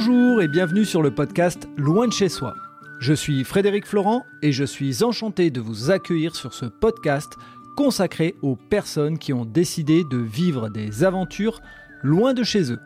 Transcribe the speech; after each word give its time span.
Bonjour 0.00 0.40
et 0.40 0.46
bienvenue 0.46 0.84
sur 0.84 1.02
le 1.02 1.10
podcast 1.10 1.68
Loin 1.76 2.06
de 2.06 2.12
chez 2.12 2.28
soi. 2.28 2.54
Je 3.00 3.12
suis 3.12 3.42
Frédéric 3.42 3.84
Florent 3.84 4.22
et 4.42 4.52
je 4.52 4.62
suis 4.62 5.02
enchanté 5.02 5.50
de 5.50 5.60
vous 5.60 5.90
accueillir 5.90 6.36
sur 6.36 6.54
ce 6.54 6.66
podcast 6.66 7.32
consacré 7.76 8.36
aux 8.40 8.54
personnes 8.54 9.18
qui 9.18 9.32
ont 9.32 9.44
décidé 9.44 10.04
de 10.08 10.18
vivre 10.18 10.68
des 10.68 11.02
aventures 11.02 11.60
loin 12.04 12.32
de 12.32 12.44
chez 12.44 12.70
eux. 12.70 12.78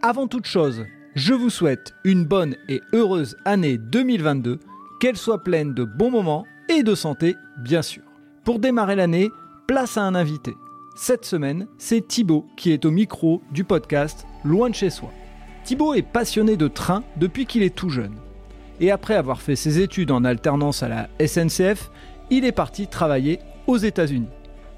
Avant 0.00 0.28
toute 0.28 0.46
chose, 0.46 0.84
je 1.16 1.34
vous 1.34 1.50
souhaite 1.50 1.92
une 2.04 2.24
bonne 2.24 2.54
et 2.68 2.80
heureuse 2.92 3.36
année 3.44 3.76
2022, 3.76 4.60
qu'elle 5.00 5.16
soit 5.16 5.42
pleine 5.42 5.74
de 5.74 5.82
bons 5.82 6.12
moments 6.12 6.46
et 6.68 6.84
de 6.84 6.94
santé, 6.94 7.34
bien 7.64 7.82
sûr. 7.82 8.04
Pour 8.44 8.60
démarrer 8.60 8.94
l'année, 8.94 9.28
place 9.66 9.96
à 9.96 10.02
un 10.02 10.14
invité. 10.14 10.54
Cette 10.94 11.24
semaine, 11.24 11.66
c'est 11.78 12.06
Thibaut 12.06 12.46
qui 12.56 12.70
est 12.70 12.84
au 12.84 12.92
micro 12.92 13.42
du 13.50 13.64
podcast 13.64 14.24
Loin 14.44 14.70
de 14.70 14.76
chez 14.76 14.90
soi. 14.90 15.10
Thibaut 15.64 15.94
est 15.94 16.02
passionné 16.02 16.56
de 16.56 16.68
train 16.68 17.02
depuis 17.16 17.46
qu'il 17.46 17.62
est 17.62 17.74
tout 17.74 17.90
jeune. 17.90 18.14
Et 18.80 18.90
après 18.90 19.14
avoir 19.14 19.40
fait 19.42 19.56
ses 19.56 19.80
études 19.80 20.10
en 20.10 20.24
alternance 20.24 20.82
à 20.82 20.88
la 20.88 21.08
SNCF, 21.24 21.90
il 22.30 22.44
est 22.44 22.52
parti 22.52 22.86
travailler 22.86 23.40
aux 23.66 23.76
États-Unis. 23.76 24.28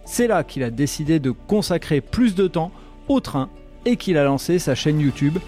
C'est 0.04 0.26
là 0.26 0.42
qu'il 0.42 0.64
a 0.64 0.70
décidé 0.70 1.20
de 1.20 1.30
consacrer 1.30 2.00
plus 2.00 2.34
de 2.34 2.48
temps 2.48 2.72
au 3.08 3.20
train 3.20 3.48
et 3.84 3.96
qu'il 3.96 4.18
a 4.18 4.24
lancé 4.24 4.58
sa 4.58 4.74
chaîne 4.74 5.00
YouTube 5.00 5.38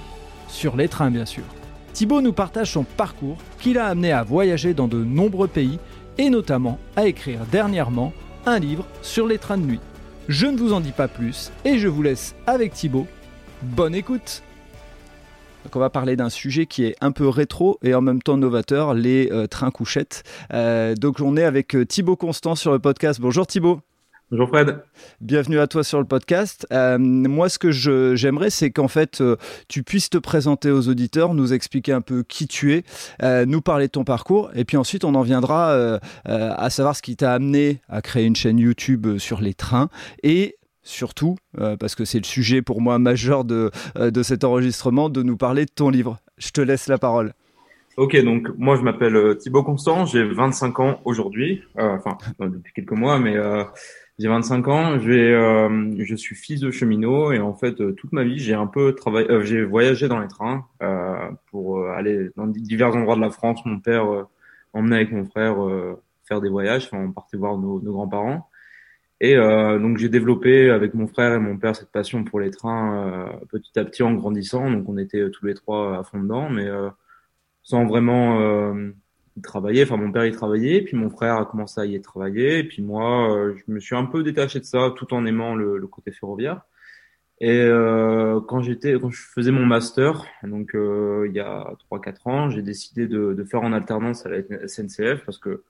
sur 0.48 0.76
les 0.76 0.88
trains 0.88 1.10
bien 1.10 1.26
sûr. 1.26 1.44
Thibaut 1.92 2.20
nous 2.20 2.32
partage 2.32 2.72
son 2.72 2.84
parcours 2.84 3.38
qui 3.58 3.72
l'a 3.72 3.86
amené 3.86 4.12
à 4.12 4.22
voyager 4.22 4.74
dans 4.74 4.88
de 4.88 5.02
nombreux 5.02 5.48
pays 5.48 5.78
et 6.18 6.30
notamment 6.30 6.78
à 6.96 7.06
écrire 7.06 7.40
dernièrement 7.50 8.12
un 8.46 8.58
livre 8.58 8.86
sur 9.02 9.26
les 9.26 9.38
trains 9.38 9.58
de 9.58 9.66
nuit. 9.66 9.80
Je 10.28 10.46
ne 10.46 10.56
vous 10.56 10.72
en 10.72 10.80
dis 10.80 10.92
pas 10.92 11.08
plus 11.08 11.52
et 11.64 11.78
je 11.78 11.88
vous 11.88 12.02
laisse 12.02 12.34
avec 12.46 12.72
Thibaut. 12.72 13.06
Bonne 13.62 13.94
écoute 13.94 14.42
donc 15.64 15.74
on 15.76 15.80
va 15.80 15.90
parler 15.90 16.14
d'un 16.14 16.28
sujet 16.28 16.66
qui 16.66 16.84
est 16.84 16.96
un 17.00 17.10
peu 17.10 17.26
rétro 17.28 17.78
et 17.82 17.94
en 17.94 18.02
même 18.02 18.22
temps 18.22 18.36
novateur, 18.36 18.94
les 18.94 19.30
euh, 19.32 19.46
trains 19.46 19.70
couchettes. 19.70 20.22
Euh, 20.52 20.94
donc 20.94 21.20
on 21.20 21.36
est 21.36 21.44
avec 21.44 21.74
euh, 21.74 21.86
Thibaut 21.86 22.16
Constant 22.16 22.54
sur 22.54 22.72
le 22.72 22.78
podcast. 22.78 23.20
Bonjour 23.20 23.46
Thibaut. 23.46 23.80
Bonjour 24.30 24.48
Fred. 24.48 24.78
Bienvenue 25.20 25.58
à 25.58 25.66
toi 25.66 25.84
sur 25.84 25.98
le 25.98 26.06
podcast. 26.06 26.66
Euh, 26.72 26.98
moi, 26.98 27.48
ce 27.48 27.58
que 27.58 27.70
j'aimerais, 27.70 28.50
c'est 28.50 28.70
qu'en 28.70 28.88
fait, 28.88 29.20
euh, 29.20 29.36
tu 29.68 29.82
puisses 29.82 30.10
te 30.10 30.18
présenter 30.18 30.70
aux 30.70 30.88
auditeurs, 30.88 31.34
nous 31.34 31.52
expliquer 31.52 31.92
un 31.92 32.00
peu 32.00 32.22
qui 32.22 32.48
tu 32.48 32.72
es, 32.72 32.84
euh, 33.22 33.44
nous 33.44 33.60
parler 33.60 33.86
de 33.86 33.92
ton 33.92 34.02
parcours, 34.02 34.50
et 34.54 34.64
puis 34.64 34.76
ensuite, 34.76 35.04
on 35.04 35.14
en 35.14 35.22
viendra 35.22 35.98
à 36.24 36.70
savoir 36.70 36.96
ce 36.96 37.02
qui 37.02 37.16
t'a 37.16 37.32
amené 37.32 37.80
à 37.88 38.02
créer 38.02 38.24
une 38.24 38.34
chaîne 38.34 38.58
YouTube 38.58 39.18
sur 39.18 39.40
les 39.40 39.54
trains 39.54 39.88
et 40.22 40.56
surtout, 40.84 41.36
parce 41.80 41.94
que 41.94 42.04
c'est 42.04 42.18
le 42.18 42.24
sujet 42.24 42.62
pour 42.62 42.80
moi 42.80 42.98
majeur 42.98 43.44
de, 43.44 43.70
de 43.96 44.22
cet 44.22 44.44
enregistrement, 44.44 45.08
de 45.08 45.22
nous 45.22 45.36
parler 45.36 45.64
de 45.64 45.70
ton 45.70 45.90
livre. 45.90 46.18
Je 46.38 46.50
te 46.50 46.60
laisse 46.60 46.88
la 46.88 46.98
parole. 46.98 47.32
Ok, 47.96 48.16
donc 48.24 48.48
moi 48.58 48.76
je 48.76 48.82
m'appelle 48.82 49.36
Thibaut 49.38 49.62
Constant, 49.62 50.04
j'ai 50.04 50.24
25 50.24 50.80
ans 50.80 51.00
aujourd'hui, 51.04 51.62
enfin 51.76 52.18
depuis 52.38 52.72
quelques 52.72 52.92
mois, 52.92 53.18
mais 53.18 53.36
j'ai 54.18 54.28
25 54.28 54.68
ans, 54.68 54.98
euh, 55.00 55.94
je 55.98 56.14
suis 56.14 56.36
fils 56.36 56.60
de 56.60 56.70
cheminot 56.70 57.32
et 57.32 57.40
en 57.40 57.52
fait 57.52 57.80
euh, 57.80 57.92
toute 57.92 58.12
ma 58.12 58.22
vie 58.22 58.38
j'ai 58.38 58.54
un 58.54 58.68
peu 58.68 58.94
travaillé, 58.94 59.28
euh, 59.28 59.42
j'ai 59.42 59.64
voyagé 59.64 60.06
dans 60.06 60.20
les 60.20 60.28
trains 60.28 60.68
euh, 60.82 61.30
pour 61.50 61.80
euh, 61.80 61.90
aller 61.90 62.30
dans 62.36 62.46
divers 62.46 62.94
endroits 62.94 63.16
de 63.16 63.20
la 63.20 63.30
France. 63.30 63.60
Mon 63.64 63.80
père 63.80 64.06
emmenait 64.72 64.96
avec 64.96 65.12
mon 65.12 65.24
frère 65.24 65.56
faire 66.28 66.40
des 66.40 66.48
voyages, 66.48 66.86
enfin, 66.86 67.04
on 67.04 67.12
partait 67.12 67.36
voir 67.36 67.58
nos, 67.58 67.80
nos 67.80 67.92
grands-parents. 67.92 68.48
Et 69.20 69.36
donc 69.36 69.96
j'ai 69.96 70.08
développé 70.08 70.70
avec 70.70 70.92
mon 70.92 71.06
frère 71.06 71.32
et 71.34 71.38
mon 71.38 71.56
père 71.56 71.74
cette 71.74 71.90
passion 71.90 72.24
pour 72.24 72.40
les 72.40 72.50
trains 72.50 73.30
petit 73.48 73.78
à 73.78 73.84
petit 73.84 74.02
en 74.02 74.12
grandissant. 74.12 74.70
Donc 74.70 74.88
on 74.88 74.98
était 74.98 75.30
tous 75.30 75.46
les 75.46 75.54
trois 75.54 75.98
à 75.98 76.02
fond 76.02 76.20
dedans, 76.20 76.50
mais 76.50 76.68
sans 77.62 77.86
vraiment 77.86 78.74
il 79.36 79.42
travaillait, 79.42 79.82
enfin 79.84 79.96
mon 79.96 80.12
père 80.12 80.24
il 80.26 80.32
travaillait, 80.34 80.82
puis 80.82 80.96
mon 80.96 81.10
frère 81.10 81.36
a 81.36 81.46
commencé 81.46 81.80
à 81.80 81.86
y 81.86 82.00
travailler, 82.00 82.58
et 82.58 82.64
puis 82.64 82.82
moi 82.82 83.32
euh, 83.34 83.54
je 83.56 83.72
me 83.72 83.80
suis 83.80 83.96
un 83.96 84.04
peu 84.04 84.22
détaché 84.22 84.60
de 84.60 84.64
ça 84.64 84.92
tout 84.96 85.12
en 85.12 85.26
aimant 85.26 85.54
le, 85.54 85.78
le 85.78 85.86
côté 85.86 86.12
ferroviaire. 86.12 86.62
Et 87.40 87.50
euh, 87.50 88.40
quand 88.40 88.62
j'étais, 88.62 88.92
quand 89.00 89.10
je 89.10 89.20
faisais 89.20 89.50
mon 89.50 89.66
master, 89.66 90.24
donc 90.44 90.74
euh, 90.74 91.26
il 91.28 91.34
y 91.34 91.40
a 91.40 91.74
3-4 91.90 92.30
ans, 92.30 92.50
j'ai 92.50 92.62
décidé 92.62 93.08
de, 93.08 93.34
de, 93.34 93.44
faire 93.44 93.62
en 93.62 93.72
alternance 93.72 94.24
à 94.24 94.30
la 94.30 94.68
SNCF 94.68 95.24
parce 95.24 95.38
que 95.38 95.64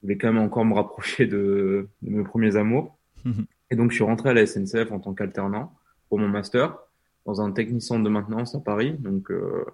je 0.00 0.06
voulais 0.06 0.18
quand 0.18 0.32
même 0.32 0.42
encore 0.42 0.64
me 0.64 0.74
rapprocher 0.74 1.26
de, 1.26 1.88
de 2.02 2.10
mes 2.10 2.24
premiers 2.24 2.56
amours. 2.56 2.96
Et 3.70 3.76
donc 3.76 3.90
je 3.90 3.96
suis 3.96 4.04
rentré 4.04 4.30
à 4.30 4.34
la 4.34 4.46
SNCF 4.46 4.90
en 4.92 5.00
tant 5.00 5.12
qu'alternant 5.12 5.74
pour 6.08 6.18
mon 6.18 6.28
master 6.28 6.78
dans 7.26 7.42
un 7.42 7.52
technicien 7.52 7.98
de 7.98 8.08
maintenance 8.08 8.54
à 8.54 8.60
Paris. 8.60 8.94
Donc 8.98 9.30
euh, 9.30 9.64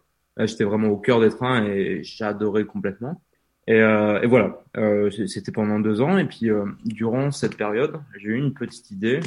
j'étais 0.40 0.64
vraiment 0.64 0.88
au 0.88 0.96
cœur 0.96 1.20
des 1.20 1.28
trains 1.30 1.64
et 1.64 2.02
j'adorais 2.02 2.64
complètement. 2.64 3.22
Et, 3.66 3.80
euh, 3.80 4.20
et 4.20 4.26
voilà, 4.26 4.62
euh, 4.76 5.10
c'était 5.10 5.52
pendant 5.52 5.78
deux 5.78 6.00
ans. 6.00 6.18
Et 6.18 6.24
puis 6.24 6.50
euh, 6.50 6.64
durant 6.84 7.30
cette 7.30 7.56
période, 7.56 8.00
j'ai 8.16 8.30
eu 8.30 8.36
une 8.36 8.54
petite 8.54 8.90
idée. 8.90 9.20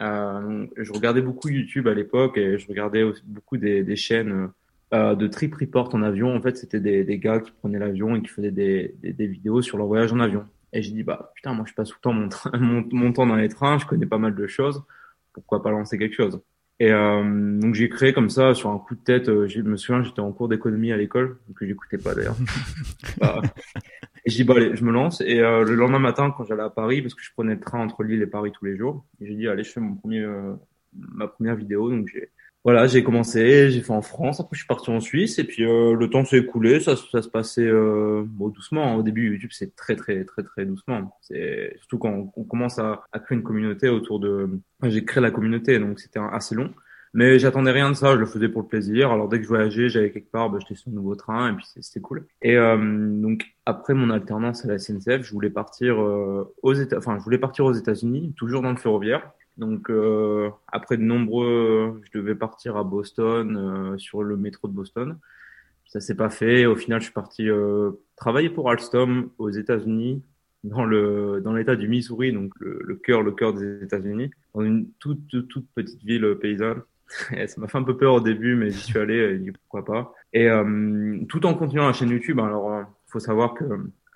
Euh, 0.00 0.66
je 0.76 0.92
regardais 0.92 1.22
beaucoup 1.22 1.48
YouTube 1.48 1.88
à 1.88 1.94
l'époque 1.94 2.38
et 2.38 2.58
je 2.58 2.68
regardais 2.68 3.04
beaucoup 3.24 3.56
des, 3.56 3.82
des 3.82 3.96
chaînes 3.96 4.48
euh, 4.92 5.14
de 5.14 5.26
trip 5.26 5.54
report 5.54 5.94
en 5.94 6.02
avion. 6.02 6.34
En 6.34 6.40
fait, 6.40 6.56
c'était 6.56 6.80
des, 6.80 7.04
des 7.04 7.18
gars 7.18 7.40
qui 7.40 7.50
prenaient 7.50 7.78
l'avion 7.78 8.16
et 8.16 8.22
qui 8.22 8.28
faisaient 8.28 8.50
des, 8.50 8.94
des, 9.02 9.12
des, 9.12 9.26
vidéos 9.26 9.62
sur 9.62 9.78
leur 9.78 9.86
voyage 9.86 10.12
en 10.12 10.20
avion. 10.20 10.46
Et 10.72 10.82
j'ai 10.82 10.92
dit 10.92 11.02
bah 11.02 11.32
putain, 11.34 11.52
moi 11.54 11.64
je 11.68 11.74
passe 11.74 11.90
tout 11.90 11.96
le 11.98 12.02
temps 12.02 12.12
mon, 12.12 12.28
mon, 12.58 12.88
mon 12.92 13.12
temps 13.12 13.26
dans 13.26 13.36
les 13.36 13.48
trains, 13.48 13.78
je 13.78 13.86
connais 13.86 14.06
pas 14.06 14.18
mal 14.18 14.34
de 14.34 14.46
choses. 14.46 14.82
Pourquoi 15.32 15.62
pas 15.62 15.70
lancer 15.70 15.98
quelque 15.98 16.14
chose? 16.14 16.40
Et 16.80 16.90
euh, 16.90 17.60
donc 17.60 17.74
j'ai 17.74 17.88
créé 17.88 18.12
comme 18.12 18.30
ça 18.30 18.54
sur 18.54 18.70
un 18.70 18.78
coup 18.78 18.94
de 18.94 19.00
tête. 19.00 19.28
Euh, 19.28 19.46
je 19.46 19.60
me 19.60 19.76
souviens, 19.76 20.02
j'étais 20.02 20.20
en 20.20 20.32
cours 20.32 20.48
d'économie 20.48 20.92
à 20.92 20.96
l'école, 20.96 21.38
que 21.54 21.66
j'écoutais 21.66 21.98
pas 21.98 22.14
d'ailleurs. 22.14 22.36
bah, 23.20 23.40
et 24.24 24.30
je 24.30 24.36
dis 24.36 24.44
bah 24.44 24.54
allez, 24.56 24.74
je 24.76 24.84
me 24.84 24.92
lance. 24.92 25.20
Et 25.20 25.40
euh, 25.40 25.64
le 25.64 25.74
lendemain 25.74 25.98
matin, 25.98 26.32
quand 26.36 26.44
j'allais 26.44 26.62
à 26.62 26.70
Paris, 26.70 27.02
parce 27.02 27.14
que 27.14 27.22
je 27.22 27.30
prenais 27.32 27.54
le 27.54 27.60
train 27.60 27.80
entre 27.80 28.02
Lille 28.02 28.22
et 28.22 28.26
Paris 28.26 28.52
tous 28.52 28.64
les 28.64 28.76
jours, 28.76 29.04
j'ai 29.20 29.34
dit 29.34 29.48
allez, 29.48 29.64
je 29.64 29.70
fais 29.70 29.80
mon 29.80 29.94
premier, 29.94 30.20
euh, 30.20 30.54
ma 30.92 31.28
première 31.28 31.56
vidéo. 31.56 31.90
Donc 31.90 32.08
j'ai 32.08 32.30
voilà, 32.64 32.86
j'ai 32.86 33.02
commencé, 33.02 33.70
j'ai 33.70 33.80
fait 33.80 33.92
en 33.92 34.02
France, 34.02 34.38
après 34.38 34.54
je 34.54 34.60
suis 34.60 34.68
parti 34.68 34.90
en 34.90 35.00
Suisse, 35.00 35.40
et 35.40 35.44
puis 35.44 35.64
euh, 35.64 35.94
le 35.94 36.08
temps 36.08 36.24
s'est 36.24 36.38
écoulé, 36.38 36.78
ça, 36.78 36.94
ça 36.96 37.20
se 37.20 37.28
passait 37.28 37.66
euh, 37.66 38.22
bon, 38.24 38.48
doucement. 38.50 38.94
Au 38.94 39.02
début, 39.02 39.32
YouTube, 39.32 39.50
c'est 39.52 39.74
très, 39.74 39.96
très, 39.96 40.24
très, 40.24 40.44
très 40.44 40.64
doucement. 40.64 41.18
C'est 41.22 41.74
surtout 41.78 41.98
quand 41.98 42.32
on, 42.36 42.44
commence 42.44 42.78
à, 42.78 43.02
créer 43.24 43.36
une 43.36 43.42
communauté 43.42 43.88
autour 43.88 44.20
de. 44.20 44.48
J'ai 44.84 45.04
créé 45.04 45.20
la 45.20 45.32
communauté, 45.32 45.78
donc 45.80 45.98
c'était 45.98 46.20
assez 46.20 46.54
long. 46.54 46.72
Mais 47.14 47.38
j'attendais 47.38 47.72
rien 47.72 47.90
de 47.90 47.94
ça, 47.94 48.12
je 48.14 48.20
le 48.20 48.26
faisais 48.26 48.48
pour 48.48 48.62
le 48.62 48.68
plaisir. 48.68 49.10
Alors 49.10 49.28
dès 49.28 49.38
que 49.38 49.42
je 49.42 49.48
voyageais, 49.48 49.88
j'allais 49.88 50.12
quelque 50.12 50.30
part, 50.30 50.48
bah, 50.48 50.58
j'étais 50.60 50.76
sur 50.76 50.90
un 50.90 50.94
nouveau 50.94 51.14
train, 51.14 51.52
et 51.52 51.56
puis 51.56 51.66
c'était 51.80 52.00
cool. 52.00 52.26
Et 52.40 52.56
euh, 52.56 52.76
donc 52.78 53.44
après 53.66 53.92
mon 53.92 54.08
alternance 54.08 54.64
à 54.64 54.68
la 54.68 54.78
SNCF, 54.78 55.22
je 55.22 55.32
voulais 55.32 55.50
partir 55.50 56.00
euh, 56.00 56.54
aux 56.62 56.72
États, 56.72 56.96
enfin 56.96 57.18
je 57.18 57.24
voulais 57.24 57.38
partir 57.38 57.66
aux 57.66 57.74
États-Unis, 57.74 58.32
toujours 58.36 58.62
dans 58.62 58.70
le 58.70 58.76
ferroviaire. 58.76 59.30
Donc 59.58 59.90
euh, 59.90 60.50
après 60.68 60.96
de 60.96 61.02
nombreux, 61.02 62.00
je 62.04 62.18
devais 62.18 62.34
partir 62.34 62.76
à 62.76 62.84
Boston 62.84 63.56
euh, 63.56 63.98
sur 63.98 64.22
le 64.22 64.36
métro 64.36 64.68
de 64.68 64.72
Boston. 64.72 65.18
Ça 65.86 66.00
s'est 66.00 66.16
pas 66.16 66.30
fait. 66.30 66.64
Au 66.64 66.74
final, 66.74 67.00
je 67.00 67.04
suis 67.04 67.12
parti 67.12 67.48
euh, 67.50 67.90
travailler 68.16 68.48
pour 68.48 68.70
Alstom 68.70 69.28
aux 69.36 69.50
États-Unis, 69.50 70.22
dans 70.64 70.84
le 70.84 71.42
dans 71.44 71.52
l'État 71.52 71.76
du 71.76 71.86
Missouri, 71.86 72.32
donc 72.32 72.52
le, 72.60 72.94
cœur 72.96 73.22
le 73.22 73.32
cœur 73.32 73.52
des 73.52 73.82
États-Unis, 73.82 74.30
dans 74.54 74.62
une 74.62 74.88
toute 74.98 75.48
toute 75.48 75.66
petite 75.74 76.02
ville 76.02 76.36
paysanne. 76.40 76.80
Ça 77.46 77.60
m'a 77.60 77.68
fait 77.68 77.76
un 77.76 77.82
peu 77.82 77.96
peur 77.98 78.14
au 78.14 78.20
début, 78.20 78.56
mais 78.56 78.70
j'y 78.70 78.80
suis 78.80 78.98
allé 78.98 79.16
et 79.16 79.36
dit 79.36 79.52
pourquoi 79.52 79.84
pas. 79.84 80.14
Et 80.32 80.48
euh, 80.48 81.18
tout 81.28 81.44
en 81.44 81.52
continuant 81.52 81.88
la 81.88 81.92
chaîne 81.92 82.08
YouTube. 82.08 82.40
Alors, 82.40 82.84
faut 83.06 83.20
savoir 83.20 83.52
que 83.52 83.64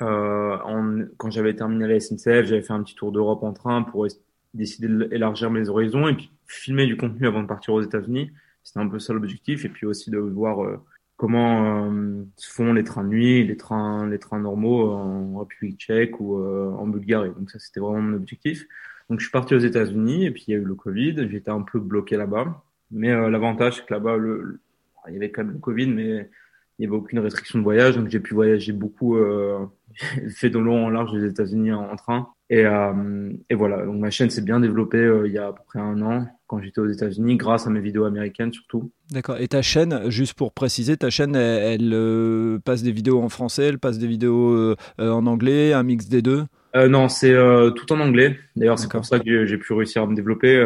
en, 0.00 1.04
quand 1.18 1.30
j'avais 1.30 1.54
terminé 1.54 1.86
la 1.86 2.00
SNCF, 2.00 2.46
j'avais 2.46 2.62
fait 2.62 2.72
un 2.72 2.82
petit 2.82 2.94
tour 2.94 3.12
d'Europe 3.12 3.42
en 3.42 3.52
train 3.52 3.82
pour 3.82 4.06
décidé 4.54 4.88
d'élargir 4.88 5.50
mes 5.50 5.68
horizons 5.68 6.08
et 6.08 6.14
puis 6.14 6.30
filmer 6.46 6.86
du 6.86 6.96
contenu 6.96 7.26
avant 7.26 7.42
de 7.42 7.46
partir 7.46 7.74
aux 7.74 7.82
États-Unis. 7.82 8.30
C'était 8.62 8.80
un 8.80 8.88
peu 8.88 8.98
ça 8.98 9.12
l'objectif 9.12 9.64
et 9.64 9.68
puis 9.68 9.86
aussi 9.86 10.10
de 10.10 10.18
voir 10.18 10.64
euh, 10.64 10.78
comment 11.16 11.86
euh, 11.88 12.24
se 12.36 12.52
font 12.52 12.72
les 12.72 12.84
trains 12.84 13.04
de 13.04 13.08
nuit, 13.08 13.46
les 13.46 13.56
trains, 13.56 14.08
les 14.08 14.18
trains 14.18 14.40
normaux 14.40 14.90
en 14.90 15.38
République 15.38 15.78
tchèque 15.78 16.20
ou 16.20 16.38
euh, 16.38 16.70
en 16.72 16.86
Bulgarie. 16.86 17.30
Donc 17.30 17.50
ça, 17.50 17.58
c'était 17.58 17.80
vraiment 17.80 18.02
mon 18.02 18.16
objectif. 18.16 18.66
Donc 19.08 19.20
je 19.20 19.26
suis 19.26 19.32
parti 19.32 19.54
aux 19.54 19.60
États-Unis 19.60 20.26
et 20.26 20.30
puis 20.30 20.44
il 20.48 20.50
y 20.52 20.54
a 20.54 20.58
eu 20.58 20.64
le 20.64 20.74
Covid. 20.74 21.28
J'étais 21.30 21.50
un 21.50 21.62
peu 21.62 21.78
bloqué 21.78 22.16
là-bas. 22.16 22.62
Mais 22.90 23.08
l'avantage, 23.30 23.76
c'est 23.76 23.86
que 23.86 23.94
là-bas, 23.94 24.16
le, 24.16 24.60
il 25.08 25.14
y 25.14 25.16
avait 25.16 25.30
quand 25.30 25.44
même 25.44 25.54
le 25.54 25.58
Covid, 25.58 25.88
mais 25.88 26.30
il 26.78 26.82
n'y 26.82 26.86
avait 26.86 26.96
aucune 26.96 27.18
restriction 27.18 27.58
de 27.58 27.64
voyage. 27.64 27.96
Donc 27.96 28.08
j'ai 28.08 28.20
pu 28.20 28.34
voyager 28.34 28.72
beaucoup, 28.72 29.16
fait 30.28 30.50
de 30.50 30.58
long 30.58 30.86
en 30.86 30.90
large 30.90 31.12
des 31.12 31.24
États-Unis 31.24 31.72
en 31.72 31.96
train. 31.96 32.28
Et, 32.48 32.64
euh, 32.64 33.32
et, 33.50 33.54
voilà, 33.54 33.84
donc 33.84 33.96
ma 33.96 34.10
chaîne 34.10 34.30
s'est 34.30 34.42
bien 34.42 34.60
développée 34.60 34.98
euh, 34.98 35.26
il 35.26 35.32
y 35.32 35.38
a 35.38 35.48
à 35.48 35.52
peu 35.52 35.62
près 35.66 35.80
un 35.80 36.00
an 36.02 36.28
quand 36.46 36.60
j'étais 36.62 36.80
aux 36.80 36.88
États-Unis, 36.88 37.36
grâce 37.36 37.66
à 37.66 37.70
mes 37.70 37.80
vidéos 37.80 38.04
américaines 38.04 38.52
surtout. 38.52 38.92
D'accord. 39.10 39.38
Et 39.38 39.48
ta 39.48 39.62
chaîne, 39.62 40.08
juste 40.10 40.34
pour 40.34 40.52
préciser, 40.52 40.96
ta 40.96 41.10
chaîne, 41.10 41.34
elle, 41.34 41.82
elle 41.82 41.92
euh, 41.92 42.58
passe 42.60 42.84
des 42.84 42.92
vidéos 42.92 43.20
en 43.20 43.28
français, 43.28 43.64
elle 43.64 43.80
passe 43.80 43.98
des 43.98 44.06
vidéos 44.06 44.52
euh, 44.52 44.76
en 44.98 45.26
anglais, 45.26 45.72
un 45.72 45.82
mix 45.82 46.08
des 46.08 46.22
deux? 46.22 46.44
Non, 46.74 47.08
c'est 47.08 47.34
tout 47.74 47.90
en 47.94 48.00
anglais. 48.00 48.38
D'ailleurs, 48.54 48.78
c'est 48.78 48.90
pour 48.90 49.06
ça 49.06 49.18
que 49.18 49.46
j'ai 49.46 49.56
pu 49.56 49.72
réussir 49.72 50.02
à 50.02 50.06
me 50.06 50.14
développer. 50.14 50.56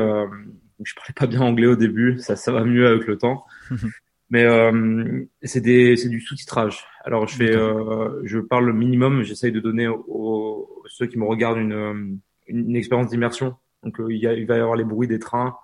je 0.83 0.94
parlais 0.97 1.15
pas 1.15 1.29
bien 1.29 1.41
anglais 1.41 1.69
au 1.69 1.76
début, 1.76 2.19
ça, 2.19 2.35
ça 2.35 2.50
va 2.50 2.65
mieux 2.65 2.88
avec 2.88 3.06
le 3.06 3.17
temps. 3.17 3.44
Mais 4.31 4.44
euh, 4.44 5.25
c'est 5.43 5.61
des 5.61 5.97
c'est 5.97 6.09
du 6.09 6.21
sous-titrage. 6.21 6.85
Alors 7.05 7.26
je 7.26 7.35
fais 7.37 7.55
euh, 7.55 8.21
je 8.25 8.38
parle 8.38 8.67
le 8.67 8.73
minimum. 8.73 9.23
J'essaye 9.23 9.50
de 9.50 9.59
donner 9.59 9.88
aux, 9.88 10.69
ceux 10.90 11.06
qui 11.06 11.19
me 11.19 11.25
regardent 11.25 11.58
une 11.58 12.20
une, 12.46 12.76
expérience 12.76 13.08
d'immersion. 13.08 13.56
Donc 13.82 13.98
a, 14.00 14.10
il 14.10 14.46
va 14.46 14.56
y 14.56 14.60
avoir 14.60 14.76
les 14.76 14.84
bruits 14.84 15.08
des 15.08 15.19
trains. 15.19 15.56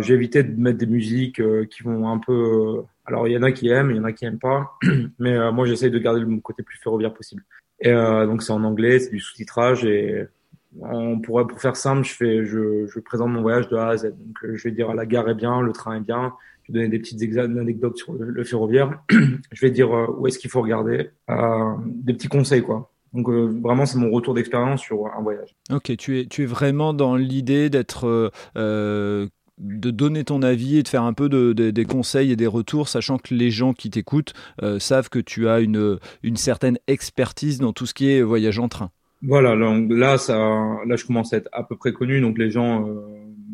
J'ai 0.00 0.14
évité 0.14 0.42
de 0.42 0.60
mettre 0.60 0.78
des 0.78 0.86
musiques 0.86 1.40
qui 1.68 1.82
vont 1.82 2.08
un 2.08 2.18
peu. 2.18 2.82
alors 3.06 3.26
il 3.26 3.32
y 3.32 3.36
en 3.38 3.42
a 3.42 3.52
qui 3.52 3.68
aiment, 3.68 3.90
il 3.90 3.96
y 3.96 4.00
en 4.00 4.04
a 4.04 4.12
qui 4.12 4.26
aiment 4.26 4.38
pas. 4.38 4.78
Mais 5.18 5.50
moi 5.52 5.66
j'essaye 5.66 5.90
de 5.90 5.98
garder 5.98 6.20
le 6.20 6.36
côté 6.40 6.62
plus 6.62 6.78
ferroviaire 6.78 7.14
possible. 7.14 7.42
Et 7.80 7.92
donc 7.92 8.42
c'est 8.42 8.52
en 8.52 8.64
anglais, 8.64 8.98
c'est 8.98 9.10
du 9.10 9.20
sous-titrage 9.20 9.84
et 9.84 10.26
on 10.80 11.18
pourrait, 11.20 11.46
pour 11.46 11.60
faire 11.60 11.76
simple, 11.76 12.06
je 12.06 12.14
fais, 12.14 12.44
je, 12.44 12.98
présente 13.00 13.30
mon 13.30 13.42
voyage 13.42 13.68
de 13.68 13.76
A 13.76 13.88
à 13.88 13.96
Z. 13.96 14.04
Donc, 14.04 14.38
je 14.42 14.62
vais 14.62 14.70
dire 14.70 14.94
la 14.94 15.06
gare 15.06 15.28
est 15.28 15.34
bien, 15.34 15.60
le 15.60 15.72
train 15.72 15.96
est 15.96 16.00
bien, 16.00 16.32
je 16.62 16.72
vais 16.72 16.78
donner 16.78 16.88
des 16.88 16.98
petites 16.98 17.22
anecdotes 17.38 17.96
sur 17.96 18.14
le, 18.14 18.44
ferroviaire. 18.44 19.02
je 19.10 19.60
vais 19.60 19.70
dire 19.70 19.94
euh, 19.94 20.06
où 20.16 20.26
est-ce 20.26 20.38
qu'il 20.38 20.50
faut 20.50 20.62
regarder, 20.62 21.10
euh, 21.30 21.74
des 21.86 22.14
petits 22.14 22.28
conseils 22.28 22.62
quoi. 22.62 22.91
Donc 23.12 23.28
euh, 23.28 23.46
vraiment, 23.62 23.86
c'est 23.86 23.98
mon 23.98 24.10
retour 24.10 24.34
d'expérience 24.34 24.80
sur 24.80 25.06
un 25.06 25.22
voyage. 25.22 25.54
Ok, 25.70 25.96
tu 25.96 26.20
es, 26.20 26.26
tu 26.26 26.42
es 26.42 26.46
vraiment 26.46 26.94
dans 26.94 27.16
l'idée 27.16 27.70
d'être 27.70 28.30
euh, 28.56 29.28
de 29.58 29.90
donner 29.90 30.24
ton 30.24 30.42
avis 30.42 30.78
et 30.78 30.82
de 30.82 30.88
faire 30.88 31.02
un 31.02 31.12
peu 31.12 31.28
de, 31.28 31.52
des 31.52 31.84
conseils 31.84 32.32
et 32.32 32.36
des 32.36 32.46
retours, 32.46 32.88
sachant 32.88 33.18
que 33.18 33.34
les 33.34 33.50
gens 33.50 33.74
qui 33.74 33.90
t'écoutent 33.90 34.32
savent 34.78 35.10
que 35.10 35.18
tu 35.18 35.46
as 35.46 35.60
une, 35.60 35.98
une 36.22 36.36
certaine 36.36 36.78
expertise 36.88 37.58
dans 37.60 37.72
tout 37.72 37.86
ce 37.86 37.94
qui 37.94 38.10
est 38.10 38.22
voyage 38.22 38.58
en 38.58 38.68
train. 38.68 38.90
Voilà, 39.20 39.54
là, 39.54 40.18
ça, 40.18 40.36
là, 40.86 40.96
je 40.96 41.04
commence 41.04 41.32
à 41.32 41.36
être 41.36 41.50
à 41.52 41.62
peu 41.62 41.76
près 41.76 41.92
connu, 41.92 42.20
donc 42.20 42.38
les 42.38 42.50
gens 42.50 42.88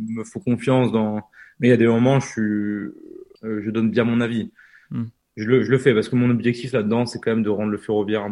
me 0.08 0.24
font 0.24 0.40
confiance 0.40 0.92
dans, 0.92 1.20
mais 1.60 1.68
il 1.68 1.70
y 1.70 1.74
a 1.74 1.76
des 1.76 1.86
moments, 1.86 2.20
je 2.20 2.26
suis, 2.26 2.40
euh, 2.42 3.62
je 3.64 3.70
donne 3.70 3.90
bien 3.90 4.04
mon 4.04 4.20
avis. 4.20 4.50
Hmm. 4.90 5.06
Je, 5.38 5.44
le, 5.44 5.62
je 5.62 5.70
le 5.70 5.78
fais 5.78 5.94
parce 5.94 6.08
que 6.08 6.16
mon 6.16 6.30
objectif 6.30 6.72
là-dedans, 6.72 7.06
c'est 7.06 7.20
quand 7.20 7.30
même 7.30 7.44
de 7.44 7.48
rendre 7.48 7.70
le 7.70 7.78
ferroviaire 7.78 8.28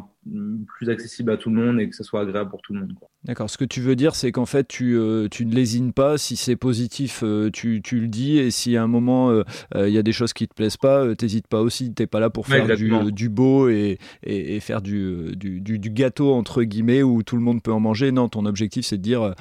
plus 0.67 0.91
accessible 0.91 1.31
à 1.31 1.37
tout 1.37 1.51
le 1.51 1.55
monde 1.55 1.81
et 1.81 1.89
que 1.89 1.95
ça 1.95 2.03
soit 2.03 2.23
agréable 2.23 2.51
pour 2.51 2.61
tout 2.63 2.75
le 2.75 2.81
monde. 2.81 2.95
D'accord. 3.23 3.49
Ce 3.49 3.57
que 3.57 3.65
tu 3.65 3.81
veux 3.81 3.95
dire, 3.95 4.17
c'est 4.17 4.33
qu'en 4.33 4.45
fait, 4.45 4.67
tu, 4.67 4.97
euh, 4.97 5.29
tu 5.31 5.47
ne 5.47 5.55
lésines 5.55 5.93
pas. 5.93 6.19
Si 6.19 6.35
c'est 6.35 6.57
positif, 6.57 7.21
euh, 7.23 7.49
tu, 7.53 7.81
tu, 7.81 8.01
le 8.01 8.09
dis. 8.09 8.39
Et 8.39 8.51
si 8.51 8.77
à 8.77 8.83
un 8.83 8.89
moment, 8.89 9.41
il 9.77 9.89
y 9.89 9.99
a 9.99 10.03
des 10.03 10.13
choses 10.13 10.33
qui 10.33 10.49
te 10.49 10.55
plaisent 10.55 10.77
pas, 10.77 11.15
t'hésites 11.15 11.47
pas 11.47 11.61
aussi. 11.61 11.95
T'es 11.95 12.09
pas 12.09 12.19
là 12.19 12.29
pour 12.29 12.49
faire 12.49 12.67
du, 12.77 12.91
du, 13.13 13.29
beau 13.29 13.69
et, 13.69 13.99
et, 14.25 14.57
et 14.57 14.61
faire 14.61 14.83
du, 14.83 15.37
du, 15.37 15.61
du, 15.61 15.91
gâteau, 15.91 16.33
entre 16.33 16.65
guillemets, 16.65 17.05
où 17.05 17.23
tout 17.23 17.37
le 17.37 17.43
monde 17.43 17.63
peut 17.63 17.73
en 17.73 17.81
manger. 17.81 18.11
Non, 18.11 18.29
ton 18.29 18.47
objectif, 18.47 18.85
c'est 18.85 18.99
de 18.99 19.03
dire 19.03 19.35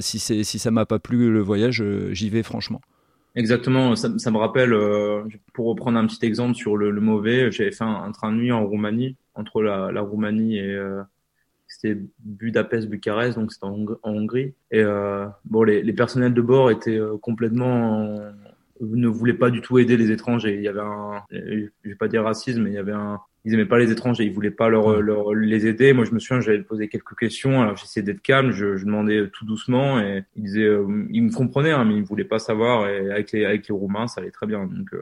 si, 0.00 0.18
si 0.18 0.58
ça 0.58 0.70
m'a 0.72 0.86
pas 0.86 0.98
plu 0.98 1.30
le 1.30 1.40
voyage, 1.40 1.84
j'y 2.10 2.30
vais 2.30 2.42
franchement. 2.42 2.80
Exactement, 3.34 3.96
ça, 3.96 4.18
ça 4.18 4.30
me 4.30 4.36
rappelle, 4.36 4.74
euh, 4.74 5.24
pour 5.54 5.66
reprendre 5.66 5.98
un 5.98 6.06
petit 6.06 6.24
exemple 6.26 6.54
sur 6.54 6.76
le, 6.76 6.90
le 6.90 7.00
mauvais, 7.00 7.50
j'avais 7.50 7.72
fait 7.72 7.84
un, 7.84 8.12
train 8.12 8.30
de 8.30 8.36
nuit 8.36 8.52
en 8.52 8.66
Roumanie, 8.66 9.16
entre 9.34 9.62
la, 9.62 9.90
la 9.90 10.02
Roumanie 10.02 10.58
et 10.58 10.74
euh, 10.74 11.02
c'était 11.66 11.98
Budapest, 12.18 12.88
Bucarest, 12.88 13.38
donc 13.38 13.52
c'était 13.52 13.64
en, 13.64 13.86
Hongrie. 14.02 14.54
Et 14.70 14.80
euh, 14.80 15.26
bon, 15.46 15.62
les, 15.62 15.82
les, 15.82 15.92
personnels 15.94 16.34
de 16.34 16.42
bord 16.42 16.70
étaient 16.70 16.98
euh, 16.98 17.16
complètement 17.16 18.18
ne 18.80 19.08
voulaient 19.08 19.32
pas 19.32 19.50
du 19.50 19.62
tout 19.62 19.78
aider 19.78 19.96
les 19.96 20.10
étrangers. 20.10 20.56
Il 20.56 20.62
y 20.62 20.68
avait 20.68 20.80
un, 20.80 21.22
je 21.30 21.68
vais 21.84 21.94
pas 21.94 22.08
dire 22.08 22.24
racisme, 22.24 22.62
mais 22.62 22.70
il 22.70 22.74
y 22.74 22.78
avait 22.78 22.92
un, 22.92 23.20
ils 23.44 23.54
aimaient 23.54 23.66
pas 23.66 23.78
les 23.78 23.90
étrangers, 23.90 24.24
ils 24.24 24.32
voulaient 24.32 24.50
pas 24.50 24.68
leur, 24.68 25.00
leur 25.00 25.34
les 25.34 25.66
aider. 25.66 25.92
Moi, 25.92 26.04
je 26.04 26.12
me 26.12 26.18
souviens, 26.18 26.40
j'avais 26.40 26.62
posé 26.62 26.88
quelques 26.88 27.16
questions, 27.18 27.60
alors 27.60 27.76
j'essayais 27.76 28.04
d'être 28.04 28.22
calme, 28.22 28.52
je, 28.52 28.76
je, 28.76 28.84
demandais 28.84 29.28
tout 29.32 29.44
doucement 29.44 30.00
et 30.00 30.24
ils 30.36 30.44
disaient, 30.44 30.64
euh, 30.64 31.06
ils 31.10 31.22
me 31.22 31.32
comprenaient, 31.32 31.72
hein, 31.72 31.84
mais 31.84 31.96
ils 31.96 32.04
voulaient 32.04 32.24
pas 32.24 32.38
savoir. 32.38 32.88
Et 32.88 33.10
avec 33.10 33.32
les 33.32 33.44
avec 33.44 33.68
les 33.68 33.74
Roumains, 33.74 34.06
ça 34.06 34.20
allait 34.20 34.30
très 34.30 34.46
bien. 34.46 34.66
Donc 34.66 34.92
euh, 34.94 34.98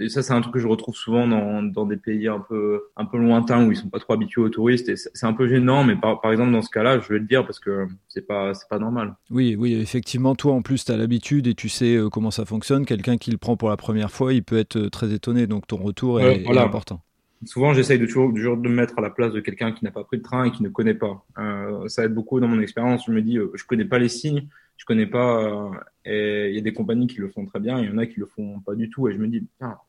et 0.00 0.08
ça, 0.08 0.22
c'est 0.22 0.32
un 0.32 0.40
truc 0.40 0.54
que 0.54 0.60
je 0.60 0.68
retrouve 0.68 0.94
souvent 0.94 1.26
dans, 1.26 1.62
dans 1.62 1.84
des 1.84 1.96
pays 1.96 2.28
un 2.28 2.38
peu 2.38 2.82
un 2.96 3.04
peu 3.04 3.18
lointains 3.18 3.66
où 3.66 3.72
ils 3.72 3.76
sont 3.76 3.88
pas 3.88 3.98
trop 3.98 4.12
habitués 4.12 4.42
aux 4.42 4.48
touristes. 4.48 4.88
Et 4.88 4.96
c'est 4.96 5.26
un 5.26 5.32
peu 5.32 5.48
gênant, 5.48 5.82
mais 5.82 5.96
par, 5.96 6.20
par 6.20 6.30
exemple 6.30 6.52
dans 6.52 6.62
ce 6.62 6.70
cas-là, 6.70 7.00
je 7.00 7.08
vais 7.08 7.18
le 7.18 7.24
dire 7.24 7.44
parce 7.44 7.58
que 7.58 7.88
c'est 8.06 8.26
pas 8.26 8.54
c'est 8.54 8.68
pas 8.68 8.78
normal. 8.78 9.16
Oui, 9.30 9.56
oui, 9.58 9.74
effectivement, 9.74 10.34
toi 10.34 10.52
en 10.52 10.62
plus 10.62 10.84
tu 10.84 10.92
as 10.92 10.96
l'habitude 10.96 11.46
et 11.46 11.54
tu 11.54 11.68
sais 11.68 11.96
euh, 11.96 12.10
comment 12.10 12.30
ça 12.30 12.44
fonctionne. 12.44 12.86
Quelqu'un 12.86 13.16
qui 13.16 13.30
le 13.30 13.38
prend 13.38 13.56
pour 13.56 13.70
la 13.70 13.76
première 13.76 14.10
fois, 14.10 14.32
il 14.32 14.44
peut 14.44 14.58
être 14.58 14.88
très 14.88 15.12
étonné. 15.12 15.46
Donc 15.46 15.66
ton 15.66 15.78
retour 15.78 16.20
est, 16.20 16.42
est 16.42 16.58
important. 16.58 17.00
Souvent, 17.44 17.72
j'essaye 17.72 17.98
de 17.98 18.06
toujours, 18.06 18.32
de 18.32 18.68
me 18.68 18.74
mettre 18.74 18.98
à 18.98 19.02
la 19.02 19.10
place 19.10 19.32
de 19.32 19.40
quelqu'un 19.40 19.72
qui 19.72 19.84
n'a 19.84 19.90
pas 19.90 20.04
pris 20.04 20.16
le 20.16 20.22
train 20.22 20.44
et 20.44 20.50
qui 20.50 20.62
ne 20.62 20.68
connaît 20.68 20.94
pas. 20.94 21.24
Euh, 21.38 21.88
ça 21.88 22.04
aide 22.04 22.14
beaucoup 22.14 22.40
dans 22.40 22.48
mon 22.48 22.60
expérience. 22.60 23.04
Je 23.06 23.12
me 23.12 23.22
dis, 23.22 23.38
euh, 23.38 23.52
je 23.54 23.64
connais 23.64 23.84
pas 23.84 23.98
les 23.98 24.08
signes, 24.08 24.48
je 24.76 24.84
connais 24.84 25.06
pas. 25.06 25.70
Euh, 26.06 26.48
il 26.48 26.54
y 26.54 26.58
a 26.58 26.62
des 26.62 26.72
compagnies 26.72 27.06
qui 27.06 27.18
le 27.18 27.28
font 27.28 27.46
très 27.46 27.60
bien, 27.60 27.78
il 27.80 27.88
y 27.88 27.92
en 27.92 27.98
a 27.98 28.06
qui 28.06 28.18
le 28.18 28.26
font 28.26 28.60
pas 28.60 28.74
du 28.74 28.90
tout. 28.90 29.08
Et 29.08 29.12
je 29.12 29.18
me 29.18 29.28
dis, 29.28 29.46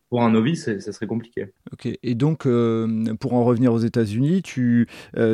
pour 0.09 0.21
un 0.21 0.31
novice, 0.31 0.77
ça 0.79 0.91
serait 0.91 1.07
compliqué. 1.07 1.47
Ok. 1.71 1.87
Et 2.03 2.15
donc, 2.15 2.45
euh, 2.45 3.15
pour 3.19 3.33
en 3.33 3.43
revenir 3.43 3.73
aux 3.73 3.79
États-Unis, 3.79 4.43
tu, 4.43 4.87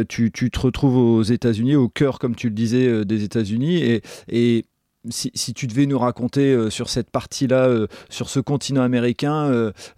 tu, 0.08 0.32
tu, 0.32 0.52
te 0.52 0.60
retrouves 0.60 0.96
aux 0.96 1.24
États-Unis, 1.24 1.76
au 1.76 1.90
cœur, 1.90 2.20
comme 2.20 2.36
tu 2.36 2.48
le 2.48 2.56
disais, 2.56 3.04
des 3.04 3.24
États-Unis, 3.24 3.84
et, 3.84 4.02
et 4.30 4.66
si, 5.10 5.32
si, 5.34 5.54
tu 5.54 5.68
devais 5.68 5.86
nous 5.86 6.00
raconter 6.00 6.54
euh, 6.54 6.70
sur 6.70 6.90
cette 6.90 7.10
partie-là, 7.10 7.68
euh, 7.68 7.88
sur 8.10 8.30
ce 8.30 8.40
continent 8.40 8.82
américain, 8.82 9.46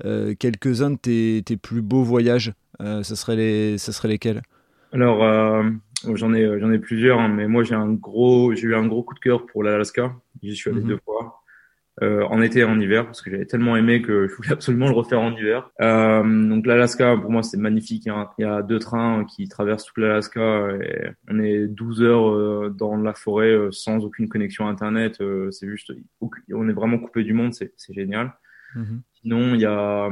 euh, 0.04 0.36
quelques-uns 0.36 0.92
de 0.92 0.98
tes, 0.98 1.44
tes, 1.46 1.58
plus 1.58 1.82
beaux 1.82 2.04
voyages, 2.04 2.54
ce, 2.80 3.16
serait 3.16 3.36
les, 3.36 3.78
ce 3.78 3.92
serait 3.92 4.08
lesquels? 4.08 4.42
Alors, 4.94 5.20
j'en 6.14 6.34
ai, 6.34 6.60
j'en 6.60 6.72
ai 6.72 6.80
plusieurs, 6.80 7.20
hein, 7.20 7.28
mais 7.28 7.48
moi 7.48 7.64
j'ai 7.64 7.76
un 7.76 7.92
gros, 7.92 8.54
j'ai 8.54 8.68
eu 8.68 8.76
un 8.76 8.86
gros 8.86 9.04
coup 9.04 9.16
de 9.16 9.20
cœur 9.20 9.46
pour 9.46 9.64
l'Alaska. 9.64 10.16
J'y 10.44 10.56
suis 10.56 10.70
allé 10.70 10.82
mhm. 10.82 10.88
deux 10.88 11.00
fois 11.04 11.42
euh, 12.04 12.24
en 12.26 12.42
été 12.42 12.60
et 12.60 12.64
en 12.64 12.80
hiver 12.80 13.06
parce 13.06 13.22
que 13.22 13.32
j'avais 13.32 13.46
tellement 13.46 13.76
aimé 13.76 14.02
que 14.02 14.28
je 14.28 14.36
voulais 14.36 14.52
absolument 14.54 14.88
le 14.88 14.94
refaire 14.94 15.22
en 15.22 15.36
hiver. 15.36 15.70
Euh, 15.82 16.24
donc 16.24 16.66
l'Alaska 16.66 17.18
pour 17.18 17.32
moi 17.32 17.44
c'est 17.44 17.58
magnifique. 17.58 18.06
Il 18.06 18.44
y, 18.44 18.46
a, 18.46 18.62
deux 18.62 18.80
trains 18.80 19.26
qui 19.26 19.48
traversent 19.48 19.86
toute 19.86 19.98
l'Alaska 19.98 20.70
et 20.82 21.10
on 21.30 21.40
est 21.40 21.68
12 21.68 22.04
heures 22.04 22.30
euh, 22.30 22.74
dans 22.76 22.96
la 22.98 23.14
forêt 23.14 23.52
euh, 23.52 23.72
sans 23.72 24.04
aucune 24.04 24.30
connexion 24.30 24.68
internet. 24.68 25.22
Euh, 25.22 25.52
c'est 25.52 25.68
juste 25.68 25.92
on 26.54 26.70
est 26.70 26.74
vraiment 26.74 27.00
coupé 27.00 27.24
du 27.24 27.34
monde, 27.34 27.54
c'est 27.54 27.74
génial. 27.90 28.34
Mm-hmm. 28.76 29.00
Sinon, 29.22 29.56
il 29.56 29.62
y 29.62 29.66
a, 29.66 30.10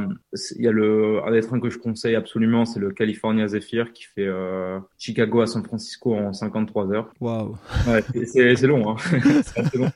il 0.57 0.63
y 0.63 0.67
a 0.67 0.71
le, 0.71 1.21
un 1.25 1.31
des 1.31 1.41
trains 1.41 1.59
que 1.59 1.69
je 1.69 1.77
conseille 1.77 2.15
absolument, 2.15 2.65
c'est 2.65 2.79
le 2.79 2.91
California 2.91 3.47
Zephyr 3.47 3.93
qui 3.93 4.03
fait 4.03 4.25
euh, 4.25 4.79
Chicago 4.97 5.41
à 5.41 5.47
San 5.47 5.63
Francisco 5.63 6.15
en 6.15 6.33
53 6.33 6.91
heures. 6.91 7.13
Waouh. 7.19 7.55
Ouais, 7.87 8.03
c'est 8.25 8.67
long, 8.67 8.89
hein. 8.89 8.95
c'est 9.43 9.59
assez 9.59 9.77
long. 9.77 9.91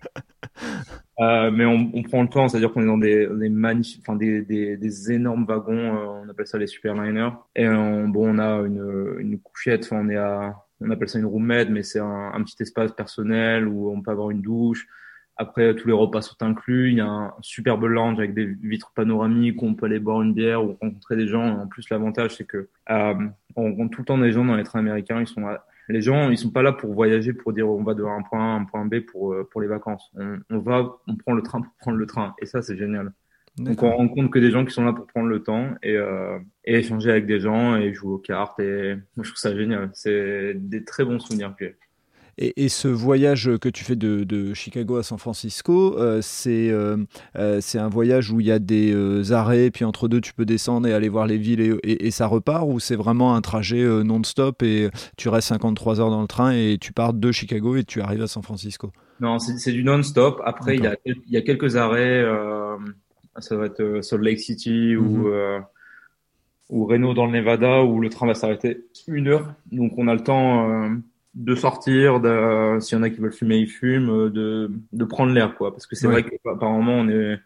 Euh, 1.19 1.51
mais 1.51 1.66
on, 1.66 1.92
on, 1.94 2.04
prend 2.04 2.21
le 2.21 2.30
temps, 2.30 2.48
c'est-à-dire 2.48 2.71
qu'on 2.71 2.81
est 2.81 2.86
dans 2.86 2.98
des, 2.98 3.27
des 3.27 3.50
magnifiques, 3.50 4.01
enfin 4.08 4.15
des, 4.15 4.41
des, 4.41 4.77
des, 4.77 5.12
énormes 5.12 5.46
wagons, 5.46 5.74
euh, 5.74 6.24
on 6.24 6.29
appelle 6.29 6.48
ça 6.48 6.58
les 6.58 6.67
superliners. 6.67 7.32
Et 7.55 7.67
on, 7.67 8.08
bon, 8.08 8.36
on 8.36 8.39
a 8.39 8.65
une, 8.65 9.15
une 9.20 9.39
couchette, 9.39 9.89
on 9.91 10.08
est 10.10 10.15
à, 10.15 10.55
on 10.79 10.89
appelle 10.89 11.10
ça 11.10 11.20
une 11.20 11.25
roomette, 11.25 11.70
mais 11.70 11.84
c'est 11.84 12.00
un, 12.00 12.32
un, 12.34 12.41
petit 12.43 12.63
espace 12.63 12.93
personnel 12.93 13.67
où 13.67 13.91
on 13.91 14.01
peut 14.01 14.12
avoir 14.12 14.29
une 14.29 14.41
douche. 14.41 14.88
Après, 15.36 15.74
tous 15.75 15.88
les 15.88 15.93
repas 15.93 16.22
sont 16.22 16.41
inclus. 16.41 16.91
Il 16.91 16.98
y 16.98 17.01
a 17.01 17.08
un 17.08 17.34
superbe 17.41 17.86
lounge 17.86 18.20
avec 18.20 18.34
des 18.34 18.46
vitres 18.46 18.91
panoramiques 18.93 19.62
où 19.62 19.67
on 19.67 19.74
peut 19.74 19.86
aller 19.86 20.00
boire 20.00 20.22
une 20.22 20.34
bière 20.34 20.63
ou 20.63 20.77
rencontrer 20.82 21.15
des 21.15 21.27
gens. 21.27 21.60
En 21.60 21.67
plus, 21.67 21.89
l'avantage, 21.89 22.36
c'est 22.36 22.46
que 22.46 22.70
euh, 22.89 23.13
on 23.55 23.63
rencontre 23.63 23.91
tout 23.91 24.01
le 24.01 24.05
temps 24.05 24.17
des 24.17 24.34
gens 24.34 24.43
dans 24.43 24.55
les 24.55 24.65
trains 24.65 24.79
américains. 24.79 25.22
Ils 25.22 25.27
sont 25.27 25.46
les 25.89 26.01
gens, 26.01 26.29
ils 26.29 26.38
sont 26.38 26.51
pas 26.51 26.62
là 26.62 26.72
pour 26.72 26.93
voyager, 26.93 27.34
pour 27.34 27.51
dire 27.53 27.67
on 27.67 27.84
va 27.84 27.93
de 27.96 28.03
un 28.03 28.22
point 28.22 28.39
A 28.39 28.53
à 28.53 28.60
un 28.60 28.65
point 28.65 28.86
B 28.86 29.00
pour 29.00 29.34
euh, 29.34 29.48
pour 29.50 29.62
les 29.62 29.67
vacances. 29.67 30.12
On, 30.15 30.39
on, 30.50 30.60
va, 30.60 30.98
on 31.08 31.15
prend 31.15 31.34
le 31.34 31.41
train 31.41 31.62
pour 31.62 31.74
prendre 31.79 31.98
le 31.98 32.05
train, 32.05 32.36
et 32.41 32.46
ça 32.46 32.62
c'est 32.62 32.77
génial. 32.77 33.12
Donc 33.58 33.84
on 33.84 33.91
rencontre 33.91 34.29
que 34.29 34.39
des 34.39 34.51
gens 34.51 34.63
qui 34.63 34.72
sont 34.72 34.86
là 34.86 34.93
pour 34.93 35.08
prendre 35.08 35.27
le 35.27 35.43
temps 35.43 35.72
et, 35.84 35.98
euh, 35.98 36.39
et 36.63 36.75
échanger 36.75 37.12
avec 37.12 37.25
des 37.25 37.41
gens 37.41 37.75
et 37.75 37.93
jouer 37.93 38.13
aux 38.13 38.17
cartes. 38.19 38.60
Et 38.60 38.96
moi 39.15 39.24
je 39.24 39.29
trouve 39.29 39.38
ça 39.39 39.55
génial. 39.55 39.89
C'est 39.93 40.53
des 40.55 40.86
très 40.86 41.03
bons 41.03 41.19
souvenirs 41.19 41.55
que 41.58 41.65
j'ai. 41.65 41.77
Et, 42.41 42.69
ce 42.69 42.88
voyage 42.88 43.51
que 43.60 43.67
tu 43.67 43.84
fais 43.84 43.98
de, 43.98 44.53
Chicago 44.53 44.96
à 44.96 45.03
San 45.03 45.17
Francisco, 45.17 45.98
euh, 46.00 46.22
euh, 46.48 46.98
euh, 47.38 47.58
c'est 47.60 47.79
un 47.79 47.89
voyage 47.89 48.31
où 48.31 48.39
il 48.39 48.48
y 48.48 48.51
a 48.51 48.60
des 48.60 49.31
arrêts, 49.34 49.69
puis 49.72 49.84
entre 49.84 50.08
deux, 50.08 50.22
tu 50.22 50.34
peux 50.34 50.46
descendre 50.46 50.88
et 50.88 50.93
aller 50.93 51.10
voir 51.10 51.27
les 51.27 51.38
villes 51.38 51.79
et, 51.84 52.12
ça 52.12 52.27
repart, 52.27 52.65
ou 52.65 52.79
c'est 52.79 52.96
vraiment 52.96 53.36
un 53.36 53.41
trajet 53.41 53.84
non-stop 54.03 54.63
et 54.63 54.89
tu 55.17 55.27
restes 55.27 55.50
53 55.50 56.00
heures 56.00 56.10
dans 56.10 56.22
le 56.22 56.27
train 56.27 56.51
et 56.51 56.77
tu 56.79 56.93
pars 56.93 57.13
de 57.13 57.31
Chicago 57.31 57.75
et 57.75 57.84
tu 57.84 58.01
arrives 58.01 58.22
à 58.22 58.27
San 58.27 58.41
Francisco? 58.41 58.91
Non, 59.19 59.38
c'est 59.39 59.74
du 59.74 59.84
non-stop. 59.84 60.41
Après, 60.46 60.75
il 60.77 60.84
y, 60.84 60.88
a, 60.88 60.96
il 61.05 61.15
y, 61.27 61.38
a, 61.38 61.41
quelques 61.41 61.75
arrêts, 61.75 62.24
ça 63.39 63.58
va 63.58 63.65
être 63.65 64.00
Salt 64.01 64.24
Lake 64.24 64.39
City 64.39 64.96
ou 64.96 65.27
mhm. 65.27 65.63
ou 66.69 66.86
Reno 66.86 67.13
dans 67.13 67.25
le 67.25 67.34
Nevada 67.34 67.84
où 67.84 68.00
le 68.00 68.10
train 68.10 68.27
va 68.27 68.34
s'arrêter 68.34 68.86
une 69.08 69.27
heure. 69.27 69.53
Donc 69.74 69.93
on 69.98 70.08
a 70.08 70.13
le 70.13 70.22
temps 70.22 70.89
de 71.39 71.55
sortir, 71.55 72.19
de, 72.19 72.79
s'il 72.81 72.98
y 72.98 73.00
en 73.00 73.03
a 73.03 73.10
qui 73.10 73.22
veulent 73.22 73.31
fumer, 73.31 73.58
ils 73.60 73.69
fument, 73.69 74.10
euh, 74.10 74.29
de, 74.29 74.72
de 74.91 75.05
prendre 75.05 75.31
l'air, 75.31 75.55
quoi. 75.55 75.72
Parce 75.72 75.88
que 75.88 75.96
c'est 75.96 76.08
vrai 76.08 76.24
qu'apparemment, 76.24 76.96
on 76.96 77.08
est, 77.08 77.39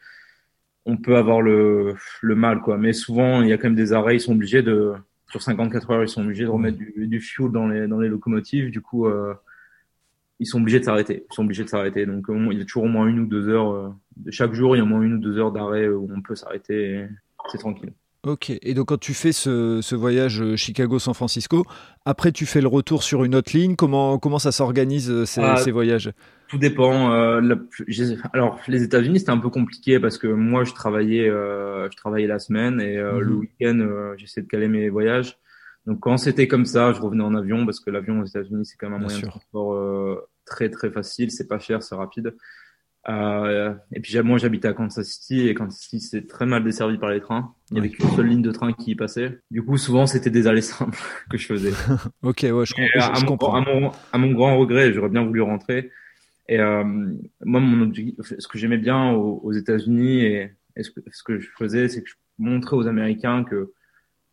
on 0.86 0.98
peut 0.98 1.16
avoir 1.16 1.42
le, 1.42 1.96
le 2.22 2.36
mal, 2.36 2.62
quoi. 2.62 2.78
Mais 2.78 2.92
souvent, 2.92 3.44
il 3.44 3.50
y 3.50 3.54
a 3.54 3.58
quand 3.58 3.68
même 3.68 3.76
des 3.76 3.94
arrêts, 3.94 4.16
ils 4.16 4.20
sont 4.20 4.34
obligés 4.34 4.64
de, 4.64 4.94
sur 5.30 5.44
54 5.44 5.92
heures, 5.92 6.04
ils 6.04 6.10
sont 6.10 6.24
obligés 6.24 6.44
de 6.44 6.50
remettre 6.50 6.78
du, 6.78 7.08
du 7.08 7.22
fuel 7.22 7.52
dans 7.52 7.68
les, 7.68 7.88
dans 7.88 8.00
les 8.00 8.10
locomotives. 8.10 8.72
Du 8.72 8.82
coup, 8.82 9.06
euh, 9.06 9.36
ils 10.40 10.48
sont 10.48 10.60
obligés 10.60 10.80
de 10.80 10.86
s'arrêter. 10.86 11.28
Ils 11.30 11.34
sont 11.36 11.44
obligés 11.44 11.64
de 11.64 11.70
s'arrêter. 11.70 12.08
Donc, 12.08 12.26
il 12.30 12.58
y 12.58 12.62
a 12.62 12.66
toujours 12.66 12.86
au 12.86 12.90
moins 12.90 13.08
une 13.08 13.20
ou 13.20 13.28
deux 13.28 13.48
heures, 13.48 13.74
euh, 13.74 13.90
chaque 14.32 14.54
jour, 14.54 14.76
il 14.76 14.80
y 14.80 14.82
a 14.82 14.84
au 14.84 14.88
moins 14.88 15.04
une 15.04 15.14
ou 15.14 15.20
deux 15.20 15.38
heures 15.38 15.52
d'arrêt 15.52 15.88
où 15.88 16.10
on 16.12 16.22
peut 16.22 16.36
s'arrêter. 16.36 17.06
C'est 17.52 17.60
tranquille. 17.60 17.94
Ok, 18.26 18.52
et 18.62 18.74
donc 18.74 18.88
quand 18.88 19.00
tu 19.00 19.14
fais 19.14 19.34
ce, 19.34 19.96
voyage 19.96 20.42
euh, 20.42 20.56
Chicago-San 20.56 21.14
Francisco, 21.14 21.66
après 22.06 22.32
tu 22.32 22.46
fais 22.46 22.62
le 22.62 22.70
retour 22.70 23.04
sur 23.04 23.26
une 23.26 23.36
autre 23.36 23.52
ligne, 23.54 23.76
comment, 23.76 24.18
comment 24.18 24.40
ça 24.40 24.54
s'organise 24.54 25.12
euh, 25.12 25.26
ah, 25.42 25.58
ces, 25.58 25.72
voyages? 25.72 26.10
Tout 26.48 26.58
dépend. 26.58 27.12
Euh, 27.12 27.42
alors 28.32 28.62
les 28.70 28.82
États-Unis 28.82 29.20
c'était 29.20 29.32
un 29.32 29.40
peu 29.40 29.50
compliqué 29.50 30.00
parce 30.00 30.18
que 30.18 30.28
moi 30.28 30.64
je 30.64 30.72
travaillais, 30.72 31.28
je 31.28 31.98
travaillais 31.98 32.28
la 32.28 32.40
semaine 32.40 32.80
et 32.80 32.96
le 32.96 33.26
mhm. 33.26 33.40
week-end 33.40 34.14
j'essayais 34.16 34.44
de 34.44 34.50
caler 34.50 34.70
mes 34.70 34.88
voyages. 34.88 35.38
Donc 35.86 36.00
quand 36.00 36.16
c'était 36.16 36.48
comme 36.48 36.66
ça, 36.66 36.94
je 36.94 37.02
revenais 37.02 37.26
en 37.26 37.36
avion 37.36 37.66
parce 37.66 37.82
que 37.82 37.90
l'avion 37.90 38.22
aux 38.22 38.26
États-Unis 38.26 38.66
c'est 38.66 38.78
quand 38.78 38.90
même 38.90 39.02
un 39.02 39.04
moyen 39.04 39.20
de 39.20 39.26
transport 39.26 39.78
très 40.46 40.70
très 40.70 40.92
facile, 40.92 41.30
c'est 41.30 41.48
pas 41.48 41.60
cher, 41.60 41.84
c'est 41.84 41.96
rapide. 41.96 42.34
Euh, 43.10 43.74
et 43.92 44.00
puis 44.00 44.18
moi 44.22 44.38
j'habitais 44.38 44.70
à 44.70 44.74
Kansas 44.74 45.06
City 45.06 45.50
et 45.50 45.54
Kansas 45.54 45.78
City 45.78 46.00
c'est 46.00 46.26
très 46.26 46.46
mal 46.46 46.64
desservi 46.64 46.98
par 46.98 47.10
les 47.10 47.20
trains. 47.20 47.54
Il 47.72 47.78
y 47.78 47.80
avait 47.80 47.90
qu'une 47.90 48.10
seule 48.12 48.28
ligne 48.28 48.42
de 48.42 48.52
train 48.52 48.72
qui 48.72 48.92
y 48.92 48.96
passait. 48.96 49.40
Du 49.52 49.62
coup 49.64 49.78
souvent 49.78 50.08
c'était 50.08 50.30
des 50.30 50.48
allées 50.48 50.62
simples 50.62 50.98
que 51.30 51.38
je 51.38 51.46
faisais. 51.48 51.72
ok 52.24 52.44
ouais 52.44 52.66
je, 52.66 53.26
comprends. 53.26 53.56
À 54.14 54.18
mon, 54.18 54.32
grand 54.32 54.58
regret 54.58 54.94
j'aurais 54.94 55.10
bien 55.10 55.26
voulu 55.26 55.42
rentrer. 55.42 55.92
Et 56.48 56.60
euh, 56.60 56.84
moi 57.42 57.60
mon 57.60 57.82
objectif, 57.82 58.16
ce 58.38 58.48
que 58.48 58.58
j'aimais 58.58 58.78
bien 58.78 59.12
aux, 59.12 59.52
États-Unis 59.52 60.22
et, 60.22 60.52
ce, 60.82 60.90
que, 60.92 61.02
ce 61.12 61.24
que 61.24 61.40
je 61.40 61.50
faisais 61.58 61.90
c'est 61.90 62.04
que 62.04 62.10
je 62.10 62.16
montrais 62.38 62.78
aux 62.78 62.88
Américains 62.88 63.44
que 63.44 63.74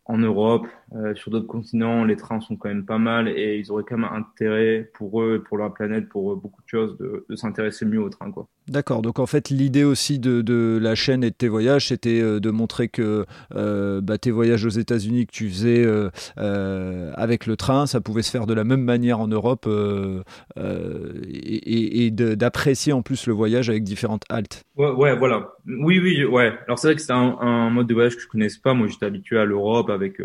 en 0.05 0.17
Europe, 0.17 0.67
euh, 0.95 1.15
sur 1.15 1.31
d'autres 1.31 1.47
continents, 1.47 2.03
les 2.03 2.17
trains 2.17 2.41
sont 2.41 2.55
quand 2.57 2.69
même 2.69 2.85
pas 2.85 2.97
mal 2.97 3.27
et 3.27 3.57
ils 3.57 3.71
auraient 3.71 3.83
quand 3.87 3.97
même 3.97 4.11
intérêt 4.11 4.89
pour 4.93 5.21
eux, 5.21 5.43
pour 5.47 5.57
leur 5.57 5.73
planète, 5.73 6.09
pour 6.09 6.35
beaucoup 6.35 6.61
de 6.61 6.67
choses, 6.67 6.97
de, 6.97 7.25
de 7.29 7.35
s'intéresser 7.35 7.85
mieux 7.85 8.01
aux 8.01 8.09
trains. 8.09 8.31
Quoi. 8.31 8.47
D'accord, 8.67 9.01
donc 9.01 9.19
en 9.19 9.25
fait 9.25 9.49
l'idée 9.49 9.83
aussi 9.83 10.19
de, 10.19 10.41
de, 10.41 10.79
la 10.81 10.95
chaîne 10.95 11.23
et 11.23 11.29
de 11.29 11.35
tes 11.35 11.47
voyages, 11.47 11.87
c'était 11.87 12.21
euh, 12.21 12.39
de 12.39 12.51
montrer 12.51 12.89
que 12.89 13.25
euh, 13.55 14.01
bah, 14.01 14.17
tes 14.17 14.31
voyages 14.31 14.65
aux 14.65 14.69
États-Unis 14.69 15.25
que 15.25 15.31
tu 15.31 15.49
faisais 15.49 15.83
euh, 15.83 17.11
avec 17.15 17.47
le 17.47 17.57
train, 17.57 17.85
ça 17.85 18.01
pouvait 18.01 18.21
se 18.21 18.31
faire 18.31 18.45
de 18.45 18.53
la 18.53 18.63
même 18.63 18.83
manière 18.83 19.19
en 19.19 19.27
Europe 19.27 19.67
et, 20.57 22.05
et 22.05 22.11
d'apprécier 22.11 22.93
en 22.93 23.01
plus 23.01 23.27
le 23.27 23.33
voyage 23.33 23.69
avec 23.69 23.83
différentes 23.83 24.23
haltes. 24.29 24.63
Ouais, 24.77 24.91
ouais 24.91 25.17
voilà. 25.17 25.53
Oui, 25.65 25.99
oui, 25.99 26.23
ouais. 26.23 26.53
Alors 26.65 26.79
c'est 26.79 26.87
vrai 26.87 26.95
que 26.95 27.01
c'est 27.01 27.11
un, 27.11 27.37
un, 27.39 27.69
mode 27.69 27.87
de 27.87 27.93
voyage 27.93 28.15
que 28.15 28.21
je 28.21 28.27
connaissais 28.27 28.59
pas. 28.63 28.73
Moi 28.73 28.87
j'étais 28.87 29.05
habitué 29.05 29.37
à 29.37 29.45
l'Europe 29.45 29.89
avec 29.89 30.21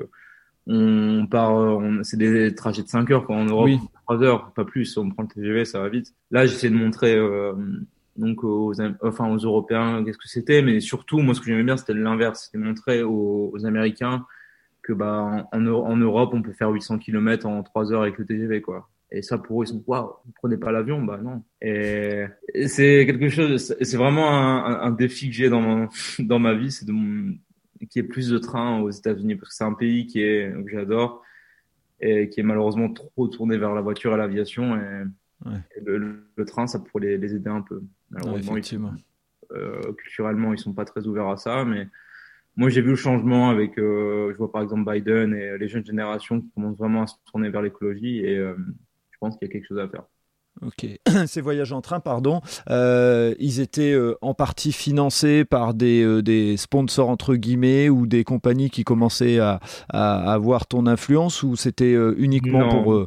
on 0.67 1.27
part, 1.27 1.81
c'est 2.03 2.17
des 2.17 2.55
trajets 2.55 2.83
de 2.83 2.89
5 2.89 3.11
heures 3.11 3.27
quoi. 3.27 3.37
En 3.37 3.45
Europe, 3.45 3.71
3 4.07 4.23
heures, 4.23 4.53
pas 4.53 4.65
plus. 4.65 4.97
On 4.97 5.11
prend 5.11 5.23
le 5.23 5.29
TGV, 5.29 5.65
ça 5.65 5.81
va 5.81 5.89
vite. 5.89 6.15
Là, 6.31 6.47
j'essaie 6.47 6.71
de 6.71 6.75
montrer 6.75 7.15
euh, 7.15 7.53
donc 8.17 8.43
aux, 8.45 8.73
enfin 9.03 9.29
aux 9.29 9.39
Européens 9.39 10.03
qu'est-ce 10.05 10.19
que 10.19 10.29
c'était, 10.29 10.63
mais 10.63 10.81
surtout, 10.81 11.19
moi, 11.19 11.35
ce 11.35 11.41
que 11.41 11.47
j'aimais 11.47 11.63
bien, 11.63 11.77
c'était 11.77 11.95
l'inverse, 11.95 12.47
c'était 12.47 12.59
montrer 12.59 13.03
aux, 13.03 13.55
Américains 13.65 14.27
que 14.83 14.93
bah 14.93 15.49
en, 15.53 15.67
en, 15.67 15.97
Europe, 15.97 16.31
on 16.33 16.43
peut 16.43 16.53
faire 16.53 16.71
800 16.71 16.99
km 16.99 17.47
en 17.47 17.63
3 17.63 17.93
heures 17.93 18.03
avec 18.03 18.19
le 18.19 18.25
TGV 18.27 18.61
quoi. 18.61 18.89
Et 19.13 19.23
ça, 19.23 19.39
pour 19.39 19.63
eux, 19.63 19.65
ils 19.65 19.69
sont 19.69 19.83
waouh, 19.87 20.11
vous 20.25 20.33
prenez 20.35 20.57
pas 20.57 20.73
l'avion, 20.73 21.01
bah 21.03 21.21
non. 21.23 21.43
Et, 21.63 22.25
c'est 22.67 23.07
quelque 23.07 23.29
chose, 23.29 23.75
c'est 23.81 23.97
vraiment 23.97 24.29
un, 24.31 24.81
un, 24.81 24.91
défi 24.91 25.29
que 25.29 25.35
j'ai 25.35 25.49
dans 25.49 25.61
mon, 25.61 25.89
dans 26.19 26.39
ma 26.39 26.55
vie, 26.55 26.73
c'est 26.73 26.87
de 26.87 26.93
qu'il 27.79 28.03
y 28.03 28.05
ait 28.05 28.09
plus 28.09 28.31
de 28.31 28.39
trains 28.39 28.81
aux 28.81 28.91
États-Unis 28.91 29.37
parce 29.37 29.51
que 29.51 29.55
c'est 29.55 29.65
un 29.65 29.75
pays 29.75 30.07
qui 30.07 30.23
est 30.23 30.53
que 30.65 30.71
j'adore 30.71 31.23
et 32.01 32.29
qui 32.29 32.41
est 32.41 32.43
malheureusement 32.43 32.93
trop 32.93 33.29
tourné 33.29 33.57
vers 33.59 33.75
la 33.75 33.81
voiture 33.81 34.15
et 34.15 34.17
l'aviation 34.17 34.77
et, 34.77 35.05
le, 35.85 36.45
train 36.47 36.67
ça 36.67 36.79
pourrait 36.79 37.17
les, 37.17 37.35
aider 37.35 37.51
un 37.51 37.63
peu. 37.63 37.83
Malheureusement, 38.11 38.57
euh, 39.53 39.93
culturellement 39.93 40.53
ils 40.53 40.59
sont 40.59 40.73
pas 40.73 40.85
très 40.85 41.07
ouverts 41.07 41.29
à 41.29 41.37
ça, 41.37 41.65
mais 41.65 41.89
moi 42.57 42.69
j'ai 42.69 42.81
vu 42.81 42.91
le 42.91 42.97
changement 42.97 43.51
avec 43.51 43.79
euh, 43.79 44.33
je 44.33 44.39
vois 44.39 44.51
par 44.51 44.63
exemple 44.63 44.91
Biden 44.91 45.35
et 45.35 45.59
les 45.59 45.69
jeunes 45.69 45.85
générations 45.85 46.41
qui 46.41 46.51
commencent 46.51 46.79
vraiment 46.79 47.03
à 47.03 47.07
se 47.07 47.15
tourner 47.31 47.51
vers 47.51 47.63
l'écologie 47.63 48.21
et 48.21 48.37
euh, 48.39 48.57
je 49.11 49.19
pense 49.21 49.37
qu'il 49.37 49.47
y 49.47 49.51
a 49.51 49.53
quelque 49.53 49.67
chose 49.67 49.79
à 49.79 49.89
faire. 49.89 50.05
Ok. 50.65 50.87
Ces 51.27 51.41
voyages 51.41 51.73
en 51.73 51.81
train, 51.81 52.01
pardon, 52.01 52.41
euh, 52.71 53.35
ils 53.39 53.61
étaient 53.61 53.93
euh, 53.93 54.17
en 54.23 54.35
partie 54.35 54.73
financés 54.73 55.45
par 55.45 55.75
des, 55.75 56.03
euh, 56.03 56.23
des, 56.23 56.57
sponsors 56.57 57.09
entre 57.09 57.35
guillemets 57.35 57.89
ou 57.89 58.07
des 58.07 58.25
compagnies 58.25 58.71
qui 58.71 58.85
commençaient 58.85 59.39
à, 59.39 59.61
à 59.91 60.33
avoir 60.33 60.67
ton 60.67 60.87
influence 60.87 61.43
ou 61.43 61.57
c'était 61.57 61.95
uniquement 62.17 62.69
pour 62.69 63.05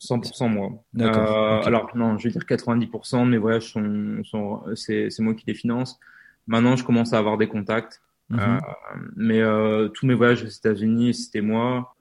100% 0.00 0.48
moi. 0.48 0.70
D'accord. 0.94 1.66
Alors 1.66 1.90
non, 1.94 2.18
je 2.18 2.28
vais 2.28 2.32
dire 2.32 2.42
90% 2.42 3.24
de 3.24 3.30
mes 3.30 3.38
voyages 3.38 3.72
sont, 3.72 4.22
sont 4.24 4.62
c'est, 4.74 5.10
c'est 5.10 5.22
moi 5.22 5.34
qui 5.34 5.44
les 5.46 5.54
finance. 5.54 5.98
Maintenant, 6.46 6.76
je 6.76 6.84
commence 6.84 7.12
à 7.12 7.18
avoir 7.18 7.36
des 7.38 7.48
contacts. 7.48 8.00
Mhm. 8.28 8.58
mais 9.14 9.40
tous 9.94 10.04
mes 10.04 10.14
voyages 10.14 10.42
aux 10.42 10.48
États-Unis, 10.48 11.14
c'était 11.14 11.42
moi. 11.42 11.94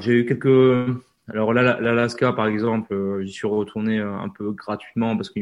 j'ai 0.00 0.12
eu 0.12 0.26
quelques 0.26 0.94
alors 1.28 1.52
là, 1.52 1.80
l'Alaska, 1.80 2.32
par 2.32 2.46
exemple, 2.46 2.92
euh, 2.92 3.22
j'y 3.22 3.32
suis 3.32 3.46
retourné 3.46 4.00
euh, 4.00 4.12
un 4.12 4.28
peu 4.28 4.50
gratuitement 4.50 5.16
parce 5.16 5.30
que 5.30 5.40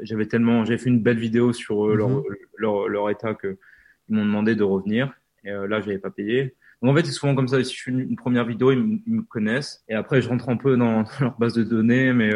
j'avais 0.00 0.26
tellement, 0.26 0.64
j'avais 0.64 0.78
fait 0.78 0.88
une 0.88 1.02
belle 1.02 1.18
vidéo 1.18 1.52
sur 1.52 1.86
euh, 1.86 1.94
mhm. 1.94 2.22
leur, 2.56 2.88
leur, 2.88 3.10
état 3.10 3.34
que 3.34 3.58
ils 4.08 4.16
m'ont 4.16 4.24
demandé 4.24 4.54
de 4.54 4.64
revenir. 4.64 5.12
Et 5.44 5.50
là, 5.50 5.80
j'avais 5.80 5.98
pas 5.98 6.10
payé. 6.10 6.54
Donc 6.82 6.92
en 6.92 6.94
fait, 6.94 7.04
c'est 7.04 7.12
souvent 7.12 7.34
comme 7.34 7.48
ça. 7.48 7.62
Si 7.62 7.74
je 7.74 7.82
fais 7.82 7.90
une, 7.90 8.16
première 8.16 8.44
vidéo, 8.44 8.72
ils, 8.72 9.00
me 9.06 9.22
connaissent. 9.22 9.84
Et 9.88 9.94
après, 9.94 10.20
je 10.20 10.28
rentre 10.28 10.48
un 10.48 10.56
peu 10.56 10.76
dans, 10.76 11.04
leur 11.20 11.38
base 11.38 11.54
de 11.54 11.62
données, 11.62 12.12
mais 12.12 12.30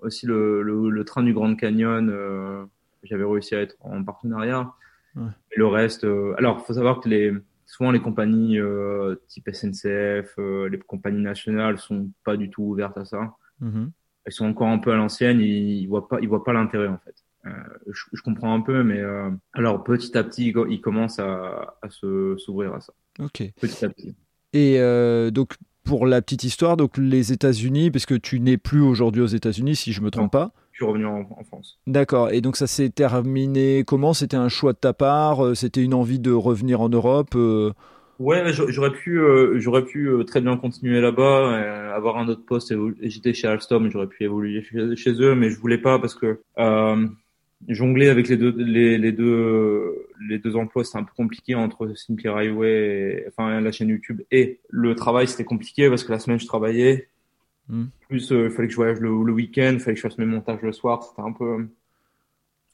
aussi 0.00 0.26
le, 0.26 0.62
le, 0.62 1.04
train 1.04 1.22
du 1.22 1.32
Grand 1.32 1.54
Canyon. 1.54 2.68
j'avais 3.04 3.24
réussi 3.24 3.54
à 3.54 3.60
être 3.60 3.76
en 3.80 4.04
partenariat. 4.04 4.72
Et 5.16 5.58
le 5.58 5.66
reste, 5.66 6.06
alors, 6.36 6.64
faut 6.66 6.74
savoir 6.74 7.00
que 7.00 7.08
les 7.08 7.32
souvent 7.72 7.90
les 7.90 8.00
compagnies 8.00 8.58
euh, 8.58 9.16
type 9.28 9.48
SNCF, 9.50 10.34
euh, 10.38 10.68
les 10.68 10.78
compagnies 10.78 11.22
nationales 11.22 11.78
sont 11.78 12.10
pas 12.22 12.36
du 12.36 12.50
tout 12.50 12.62
ouvertes 12.62 12.98
à 12.98 13.06
ça. 13.06 13.34
Mm-hmm. 13.62 13.90
Elles 14.26 14.32
sont 14.32 14.44
encore 14.44 14.68
un 14.68 14.78
peu 14.78 14.92
à 14.92 14.96
l'ancienne, 14.96 15.40
ils, 15.40 15.80
ils 15.80 15.86
voient 15.86 16.06
pas, 16.06 16.18
ils 16.20 16.28
voient 16.28 16.44
pas 16.44 16.52
l'intérêt 16.52 16.88
en 16.88 16.98
fait. 16.98 17.14
Euh, 17.46 17.50
je, 17.90 18.04
je, 18.12 18.20
comprends 18.20 18.54
un 18.54 18.60
peu, 18.60 18.84
mais 18.84 19.00
alors 19.54 19.82
petit 19.82 20.16
à 20.18 20.22
petit, 20.22 20.52
ils 20.68 20.80
commencent 20.82 21.18
à, 21.18 21.78
à 21.80 21.88
se 21.88 22.36
s'ouvrir 22.36 22.74
à 22.74 22.80
ça. 22.80 22.92
Ok. 23.18 23.42
Petit 23.58 23.84
à 23.86 23.88
petit. 23.88 24.14
Et 24.52 24.78
donc 25.32 25.56
pour 25.82 26.06
la 26.06 26.20
petite 26.20 26.44
histoire, 26.44 26.76
donc 26.76 26.98
les 26.98 27.32
États-Unis, 27.32 27.90
parce 27.90 28.04
que 28.06 28.14
tu 28.14 28.38
n'es 28.38 28.58
plus 28.58 28.82
aujourd'hui 28.82 29.22
aux 29.22 29.26
États-Unis, 29.26 29.76
si 29.76 29.92
je 29.92 30.02
me 30.02 30.10
trompe 30.10 30.30
pas. 30.30 30.52
Je 30.72 30.78
suis 30.78 30.84
revenu 30.86 31.06
en, 31.06 31.26
France. 31.44 31.78
D'accord. 31.86 32.30
Et 32.30 32.40
donc 32.40 32.56
ça 32.56 32.66
s'est 32.66 32.88
terminé 32.88 33.84
comment? 33.86 34.14
C'était 34.14 34.36
un 34.36 34.48
choix 34.48 34.72
de 34.72 34.78
ta 34.78 34.92
part 34.92 35.44
euh, 35.44 35.54
C'était 35.54 35.82
une 35.82 35.94
envie 35.94 36.18
de 36.18 36.32
revenir 36.32 36.80
en 36.80 36.88
Europe 36.88 37.34
euh? 37.34 37.72
Ouais, 38.18 38.42
j'aurais 38.52 38.92
pu, 38.92 39.18
euh, 39.18 39.58
j'aurais 39.58 39.84
pu 39.84 40.08
très 40.26 40.40
bien 40.40 40.56
continuer 40.56 41.00
là-bas, 41.00 41.56
avoir 41.92 42.18
un 42.18 42.28
autre 42.28 42.44
poste. 42.46 42.72
J'étais 43.00 43.34
chez 43.34 43.48
Alstom, 43.48 43.90
j'aurais 43.90 44.06
pu 44.06 44.22
évoluer 44.22 44.62
chez, 44.94 45.10
eux, 45.20 45.34
mais 45.34 45.50
je 45.50 45.58
voulais 45.58 45.78
pas 45.78 45.98
parce 45.98 46.14
que 46.14 46.38
jongler 47.68 48.08
avec 48.08 48.28
les 48.28 48.36
deux, 48.36 48.54
les, 48.56 48.98
les 48.98 49.12
deux, 49.12 50.06
les 50.28 50.38
deux 50.38 50.56
emplois, 50.56 50.84
c'était 50.84 50.98
un 50.98 51.04
peu 51.04 51.14
compliqué 51.16 51.54
entre 51.54 51.92
Simply 51.96 52.28
Highway, 52.28 52.70
et, 52.70 53.24
enfin 53.28 53.60
la 53.60 53.72
chaîne 53.72 53.88
YouTube 53.88 54.20
et 54.30 54.60
le 54.68 54.94
travail, 54.94 55.26
c'était 55.26 55.44
compliqué 55.44 55.88
parce 55.88 56.04
que 56.04 56.12
la 56.12 56.18
semaine 56.18 56.38
je 56.38 56.46
travaillais, 56.46 57.08
Hmm. 57.72 57.86
Plus, 58.06 58.30
euh, 58.32 58.44
il 58.44 58.50
fallait 58.50 58.68
que 58.68 58.72
je 58.72 58.76
voyage 58.76 59.00
le, 59.00 59.10
week-end, 59.10 59.70
il 59.72 59.80
fallait 59.80 59.94
que 59.94 60.00
je 60.00 60.06
fasse 60.06 60.18
mes 60.18 60.26
montages 60.26 60.60
le 60.60 60.72
soir. 60.72 61.02
C'était 61.02 61.22
un 61.22 61.32
peu, 61.32 61.66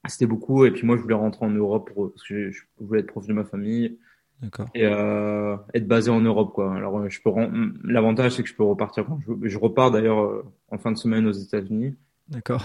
c'était 0.08 0.26
beaucoup. 0.26 0.64
Et 0.64 0.72
puis 0.72 0.84
moi, 0.84 0.96
je 0.96 1.02
voulais 1.02 1.14
rentrer 1.14 1.46
en 1.46 1.50
Europe 1.50 1.90
pour, 1.94 2.12
parce 2.12 2.26
que 2.26 2.50
je, 2.50 2.62
voulais 2.80 3.00
être 3.00 3.06
proche 3.06 3.26
de 3.26 3.32
ma 3.32 3.44
famille. 3.44 3.96
D'accord. 4.42 4.66
Et 4.74 4.84
euh, 4.84 5.56
être 5.72 5.86
basé 5.86 6.10
en 6.10 6.20
Europe, 6.20 6.52
quoi. 6.52 6.74
Alors, 6.74 6.98
euh, 6.98 7.08
je 7.08 7.20
peux. 7.22 7.30
L'avantage, 7.84 8.32
c'est 8.32 8.42
que 8.42 8.48
je 8.48 8.54
peux 8.54 8.64
repartir 8.64 9.06
quand 9.06 9.20
je 9.20 9.32
veux. 9.32 9.48
Je 9.48 9.58
repars 9.58 9.92
d'ailleurs 9.92 10.20
euh, 10.20 10.44
en 10.70 10.78
fin 10.78 10.90
de 10.90 10.96
semaine 10.96 11.26
aux 11.26 11.32
États-Unis. 11.32 11.94
D'accord. 12.28 12.64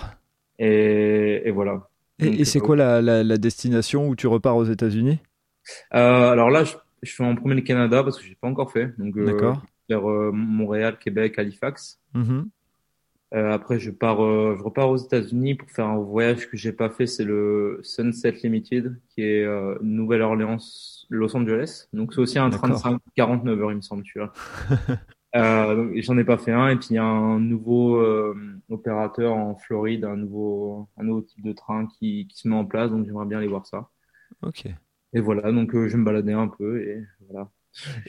Et, 0.58 1.48
et 1.48 1.52
voilà. 1.52 1.88
Et, 2.20 2.46
c'est 2.46 2.60
quoi 2.60 2.75
la, 2.75 3.02
la, 3.02 3.24
la, 3.24 3.38
destination 3.38 4.08
où 4.08 4.16
tu 4.16 4.28
repars 4.28 4.56
aux 4.56 4.66
États-Unis? 4.66 5.20
Euh, 5.94 6.32
Alors 6.32 6.50
là, 6.50 6.63
je, 6.63 6.75
je, 7.02 7.13
fais 7.13 7.24
en 7.24 7.36
premier 7.36 7.56
le 7.56 7.62
Canada 7.62 8.04
parce 8.04 8.20
que 8.20 8.24
j'ai 8.24 8.36
pas 8.36 8.48
encore 8.48 8.72
fait. 8.72 8.94
Donc, 9.00 9.18
D'accord 9.18 9.63
vers 9.90 10.10
euh, 10.10 10.32
Montréal, 10.32 10.98
Québec, 11.00 11.38
Halifax. 11.38 12.00
Mm-hmm. 12.16 12.46
Euh, 13.36 13.52
après, 13.52 13.80
je 13.80 13.90
pars, 13.90 14.24
euh, 14.24 14.56
je 14.58 14.63
repars 14.63 14.90
aux 14.90 14.98
États-Unis 14.98 15.56
pour 15.56 15.70
faire 15.72 15.88
un 15.88 15.98
voyage 15.98 16.50
que 16.50 16.56
j'ai 16.56 16.72
pas 16.72 16.90
fait. 16.90 17.08
C'est 17.08 17.24
le 17.24 17.80
Sunset 17.82 18.32
Limited, 18.44 19.00
qui 19.10 19.24
est 19.24 19.48
Nouvelle-Orléans, 19.82 20.58
Los 21.10 21.36
Angeles. 21.36 21.88
Donc 21.94 22.13
c'est 22.13 22.22
aussi 22.22 22.40
un 22.40 22.50
train 22.50 22.70
de 22.70 23.00
49 23.16 23.60
heures, 23.60 23.72
il 23.72 23.78
me 23.78 23.82
semble, 23.82 24.04
tu 24.04 24.20
vois. 24.20 24.34
Euh, 25.36 25.92
J'en 25.96 26.16
ai 26.20 26.24
pas 26.24 26.38
fait 26.38 26.52
un. 26.52 26.68
Et 26.70 26.75
puis 26.75 26.90
il 26.92 26.94
y 26.94 27.00
a 27.00 27.04
un 27.04 27.40
nouveau 27.40 28.00
opérateur 28.70 29.34
en 29.34 29.56
Floride, 29.56 30.06
un 30.06 30.16
nouveau, 30.16 30.88
un 30.96 31.04
nouveau 31.06 31.22
type 31.22 31.44
de 31.44 31.54
train 31.54 31.88
qui, 31.88 32.28
qui 32.28 32.38
se 32.38 32.48
met 32.48 32.56
en 32.56 32.66
place. 32.66 32.92
Donc 32.92 33.08
j'aimerais 33.08 33.25
bien 33.25 33.40
aller 33.40 33.48
voir 33.48 33.66
ça. 33.66 33.90
Ok. 34.44 34.68
Et 35.13 35.20
voilà, 35.20 35.52
donc 35.52 35.72
je 35.74 35.80
vais 35.80 35.98
me 35.98 36.06
balader 36.06 36.34
un 36.34 36.48
peu 36.48 36.84
et 36.84 37.04
voilà. 37.28 37.50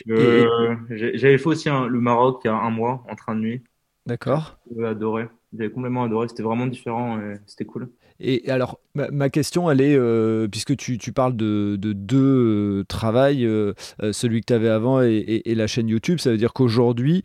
Euh, 0.09 0.77
J'avais 0.91 1.39
fait 1.39 1.47
aussi 1.47 1.69
le 1.69 2.01
Maroc 2.01 2.43
il 2.45 2.49
y 2.49 2.51
a 2.51 2.55
un 2.55 2.71
mois 2.71 3.05
en 3.09 3.15
train 3.15 3.35
de 3.35 3.41
nuit. 3.41 3.63
D'accord. 4.07 4.59
J'ai 4.77 4.85
adoré. 4.85 5.29
j'avais 5.57 5.71
complètement 5.71 6.05
adoré. 6.05 6.29
C'était 6.29 6.43
vraiment 6.43 6.67
différent 6.67 7.19
et 7.19 7.37
c'était 7.47 7.65
cool. 7.65 7.89
Et 8.21 8.49
alors, 8.49 8.79
ma, 8.95 9.29
question, 9.29 9.71
elle 9.71 9.81
est, 9.81 9.97
euh, 9.97 10.47
puisque 10.47 10.77
tu, 10.77 10.99
tu, 10.99 11.13
parles 11.13 11.37
de, 11.37 11.77
de 11.77 11.93
deux 11.93 12.81
euh, 12.81 12.85
travails, 12.85 13.45
euh, 13.45 13.73
celui 14.13 14.41
que 14.41 14.47
tu 14.47 14.53
avais 14.53 14.69
avant 14.69 15.03
et, 15.03 15.43
et, 15.45 15.55
la 15.55 15.67
chaîne 15.67 15.89
YouTube, 15.89 16.21
ça 16.21 16.31
veut 16.31 16.37
dire 16.37 16.53
qu'aujourd'hui, 16.53 17.23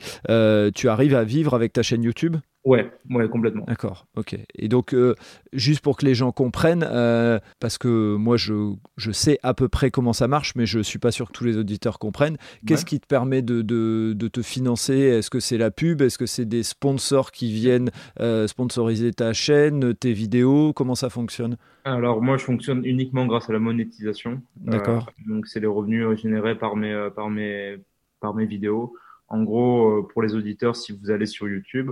tu 0.75 0.89
arrives 0.89 1.15
à 1.15 1.23
vivre 1.23 1.53
avec 1.53 1.73
ta 1.73 1.83
chaîne 1.83 2.03
YouTube? 2.03 2.37
Ouais, 2.65 2.91
ouais, 3.09 3.29
complètement. 3.29 3.63
D'accord, 3.67 4.05
ok. 4.17 4.37
Et 4.55 4.67
donc, 4.67 4.93
euh, 4.93 5.15
juste 5.53 5.81
pour 5.81 5.95
que 5.95 6.05
les 6.05 6.13
gens 6.13 6.33
comprennent, 6.33 6.85
euh, 6.85 7.39
parce 7.61 7.77
que 7.77 8.15
moi, 8.15 8.35
je, 8.35 8.73
je, 8.97 9.11
sais 9.11 9.39
à 9.43 9.53
peu 9.53 9.69
près 9.69 9.91
comment 9.91 10.11
ça 10.11 10.27
marche, 10.27 10.55
mais 10.55 10.65
je 10.65 10.79
ne 10.79 10.83
suis 10.83 10.99
pas 10.99 11.11
sûr 11.11 11.27
que 11.27 11.31
tous 11.31 11.45
les 11.45 11.55
auditeurs 11.55 11.99
comprennent. 11.99 12.37
Qu'est-ce 12.67 12.85
qui 12.85 12.99
te 12.99 13.07
permet 13.07 13.41
de, 13.41 13.61
de, 13.61 14.13
de 14.13 14.27
te 14.27 14.41
financer? 14.41 14.93
Est-ce 14.93 15.29
que 15.29 15.39
c'est 15.39 15.57
la 15.57 15.71
pub? 15.71 16.01
Est-ce 16.01 16.17
que 16.17 16.25
c'est 16.25 16.45
des 16.45 16.63
sponsors 16.63 17.31
qui 17.31 17.51
viennent 17.51 17.91
euh, 18.19 18.45
sponsoriser 18.45 19.13
ta 19.13 19.31
chaîne, 19.31 19.95
tes 19.95 20.11
vidéos? 20.11 20.73
Comment 20.73 20.95
ça 20.95 21.09
fonctionne? 21.09 21.55
Alors, 21.85 22.21
moi, 22.21 22.35
je 22.35 22.43
fonctionne 22.43 22.85
uniquement 22.85 23.25
grâce 23.25 23.49
à 23.49 23.53
la 23.53 23.59
monétisation. 23.59 24.41
D'accord. 24.57 25.09
donc, 25.25 25.47
c'est 25.47 25.61
les 25.61 25.67
revenus 25.67 26.19
générés 26.19 26.57
par 26.57 26.75
mes, 26.75 27.07
par, 27.15 27.29
mes, 27.29 27.77
par 28.19 28.35
mes 28.35 28.45
vidéos. 28.45 28.93
En 29.29 29.43
gros, 29.43 30.03
pour 30.11 30.23
les 30.23 30.35
auditeurs, 30.35 30.75
si 30.75 30.91
vous 30.91 31.09
allez 31.09 31.25
sur 31.25 31.47
YouTube, 31.47 31.91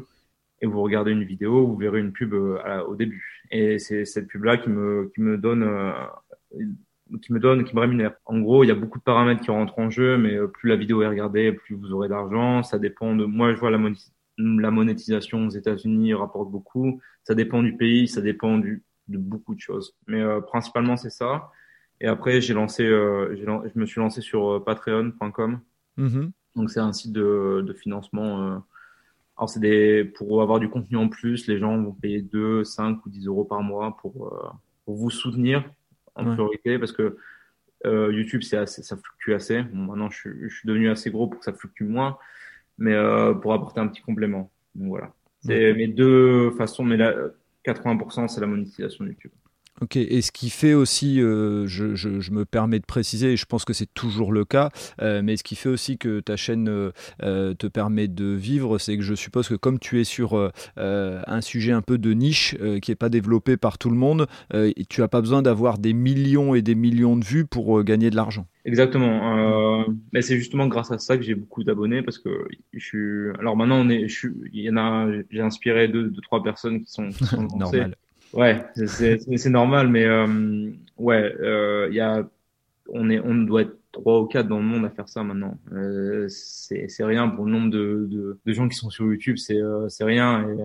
et 0.61 0.65
vous 0.65 0.81
regardez 0.81 1.11
une 1.11 1.23
vidéo, 1.23 1.67
vous 1.67 1.77
verrez 1.77 1.99
une 1.99 2.11
pub 2.11 2.33
euh, 2.33 2.83
au 2.83 2.95
début. 2.95 3.43
Et 3.51 3.79
c'est 3.79 4.05
cette 4.05 4.27
pub-là 4.27 4.57
qui 4.57 4.69
me, 4.69 5.11
qui 5.13 5.21
me 5.21 5.37
donne, 5.37 5.63
euh, 5.63 5.91
qui 7.21 7.31
me 7.31 7.39
donne, 7.39 7.63
qui 7.63 7.75
me 7.75 7.81
rémunère. 7.81 8.13
En 8.25 8.39
gros, 8.39 8.63
il 8.63 8.67
y 8.67 8.71
a 8.71 8.75
beaucoup 8.75 8.97
de 8.97 9.03
paramètres 9.03 9.41
qui 9.41 9.51
rentrent 9.51 9.77
en 9.79 9.89
jeu, 9.89 10.17
mais 10.17 10.35
euh, 10.35 10.47
plus 10.47 10.69
la 10.69 10.75
vidéo 10.75 11.01
est 11.01 11.07
regardée, 11.07 11.51
plus 11.51 11.75
vous 11.75 11.93
aurez 11.93 12.09
d'argent. 12.09 12.63
Ça 12.63 12.79
dépend 12.79 13.15
de, 13.15 13.25
moi, 13.25 13.53
je 13.53 13.59
vois 13.59 13.69
la, 13.69 13.79
la 14.37 14.71
monétisation 14.71 15.45
aux 15.45 15.51
États-Unis 15.51 16.13
rapporte 16.13 16.49
beaucoup. 16.49 16.99
Ça 17.23 17.35
dépend 17.35 17.61
du 17.61 17.77
pays, 17.77 18.07
ça 18.07 18.21
dépend 18.21 18.57
du, 18.57 18.83
de 19.07 19.17
beaucoup 19.17 19.53
de 19.53 19.59
choses. 19.59 19.95
Mais 20.07 20.23
principalement, 20.47 20.97
c'est 20.97 21.11
ça. 21.11 21.51
Et 21.99 22.07
après, 22.07 22.41
j'ai 22.41 22.53
lancé, 22.53 22.85
je 22.85 23.79
me 23.79 23.85
suis 23.85 23.99
lancé 23.99 24.21
sur 24.21 24.63
patreon.com. 24.63 25.59
Mm-hmm. 25.97 26.31
Donc, 26.55 26.69
c'est 26.69 26.79
un 26.79 26.93
site 26.93 27.11
de, 27.11 27.63
de 27.65 27.73
financement 27.73 28.61
alors, 29.37 29.49
c'est 29.49 29.59
des, 29.59 30.03
pour 30.03 30.41
avoir 30.41 30.59
du 30.59 30.67
contenu 30.67 30.97
en 30.97 31.09
plus, 31.09 31.47
les 31.47 31.59
gens 31.59 31.77
vont 31.77 31.93
payer 31.93 32.21
2, 32.21 32.63
5 32.63 33.05
ou 33.05 33.09
10 33.09 33.27
euros 33.27 33.45
par 33.45 33.61
mois 33.61 33.95
pour, 33.97 34.33
euh, 34.33 34.49
pour 34.85 34.95
vous 34.95 35.11
soutenir 35.11 35.63
en 36.15 36.25
priorité 36.25 36.79
parce 36.79 36.91
que 36.91 37.17
euh, 37.85 38.11
YouTube, 38.11 38.41
c'est 38.41 38.57
assez, 38.57 38.81
ça 38.81 38.97
fluctue 38.97 39.33
assez. 39.33 39.61
Bon, 39.61 39.77
maintenant, 39.83 40.09
je, 40.09 40.29
je, 40.41 40.53
suis 40.53 40.67
devenu 40.67 40.89
assez 40.89 41.11
gros 41.11 41.27
pour 41.27 41.39
que 41.39 41.45
ça 41.45 41.53
fluctue 41.53 41.83
moins, 41.83 42.17
mais 42.79 42.93
euh, 42.93 43.35
pour 43.35 43.53
apporter 43.53 43.79
un 43.79 43.87
petit 43.87 44.01
complément. 44.01 44.49
Donc 44.73 44.89
voilà. 44.89 45.13
C'est 45.41 45.73
mes 45.75 45.87
deux 45.87 46.49
façons, 46.51 46.83
mais 46.83 46.97
là, 46.97 47.13
80%, 47.63 48.27
c'est 48.27 48.41
la 48.41 48.47
monétisation 48.47 49.05
de 49.05 49.11
YouTube. 49.11 49.31
Ok, 49.79 49.95
et 49.95 50.21
ce 50.21 50.31
qui 50.31 50.49
fait 50.49 50.73
aussi, 50.73 51.21
euh, 51.21 51.67
je, 51.67 51.93
je, 51.93 52.31
me 52.31 52.45
permets 52.45 52.79
de 52.79 52.85
préciser, 52.85 53.33
et 53.33 53.37
je 53.37 53.45
pense 53.45 53.63
que 53.63 53.73
c'est 53.73 53.93
toujours 53.93 54.31
le 54.31 54.43
cas, 54.43 54.71
euh, 55.03 55.21
mais 55.23 55.37
ce 55.37 55.43
qui 55.43 55.55
fait 55.55 55.69
aussi 55.69 55.99
que 55.99 56.19
ta 56.19 56.35
chaîne 56.35 56.67
euh, 56.67 57.53
te 57.53 57.67
permet 57.67 58.07
de 58.07 58.25
vivre, 58.25 58.79
c'est 58.79 58.97
que 58.97 59.03
je 59.03 59.13
suppose 59.13 59.47
que 59.47 59.53
comme 59.53 59.77
tu 59.77 60.01
es 60.01 60.03
sur 60.03 60.51
un 60.77 61.41
sujet 61.41 61.71
un 61.73 61.81
peu 61.81 61.97
de 61.97 62.13
niche 62.13 62.55
qui 62.81 62.91
n'est 62.91 62.95
pas 62.95 63.09
développé 63.09 63.55
par 63.57 63.77
tout 63.77 63.89
le 63.89 63.95
monde, 63.95 64.27
tu 64.89 65.01
n'as 65.01 65.07
pas 65.07 65.21
besoin 65.21 65.41
d'avoir 65.41 65.77
des 65.77 65.93
millions 65.93 66.55
et 66.55 66.61
des 66.61 66.75
millions 66.75 67.15
de 67.15 67.25
vues 67.25 67.45
pour 67.45 67.83
gagner 67.83 68.09
de 68.09 68.15
l'argent. 68.15 68.47
Exactement. 68.65 69.85
mais 70.11 70.21
c'est 70.21 70.37
justement 70.37 70.67
grâce 70.67 70.91
à 70.91 70.97
ça 70.97 71.17
que 71.17 71.23
j'ai 71.23 71.35
beaucoup 71.35 71.63
d'abonnés 71.63 72.01
parce 72.01 72.17
que 72.17 72.47
je 72.73 72.83
suis. 72.83 73.39
Alors 73.39 73.55
maintenant, 73.55 73.79
on 73.79 73.89
est, 73.89 74.07
je 74.07 74.17
suis, 74.17 74.29
il 74.53 74.61
y 74.61 74.69
en 74.69 74.77
a, 74.77 75.07
j'ai 75.29 75.41
inspiré 75.41 75.87
deux, 75.87 76.09
deux, 76.09 76.21
trois 76.21 76.43
personnes 76.43 76.83
qui 76.83 76.91
sont, 76.91 77.09
qui 77.09 77.25
sont 77.25 77.43
Normal. 77.57 77.95
Ouais, 78.33 78.63
c'est 78.85 79.49
normal, 79.49 79.87
mais 79.87 80.05
euh, 80.05 80.71
ouais, 80.97 81.33
euh, 81.39 81.89
y 81.91 81.99
a, 81.99 82.27
on 82.89 83.09
est, 83.09 83.19
on 83.19 83.35
doit 83.35 83.61
être 83.61 83.77
trois 83.91 84.21
ou 84.21 84.25
quatre 84.25 84.47
dans 84.47 84.59
le 84.59 84.65
monde 84.65 84.85
à 84.85 84.89
faire 84.89 85.09
ça 85.09 85.23
maintenant. 85.23 85.57
Euh, 85.71 86.27
c'est 86.29 87.03
rien 87.03 87.27
pour 87.29 87.45
le 87.45 87.51
nombre 87.51 87.69
de, 87.69 88.07
de, 88.09 88.39
de, 88.45 88.53
gens 88.53 88.67
qui 88.67 88.75
sont 88.77 88.89
sur 88.89 89.05
YouTube, 89.05 89.37
c'est 89.37 89.61
euh, 89.61 89.89
c'est 89.89 90.03
rien. 90.03 90.47
Et, 90.49 90.55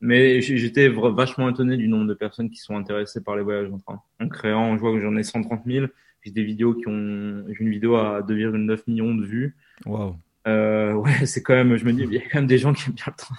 mais 0.00 0.40
j'étais 0.42 0.88
vachement 0.88 1.48
étonné 1.48 1.76
du 1.76 1.88
nombre 1.88 2.06
de 2.06 2.14
personnes 2.14 2.50
qui 2.50 2.58
sont 2.58 2.76
intéressées 2.76 3.22
par 3.22 3.36
les 3.36 3.42
voyages 3.42 3.70
en 3.72 3.78
train. 3.78 4.02
En 4.20 4.28
créant, 4.28 4.76
je 4.76 4.80
vois 4.80 4.92
que 4.92 5.00
j'en 5.00 5.16
ai 5.16 5.22
130 5.22 5.62
000. 5.66 5.86
J'ai 6.22 6.30
des 6.30 6.42
vidéos 6.42 6.74
qui 6.74 6.88
ont, 6.88 7.44
j'ai 7.48 7.60
une 7.60 7.70
vidéo 7.70 7.96
à 7.96 8.20
2,9 8.20 8.80
millions 8.86 9.14
de 9.14 9.24
vues. 9.24 9.56
Waouh. 9.86 10.16
Euh, 10.46 10.92
ouais, 10.92 11.24
c'est 11.26 11.42
quand 11.42 11.54
même, 11.54 11.76
je 11.76 11.84
me 11.84 11.92
dis, 11.92 12.02
il 12.02 12.12
y 12.12 12.18
a 12.18 12.20
quand 12.20 12.40
même 12.40 12.46
des 12.46 12.58
gens 12.58 12.72
qui 12.74 12.88
aiment 12.88 12.94
bien 12.94 13.04
le 13.06 13.14
train. 13.14 13.36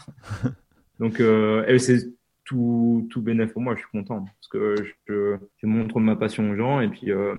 Donc, 0.99 1.19
euh, 1.19 1.78
c'est 1.78 2.10
tout, 2.45 3.08
tout 3.12 3.21
bénéfice 3.21 3.53
pour 3.53 3.62
moi. 3.62 3.75
Je 3.75 3.79
suis 3.79 3.89
content 3.91 4.23
parce 4.23 4.47
que 4.49 4.75
je, 5.08 5.38
je 5.58 5.67
montre 5.67 5.99
ma 5.99 6.15
passion 6.15 6.49
aux 6.49 6.55
gens. 6.55 6.79
Et 6.79 6.88
puis, 6.88 7.12
euh, 7.12 7.36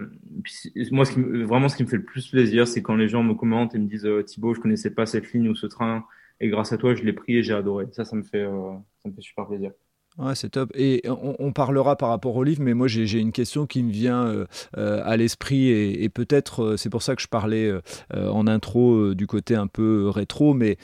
moi, 0.91 1.05
ce 1.05 1.13
qui, 1.13 1.21
vraiment, 1.21 1.69
ce 1.69 1.77
qui 1.77 1.85
me 1.85 1.89
fait 1.89 1.97
le 1.97 2.05
plus 2.05 2.29
plaisir, 2.29 2.69
c'est 2.69 2.83
quand 2.83 2.97
les 2.97 3.09
gens 3.09 3.23
me 3.23 3.35
commentent 3.35 3.75
et 3.75 3.79
me 3.79 3.87
disent 3.87 4.07
euh, 4.07 4.23
Thibaut, 4.23 4.55
je 4.55 4.61
connaissais 4.61 4.91
pas 4.91 5.07
cette 5.07 5.33
ligne 5.33 5.49
ou 5.49 5.55
ce 5.55 5.67
train, 5.67 6.05
et 6.41 6.49
grâce 6.49 6.73
à 6.73 6.79
toi, 6.79 6.95
je 6.95 7.03
l'ai 7.03 7.13
pris 7.13 7.37
et 7.37 7.43
j'ai 7.43 7.55
adoré. 7.55 7.87
Ça, 7.93 8.05
ça 8.05 8.17
me 8.17 8.23
fait, 8.23 8.43
euh, 8.43 8.73
ça 9.03 9.09
me 9.09 9.15
fait 9.15 9.23
super 9.23 9.47
plaisir. 9.47 9.71
Ouais, 10.19 10.35
c'est 10.35 10.49
top. 10.49 10.73
Et 10.75 11.03
on, 11.07 11.53
parlera 11.53 11.97
par 11.97 12.09
rapport 12.09 12.35
au 12.37 12.43
livre, 12.43 12.63
mais 12.63 12.73
moi 12.73 12.89
j'ai 12.89 13.19
une 13.19 13.33
question 13.33 13.67
qui 13.67 13.83
me 13.83 13.93
vient 13.93 14.25
euh, 14.25 14.47
euh, 14.79 15.03
à 15.05 15.19
l'esprit 15.19 15.69
et, 15.69 16.05
et 16.05 16.09
peut-être 16.09 16.77
c'est 16.79 16.89
pour 16.89 17.03
ça 17.03 17.15
que 17.15 17.21
je 17.21 17.29
parlais 17.29 17.71
en 18.15 18.47
intro 18.47 19.13
du 19.13 19.27
côté 19.27 19.57
un 19.57 19.67
peu 19.67 20.09
rétro, 20.09 20.55
mais 20.55 20.79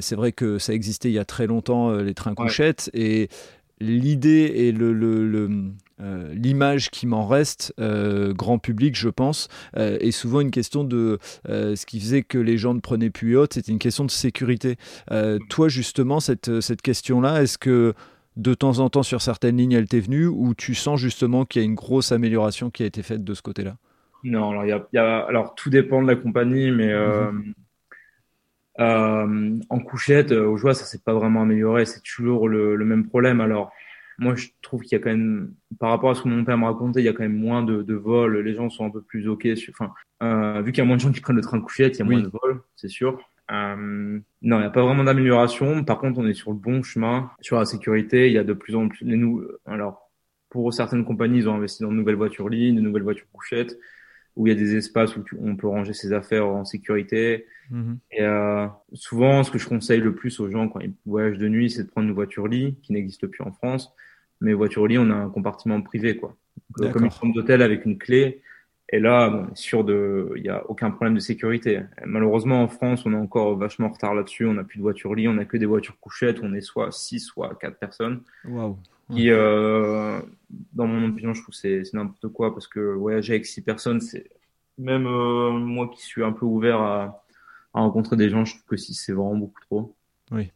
c'est 0.00 0.16
vrai 0.16 0.32
que 0.32 0.58
ça 0.58 0.74
existait 0.74 1.10
il 1.10 1.14
y 1.14 1.20
a 1.20 1.24
très 1.24 1.46
longtemps 1.46 1.94
les 1.94 2.12
trains 2.12 2.34
couchettes 2.34 2.90
et 2.92 3.28
l'idée 3.82 4.52
et 4.54 4.72
le, 4.72 4.92
euh, 6.00 6.32
l'image 6.34 6.90
qui 6.90 7.06
m'en 7.06 7.26
reste, 7.26 7.74
euh, 7.78 8.32
grand 8.32 8.58
public, 8.58 8.96
je 8.96 9.08
pense, 9.08 9.48
euh, 9.76 9.98
est 10.00 10.10
souvent 10.10 10.40
une 10.40 10.50
question 10.50 10.84
de 10.84 11.18
ce 11.48 11.86
qui 11.86 12.00
faisait 12.00 12.22
que 12.22 12.38
les 12.38 12.58
gens 12.58 12.74
ne 12.74 12.80
prenaient 12.80 13.10
plus 13.10 13.36
haute, 13.36 13.54
c'était 13.54 13.72
une 13.72 13.78
question 13.78 14.04
de 14.04 14.10
sécurité. 14.10 14.76
toi, 15.48 15.68
justement, 15.68 16.20
cette, 16.20 16.60
cette 16.60 16.82
question-là, 16.82 17.42
est-ce 17.42 17.58
que 17.58 17.94
de 18.36 18.54
temps 18.54 18.78
en 18.78 18.88
temps 18.88 19.02
sur 19.02 19.20
certaines 19.20 19.58
lignes, 19.58 19.72
elle 19.72 19.88
t'est 19.88 20.00
venue 20.00 20.26
ou 20.26 20.54
tu 20.54 20.74
sens 20.74 20.98
justement 20.98 21.44
qu'il 21.44 21.60
y 21.60 21.64
a 21.64 21.66
une 21.66 21.74
grosse 21.74 22.12
amélioration 22.12 22.70
qui 22.70 22.82
a 22.82 22.86
été 22.86 23.02
faite 23.02 23.24
de 23.24 23.34
ce 23.34 23.42
côté-là? 23.42 23.76
Non, 24.24 24.50
alors, 24.50 24.64
y 24.64 24.98
a, 24.98 25.18
alors 25.26 25.54
tout 25.54 25.68
dépend 25.68 26.00
de 26.00 26.06
la 26.06 26.16
compagnie, 26.16 26.70
mais 26.70 26.94
mhm. 26.94 27.52
Euh, 28.80 29.58
en 29.68 29.78
couchette, 29.80 30.32
euh, 30.32 30.46
au 30.46 30.56
joie, 30.56 30.74
ça 30.74 30.84
s'est 30.84 31.02
pas 31.04 31.12
vraiment 31.12 31.42
amélioré. 31.42 31.84
C'est 31.84 32.02
toujours 32.02 32.48
le, 32.48 32.76
le, 32.76 32.84
même 32.84 33.06
problème. 33.06 33.40
Alors, 33.40 33.70
moi, 34.18 34.34
je 34.34 34.48
trouve 34.62 34.82
qu'il 34.82 34.92
y 34.92 35.00
a 35.00 35.04
quand 35.04 35.10
même, 35.10 35.54
par 35.78 35.90
rapport 35.90 36.10
à 36.10 36.14
ce 36.14 36.22
que 36.22 36.28
mon 36.28 36.44
père 36.44 36.56
me 36.58 36.64
racontait, 36.64 37.00
il 37.00 37.04
y 37.04 37.08
a 37.08 37.12
quand 37.12 37.22
même 37.22 37.36
moins 37.36 37.62
de, 37.62 37.82
de 37.82 37.94
vols. 37.94 38.38
Les 38.38 38.54
gens 38.54 38.70
sont 38.70 38.86
un 38.86 38.90
peu 38.90 39.02
plus 39.02 39.28
ok. 39.28 39.46
Enfin, 39.70 39.92
euh, 40.22 40.62
vu 40.62 40.72
qu'il 40.72 40.82
y 40.82 40.84
a 40.84 40.86
moins 40.86 40.96
de 40.96 41.02
gens 41.02 41.12
qui 41.12 41.20
prennent 41.20 41.36
le 41.36 41.42
train 41.42 41.58
de 41.58 41.62
couchette, 41.62 41.96
il 41.96 41.98
y 41.98 42.02
a 42.02 42.04
moins 42.04 42.20
de 42.20 42.28
vols, 42.28 42.62
c'est 42.76 42.88
sûr. 42.88 43.18
Euh, 43.50 44.20
non, 44.42 44.56
il 44.56 44.60
n'y 44.60 44.66
a 44.66 44.70
pas 44.70 44.82
vraiment 44.82 45.04
d'amélioration. 45.04 45.84
Par 45.84 45.98
contre, 45.98 46.18
on 46.18 46.26
est 46.26 46.34
sur 46.34 46.52
le 46.52 46.56
bon 46.56 46.82
chemin 46.82 47.30
sur 47.40 47.58
la 47.58 47.66
sécurité. 47.66 48.28
Il 48.28 48.32
y 48.32 48.38
a 48.38 48.44
de 48.44 48.52
plus 48.54 48.74
en 48.74 48.88
plus 48.88 49.04
les. 49.04 49.20
Alors, 49.66 50.10
pour 50.48 50.72
certaines 50.72 51.04
compagnies, 51.04 51.38
ils 51.38 51.48
ont 51.48 51.54
investi 51.54 51.82
dans 51.82 51.90
de 51.90 51.96
nouvelles 51.96 52.16
voitures 52.16 52.48
lignes, 52.48 52.76
de 52.76 52.80
nouvelles 52.80 53.02
voitures 53.02 53.26
couchettes 53.32 53.78
où 54.36 54.46
il 54.46 54.52
y 54.52 54.56
a 54.56 54.58
des 54.58 54.76
espaces 54.76 55.16
où 55.16 55.24
on 55.40 55.56
peut 55.56 55.66
ranger 55.66 55.92
ses 55.92 56.12
affaires 56.12 56.46
en 56.46 56.64
sécurité. 56.64 57.46
Mhm. 57.70 57.98
Et 58.10 58.22
euh, 58.22 58.66
souvent, 58.94 59.42
ce 59.44 59.50
que 59.50 59.58
je 59.58 59.68
conseille 59.68 60.00
le 60.00 60.14
plus 60.14 60.40
aux 60.40 60.50
gens 60.50 60.68
quand 60.68 60.80
ils 60.80 60.94
voyagent 61.06 61.38
de 61.38 61.48
nuit, 61.48 61.70
c'est 61.70 61.84
de 61.84 61.88
prendre 61.88 62.08
une 62.08 62.14
voiture 62.14 62.48
lit 62.48 62.76
qui 62.82 62.92
n'existe 62.92 63.26
plus 63.26 63.44
en 63.44 63.52
France. 63.52 63.94
Mais 64.40 64.52
voiture 64.54 64.86
lit, 64.86 64.98
on 64.98 65.10
a 65.10 65.14
un 65.14 65.28
compartiment 65.28 65.80
privé, 65.82 66.16
quoi. 66.16 66.36
comme 66.74 67.04
une 67.04 67.10
chambre 67.10 67.34
d'hôtel 67.34 67.62
avec 67.62 67.84
une 67.84 67.98
clé. 67.98 68.42
Et 68.94 68.98
là, 68.98 69.30
bon, 69.30 69.46
sûr 69.54 69.84
de, 69.84 70.32
il 70.36 70.44
y 70.44 70.50
a 70.50 70.68
aucun 70.68 70.90
problème 70.90 71.14
de 71.14 71.20
sécurité. 71.20 71.80
malheureusement, 72.04 72.62
en 72.62 72.68
France, 72.68 73.06
on 73.06 73.12
est 73.12 73.16
encore 73.16 73.56
vachement 73.56 73.86
en 73.86 73.90
retard 73.90 74.14
là-dessus. 74.14 74.46
On 74.46 74.54
n'a 74.54 74.64
plus 74.64 74.78
de 74.78 74.82
voiture 74.82 75.14
lit, 75.14 75.28
on 75.28 75.34
n'a 75.34 75.44
que 75.44 75.56
des 75.56 75.66
voitures 75.66 75.98
couchettes. 76.00 76.40
On 76.42 76.52
est 76.54 76.60
soit 76.60 76.90
six, 76.92 77.20
soit 77.20 77.56
quatre 77.60 77.78
personnes. 77.78 78.22
Waouh 78.44 78.76
qui, 79.14 79.30
euh, 79.30 80.20
dans 80.72 80.86
mon 80.86 81.08
opinion, 81.08 81.34
je 81.34 81.42
trouve 81.42 81.54
c'est 81.54 81.84
c'est 81.84 81.96
n'importe 81.96 82.28
quoi 82.28 82.52
parce 82.52 82.66
que 82.66 82.80
voyager 82.80 83.34
avec 83.34 83.46
six 83.46 83.62
personnes, 83.62 84.00
c'est 84.00 84.30
même 84.78 85.06
euh, 85.06 85.50
moi 85.52 85.88
qui 85.88 86.02
suis 86.02 86.24
un 86.24 86.32
peu 86.32 86.46
ouvert 86.46 86.80
à, 86.80 87.24
à, 87.74 87.80
rencontrer 87.80 88.16
des 88.16 88.30
gens, 88.30 88.44
je 88.44 88.54
trouve 88.54 88.64
que 88.66 88.76
six 88.76 88.94
c'est 88.94 89.12
vraiment 89.12 89.36
beaucoup 89.36 89.60
trop. 89.60 89.94
Oui. 90.30 90.50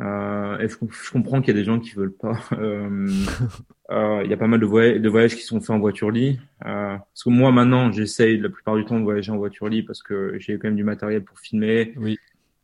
Euh, 0.00 0.58
et 0.58 0.68
je, 0.68 0.76
je 0.90 1.10
comprends 1.12 1.40
qu'il 1.40 1.54
y 1.54 1.56
a 1.56 1.60
des 1.60 1.64
gens 1.64 1.78
qui 1.78 1.90
veulent 1.90 2.16
pas. 2.16 2.38
Euh, 2.54 3.08
euh, 3.90 4.22
il 4.24 4.30
y 4.30 4.32
a 4.32 4.36
pas 4.36 4.46
mal 4.46 4.60
de, 4.60 4.64
voyages, 4.64 5.00
de 5.00 5.08
voyages 5.08 5.36
qui 5.36 5.42
sont 5.42 5.60
faits 5.60 5.70
en 5.70 5.78
voiture 5.78 6.10
lit. 6.10 6.38
parce 6.60 7.24
que 7.24 7.28
moi 7.28 7.52
maintenant, 7.52 7.92
j'essaye 7.92 8.38
la 8.38 8.48
plupart 8.48 8.76
du 8.76 8.84
temps 8.84 8.98
de 8.98 9.04
voyager 9.04 9.30
en 9.30 9.36
voiture 9.36 9.68
lit 9.68 9.82
parce 9.82 10.02
que 10.02 10.38
j'ai 10.38 10.54
quand 10.54 10.68
même 10.68 10.76
du 10.76 10.84
matériel 10.84 11.22
pour 11.22 11.38
filmer. 11.38 11.92
Oui. 11.96 12.18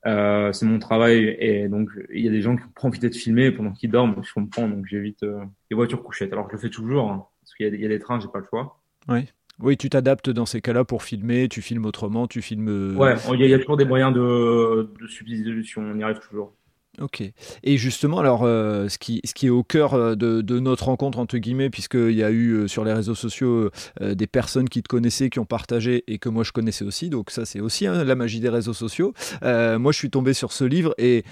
Euh, 0.06 0.52
c'est 0.52 0.64
mon 0.64 0.78
travail 0.78 1.36
et 1.38 1.68
donc 1.68 1.90
il 2.10 2.24
y 2.24 2.28
a 2.28 2.30
des 2.30 2.40
gens 2.40 2.56
qui 2.56 2.62
ont 2.62 2.72
pas 2.74 2.88
envie 2.88 2.98
d'être 2.98 3.16
filmés 3.16 3.50
pendant 3.50 3.72
qu'ils 3.72 3.90
dorment, 3.90 4.22
je 4.22 4.32
comprends, 4.32 4.66
donc 4.66 4.86
j'évite 4.86 5.22
euh, 5.22 5.44
les 5.70 5.74
voitures 5.74 6.02
couchettes. 6.02 6.32
Alors 6.32 6.48
je 6.48 6.54
le 6.54 6.58
fais 6.58 6.70
toujours, 6.70 7.10
hein, 7.10 7.26
parce 7.42 7.54
qu'il 7.54 7.74
y, 7.74 7.82
y, 7.82 7.84
a 7.84 7.88
des 7.88 7.98
trains, 7.98 8.18
j'ai 8.18 8.28
pas 8.28 8.38
le 8.38 8.46
choix. 8.48 8.80
Oui, 9.08 9.28
oui 9.58 9.76
tu 9.76 9.90
t'adaptes 9.90 10.30
dans 10.30 10.46
ces 10.46 10.62
cas-là 10.62 10.84
pour 10.84 11.02
filmer, 11.02 11.48
tu 11.48 11.60
filmes 11.60 11.84
autrement, 11.84 12.26
tu 12.26 12.40
filmes... 12.40 12.96
Ouais, 12.96 13.14
il 13.34 13.46
y, 13.46 13.54
a 13.54 13.58
toujours 13.58 13.76
des 13.76 13.84
moyens 13.84 14.14
de, 14.14 14.90
de 14.98 15.06
substitution, 15.06 15.82
on 15.82 15.98
y 15.98 16.02
arrive 16.02 16.20
toujours. 16.20 16.54
Ok. 17.00 17.22
Et 17.62 17.78
justement, 17.78 18.18
alors, 18.18 18.42
euh, 18.44 18.88
ce, 18.88 18.98
qui, 18.98 19.22
est 19.24 19.48
au 19.48 19.62
cœur 19.62 19.94
euh, 19.94 20.14
de, 20.14 20.58
notre 20.60 20.84
rencontre, 20.84 21.18
entre 21.18 21.38
guillemets, 21.38 21.70
puisqu'il 21.70 22.12
y 22.12 22.22
a 22.22 22.30
eu 22.30 22.50
euh, 22.52 22.68
sur 22.68 22.84
les 22.84 22.92
réseaux 22.92 23.14
sociaux 23.14 23.70
des 24.00 24.26
personnes 24.26 24.68
qui 24.68 24.82
te 24.82 24.88
connaissaient, 24.88 25.30
qui 25.30 25.38
ont 25.38 25.46
partagé 25.46 26.04
et 26.06 26.18
que 26.18 26.28
moi 26.28 26.44
je 26.44 26.52
connaissais 26.52 26.84
aussi, 26.84 27.08
donc 27.08 27.30
ça 27.30 27.44
c'est 27.44 27.60
aussi 27.60 27.86
hein, 27.86 28.04
la 28.04 28.14
magie 28.14 28.40
des 28.40 28.48
réseaux 28.48 28.72
sociaux. 28.72 29.14
moi 29.42 29.92
je 29.92 29.96
suis 29.96 30.10
tombé 30.10 30.34
sur 30.34 30.52
ce 30.52 30.64
livre 30.64 30.94
et 30.98 31.24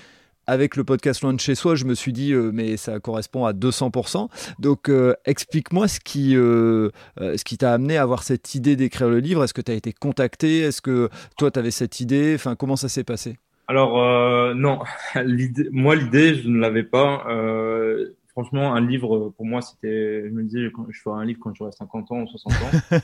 avec 0.46 0.76
le 0.76 0.85
podcast 0.85 1.22
Loin 1.22 1.35
de 1.35 1.40
chez 1.40 1.54
soi, 1.54 1.74
je 1.74 1.85
me 1.85 1.94
suis 1.94 2.12
dit, 2.12 2.33
mais 2.35 2.76
ça 2.76 3.00
correspond 3.00 3.44
à 3.44 3.52
200%. 3.52 4.28
Donc, 4.59 4.90
explique-moi 5.26 5.88
ce 5.88 6.00
qui, 6.00 6.33
ce 6.33 7.44
qui 7.44 7.59
t'a 7.59 7.74
amené 7.74 7.98
à 7.98 8.02
avoir 8.02 8.22
cette 8.22 8.54
idée 8.54 8.76
d'écrire 8.76 9.09
le 9.09 9.20
livre. 9.20 9.44
Est-ce 9.44 9.54
que 9.54 9.61
tu 9.61 9.72
as 9.72 9.74
été 9.74 9.92
contacté? 9.92 10.61
Est-ce 10.61 10.81
que 10.81 11.11
toi, 11.37 11.50
tu 11.50 11.59
avais 11.59 11.70
cette 11.70 12.00
idée? 12.00 12.33
Enfin, 12.35 12.57
comment 12.57 12.76
ça 12.76 12.88
s'est 12.88 13.04
passé? 13.04 13.37
Alors 13.68 14.02
euh, 14.02 14.54
non, 14.54 14.81
moi 15.72 15.94
l'idée 15.94 16.35
je 16.35 16.48
ne 16.48 16.59
l'avais 16.59 16.85
pas. 16.85 17.26
Euh, 17.28 18.14
franchement, 18.28 18.74
un 18.74 18.81
livre 18.81 19.35
pour 19.37 19.44
moi 19.44 19.61
c'était, 19.61 20.24
je 20.24 20.31
me 20.31 20.42
disais, 20.42 20.70
je 20.88 21.00
ferai 21.00 21.20
un 21.20 21.24
livre 21.24 21.38
quand 21.42 21.54
j'aurai 21.54 21.72
50 21.72 22.12
ans 22.12 22.22
ou 22.22 22.26
60 22.26 22.52
ans. 22.54 22.96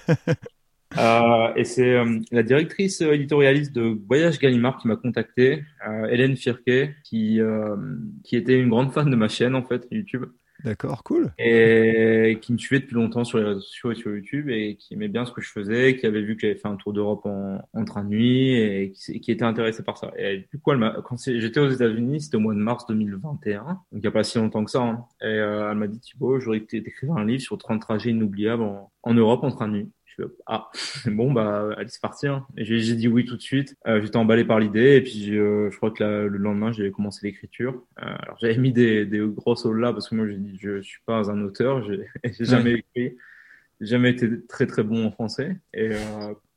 euh, 0.99 1.55
et 1.55 1.65
c'est 1.65 1.95
euh, 1.95 2.19
la 2.33 2.43
directrice 2.43 3.03
éditorialiste 3.03 3.73
de 3.73 3.99
Voyage 4.09 4.39
Gallimard 4.39 4.79
qui 4.79 4.89
m'a 4.89 4.97
contacté, 4.97 5.65
euh, 5.87 6.07
Hélène 6.07 6.37
Firquet, 6.37 6.97
qui 7.05 7.41
qui 8.25 8.37
était 8.37 8.59
une 8.59 8.71
grande 8.71 8.93
fan 8.93 9.11
de 9.11 9.17
ma 9.17 9.29
chaîne 9.29 9.55
en 9.55 9.65
fait 9.65 9.87
YouTube. 9.91 10.25
D'accord, 10.65 11.03
cool. 11.05 11.31
Et 11.39 12.39
qui 12.41 12.55
me 12.55 12.59
suivait 12.59 12.81
depuis 12.81 12.95
longtemps 12.95 13.25
sur 13.25 13.37
les 13.37 13.45
réseaux 13.45 13.61
sociaux 13.61 13.93
et 13.93 13.95
sur 13.95 14.11
YouTube 14.11 14.49
et 14.49 14.77
qui 14.77 14.95
aimait 14.95 15.09
bien 15.09 15.27
ce 15.27 15.33
que 15.33 15.43
je 15.43 15.51
faisais, 15.51 15.95
qui 15.97 16.07
avait 16.07 16.23
vu 16.23 16.37
que 16.37 16.41
j'avais 16.41 16.55
fait 16.55 16.69
un 16.69 16.77
tour 16.77 16.95
d'Europe 16.95 17.27
en, 17.27 17.85
train 17.85 18.03
de 18.03 18.09
nuit 18.09 18.55
et 18.55 18.93
qui, 18.93 19.31
était 19.31 19.45
intéressé 19.45 19.83
par 19.83 19.99
ça. 19.99 20.11
Et 20.17 20.47
du 20.51 20.59
coup, 20.59 20.73
elle 20.73 21.03
quand 21.05 21.17
j'étais 21.23 21.61
aux 21.61 21.69
États-Unis, 21.69 22.23
c'était 22.23 22.39
au 22.39 22.41
mois 22.41 22.55
de 22.55 22.61
mars 22.61 22.87
2021, 22.87 23.63
donc 23.63 23.79
il 23.93 23.99
n'y 24.01 24.07
a 24.07 24.11
pas 24.11 24.25
si 24.25 24.39
longtemps 24.39 24.65
que 24.65 24.71
ça. 24.71 24.81
Hein. 24.81 25.05
Et 25.21 25.27
euh, 25.27 25.71
elle 25.71 25.77
m'a 25.77 25.87
dit 25.87 26.01
Thibaut, 26.01 26.41
j'aurais 26.41 26.65
écrives 26.73 27.11
un 27.11 27.27
livre 27.27 27.43
sur 27.43 27.59
30 27.59 27.83
trajets 27.83 28.11
inoubliables 28.11 28.63
en, 28.63 28.91
en 29.03 29.15
Europe 29.15 29.45
en 29.45 29.51
train 29.51 29.69
de 29.69 29.75
nuit 29.75 29.93
ah 30.47 30.71
bon 31.07 31.33
bah 31.33 31.71
allez 31.77 31.89
c'est 31.89 32.01
parti 32.01 32.27
hein. 32.27 32.47
et 32.57 32.65
j'ai 32.65 32.95
dit 32.95 33.09
oui 33.09 33.25
tout 33.25 33.37
de 33.37 33.43
suite. 33.43 33.77
Euh, 33.87 34.01
j'étais 34.03 34.17
emballé 34.17 34.45
par 34.45 34.61
l'idée 34.61 34.97
et 34.97 35.01
puis 35.03 35.37
euh, 35.37 35.71
je 35.71 35.77
crois 35.77 35.91
que 35.91 36.05
le 36.05 36.39
lendemain 36.39 36.73
j'ai 36.73 36.91
commencé 36.91 37.27
l'écriture. 37.27 37.83
Euh, 38.01 38.15
alors 38.21 38.37
j'avais 38.41 38.57
mis 38.57 38.73
des, 38.73 39.07
des 39.07 39.21
gros 39.21 39.57
sols 39.57 39.81
là 39.81 39.93
parce 39.93 40.09
que 40.09 40.15
moi 40.15 40.27
j'ai 40.27 40.37
dit 40.37 40.59
je 40.61 40.81
suis 40.83 41.01
pas 41.07 41.31
un 41.31 41.43
auteur 41.43 41.83
j'ai 41.85 42.05
jamais 42.45 42.75
écrit. 42.75 43.17
J'ai 43.81 43.87
jamais 43.89 44.11
été 44.11 44.29
très 44.47 44.67
très 44.67 44.83
bon 44.83 45.07
en 45.07 45.11
français. 45.11 45.57
Et 45.73 45.91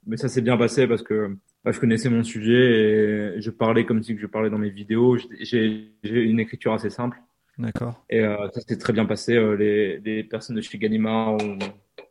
mais 0.05 0.17
ça 0.17 0.29
s'est 0.29 0.41
bien 0.41 0.55
passé 0.55 0.87
parce 0.87 1.01
que 1.01 1.35
bah, 1.65 1.71
je 1.71 1.79
connaissais 1.79 2.09
mon 2.09 2.23
sujet 2.23 3.35
et 3.37 3.41
je 3.41 3.49
parlais 3.49 3.85
comme 3.85 4.03
si 4.03 4.17
je 4.17 4.27
parlais 4.27 4.49
dans 4.49 4.59
mes 4.59 4.69
vidéos. 4.69 5.17
J'ai 5.39 5.91
une 6.03 6.39
écriture 6.39 6.73
assez 6.73 6.89
simple. 6.89 7.17
D'accord. 7.57 8.05
Et 8.09 8.21
ça 8.21 8.61
s'est 8.61 8.77
très 8.77 8.93
bien 8.93 9.05
passé. 9.05 9.33
Les, 9.57 9.99
les, 9.99 10.23
personnes 10.23 10.55
de 10.55 10.61
chez 10.61 10.77
Ganimard 10.77 11.33
ont, 11.33 11.57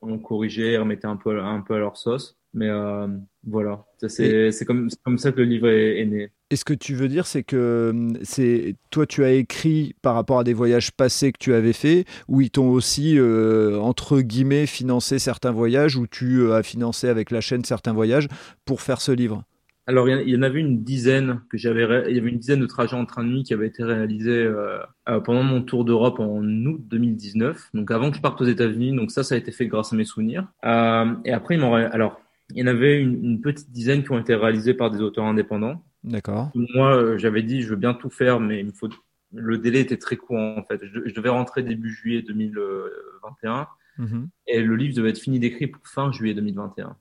ont 0.06 0.18
corrigé, 0.18 0.78
remettaient 0.78 1.06
un 1.06 1.16
peu, 1.16 1.40
un 1.40 1.60
peu 1.60 1.74
à 1.74 1.78
leur 1.78 1.96
sauce. 1.96 2.36
Mais 2.56 2.70
euh, 2.70 3.06
voilà, 3.46 3.84
c'est 4.08 4.64
comme, 4.66 4.88
comme 5.04 5.18
ça 5.18 5.30
que 5.30 5.40
le 5.40 5.44
livre 5.44 5.68
est, 5.68 6.06
né. 6.06 6.30
Et 6.50 6.56
ce 6.56 6.64
que 6.64 6.72
tu 6.72 6.94
veux 6.94 7.08
dire, 7.08 7.26
c'est 7.26 7.42
que 7.42 8.14
c'est 8.22 8.76
toi, 8.90 9.04
tu 9.04 9.24
as 9.24 9.32
écrit 9.32 9.94
par 10.00 10.14
rapport 10.14 10.38
à 10.38 10.44
des 10.44 10.54
voyages 10.54 10.90
passés 10.90 11.32
que 11.32 11.38
tu 11.38 11.52
avais 11.52 11.74
fait, 11.74 12.06
où 12.28 12.40
ils 12.40 12.50
t'ont 12.50 12.70
aussi, 12.70 13.18
euh, 13.18 13.78
entre 13.78 14.20
guillemets, 14.22 14.64
financé 14.64 15.18
certains 15.18 15.52
voyages, 15.52 15.96
ou 15.96 16.06
tu 16.06 16.38
euh, 16.38 16.54
as 16.54 16.62
financé 16.62 17.08
avec 17.08 17.30
la 17.30 17.42
chaîne 17.42 17.64
certains 17.64 17.92
voyages 17.92 18.28
pour 18.64 18.80
faire 18.80 19.02
ce 19.02 19.12
livre? 19.12 19.44
Alors, 19.88 20.08
il 20.08 20.28
y 20.28 20.36
en 20.36 20.42
avait 20.42 20.58
une 20.58 20.82
dizaine 20.82 21.42
que 21.48 21.56
j'avais, 21.56 22.10
il 22.10 22.16
y 22.16 22.18
avait 22.18 22.30
une 22.30 22.38
dizaine 22.38 22.58
de 22.58 22.66
trajets 22.66 22.96
en 22.96 23.06
train 23.06 23.22
de 23.22 23.28
nuit 23.28 23.44
qui 23.44 23.54
avaient 23.54 23.68
été 23.68 23.84
réalisés 23.84 24.42
euh, 24.42 24.78
euh, 25.08 25.20
pendant 25.20 25.44
mon 25.44 25.62
tour 25.62 25.84
d'Europe 25.84 26.18
en 26.18 26.42
août 26.42 26.80
2019. 26.88 27.70
Donc, 27.72 27.92
avant 27.92 28.10
que 28.10 28.16
je 28.16 28.20
parte 28.20 28.40
aux 28.40 28.46
États-Unis. 28.46 28.96
Donc, 28.96 29.12
ça, 29.12 29.22
ça 29.22 29.36
a 29.36 29.38
été 29.38 29.52
fait 29.52 29.68
grâce 29.68 29.92
à 29.92 29.96
mes 29.96 30.04
souvenirs. 30.04 30.48
Euh, 30.64 31.14
et 31.24 31.32
après, 31.32 31.54
il 31.54 31.60
m'en, 31.60 31.74
alors, 31.74 32.20
il 32.50 32.58
y 32.58 32.62
en 32.64 32.66
avait 32.66 33.00
une, 33.00 33.24
une, 33.24 33.40
petite 33.40 33.70
dizaine 33.70 34.02
qui 34.02 34.10
ont 34.10 34.18
été 34.18 34.34
réalisés 34.34 34.74
par 34.74 34.90
des 34.90 35.00
auteurs 35.00 35.24
indépendants. 35.24 35.84
D'accord. 36.02 36.50
Moi, 36.54 36.96
euh, 36.96 37.18
j'avais 37.18 37.44
dit, 37.44 37.62
je 37.62 37.68
veux 37.68 37.76
bien 37.76 37.94
tout 37.94 38.10
faire, 38.10 38.40
mais 38.40 38.58
il 38.58 38.66
me 38.66 38.72
faut, 38.72 38.88
le 39.32 39.58
délai 39.58 39.80
était 39.80 39.98
très 39.98 40.16
court, 40.16 40.38
en 40.38 40.64
fait. 40.64 40.80
Je, 40.82 41.14
devais 41.14 41.28
rentrer 41.28 41.62
début 41.62 41.90
juillet 41.90 42.22
2021. 42.22 43.68
Mm-hmm. 43.98 44.28
Et 44.48 44.62
le 44.62 44.74
livre 44.74 44.96
devait 44.96 45.10
être 45.10 45.20
fini 45.20 45.38
d'écrire 45.38 45.68
pour 45.72 45.86
fin 45.86 46.10
juillet 46.10 46.34
2021. 46.34 46.96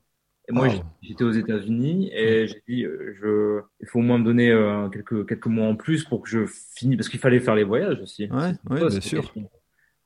Et 0.48 0.52
moi, 0.52 0.68
j'étais 1.02 1.24
aux 1.24 1.32
États-Unis 1.32 2.10
et 2.12 2.46
j'ai 2.46 2.62
dit, 2.68 2.84
euh, 2.84 3.14
je, 3.20 3.60
il 3.80 3.88
faut 3.88 3.98
au 3.98 4.02
moins 4.02 4.18
me 4.18 4.24
donner 4.24 4.50
euh, 4.50 4.88
quelques 4.88 5.28
quelques 5.28 5.46
mois 5.46 5.66
en 5.66 5.74
plus 5.74 6.04
pour 6.04 6.22
que 6.22 6.28
je 6.28 6.46
finisse, 6.46 6.96
parce 6.96 7.08
qu'il 7.08 7.18
fallait 7.18 7.40
faire 7.40 7.56
les 7.56 7.64
voyages 7.64 8.00
aussi. 8.00 8.28
Ouais, 8.30 8.52
ouais 8.70 8.88
bien 8.88 9.00
sûr. 9.00 9.32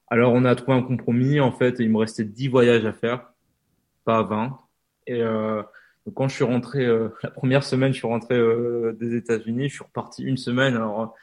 Alors, 0.08 0.32
on 0.32 0.44
a 0.44 0.54
trouvé 0.54 0.78
un 0.78 0.82
compromis. 0.82 1.40
En 1.40 1.52
fait, 1.52 1.76
il 1.78 1.90
me 1.90 1.98
restait 1.98 2.24
10 2.24 2.48
voyages 2.48 2.86
à 2.86 2.92
faire, 2.92 3.32
pas 4.04 4.22
20. 4.22 4.58
Et 5.06 5.22
euh, 5.22 5.62
donc, 6.06 6.14
quand 6.14 6.28
je 6.28 6.36
suis 6.36 6.44
rentré, 6.44 6.86
euh, 6.86 7.10
la 7.22 7.30
première 7.30 7.62
semaine, 7.62 7.92
je 7.92 7.98
suis 7.98 8.08
rentré 8.08 8.40
des 8.98 9.16
États-Unis. 9.16 9.68
Je 9.68 9.74
suis 9.74 9.84
reparti 9.84 10.24
une 10.24 10.38
semaine. 10.38 10.74
Alors, 10.74 11.14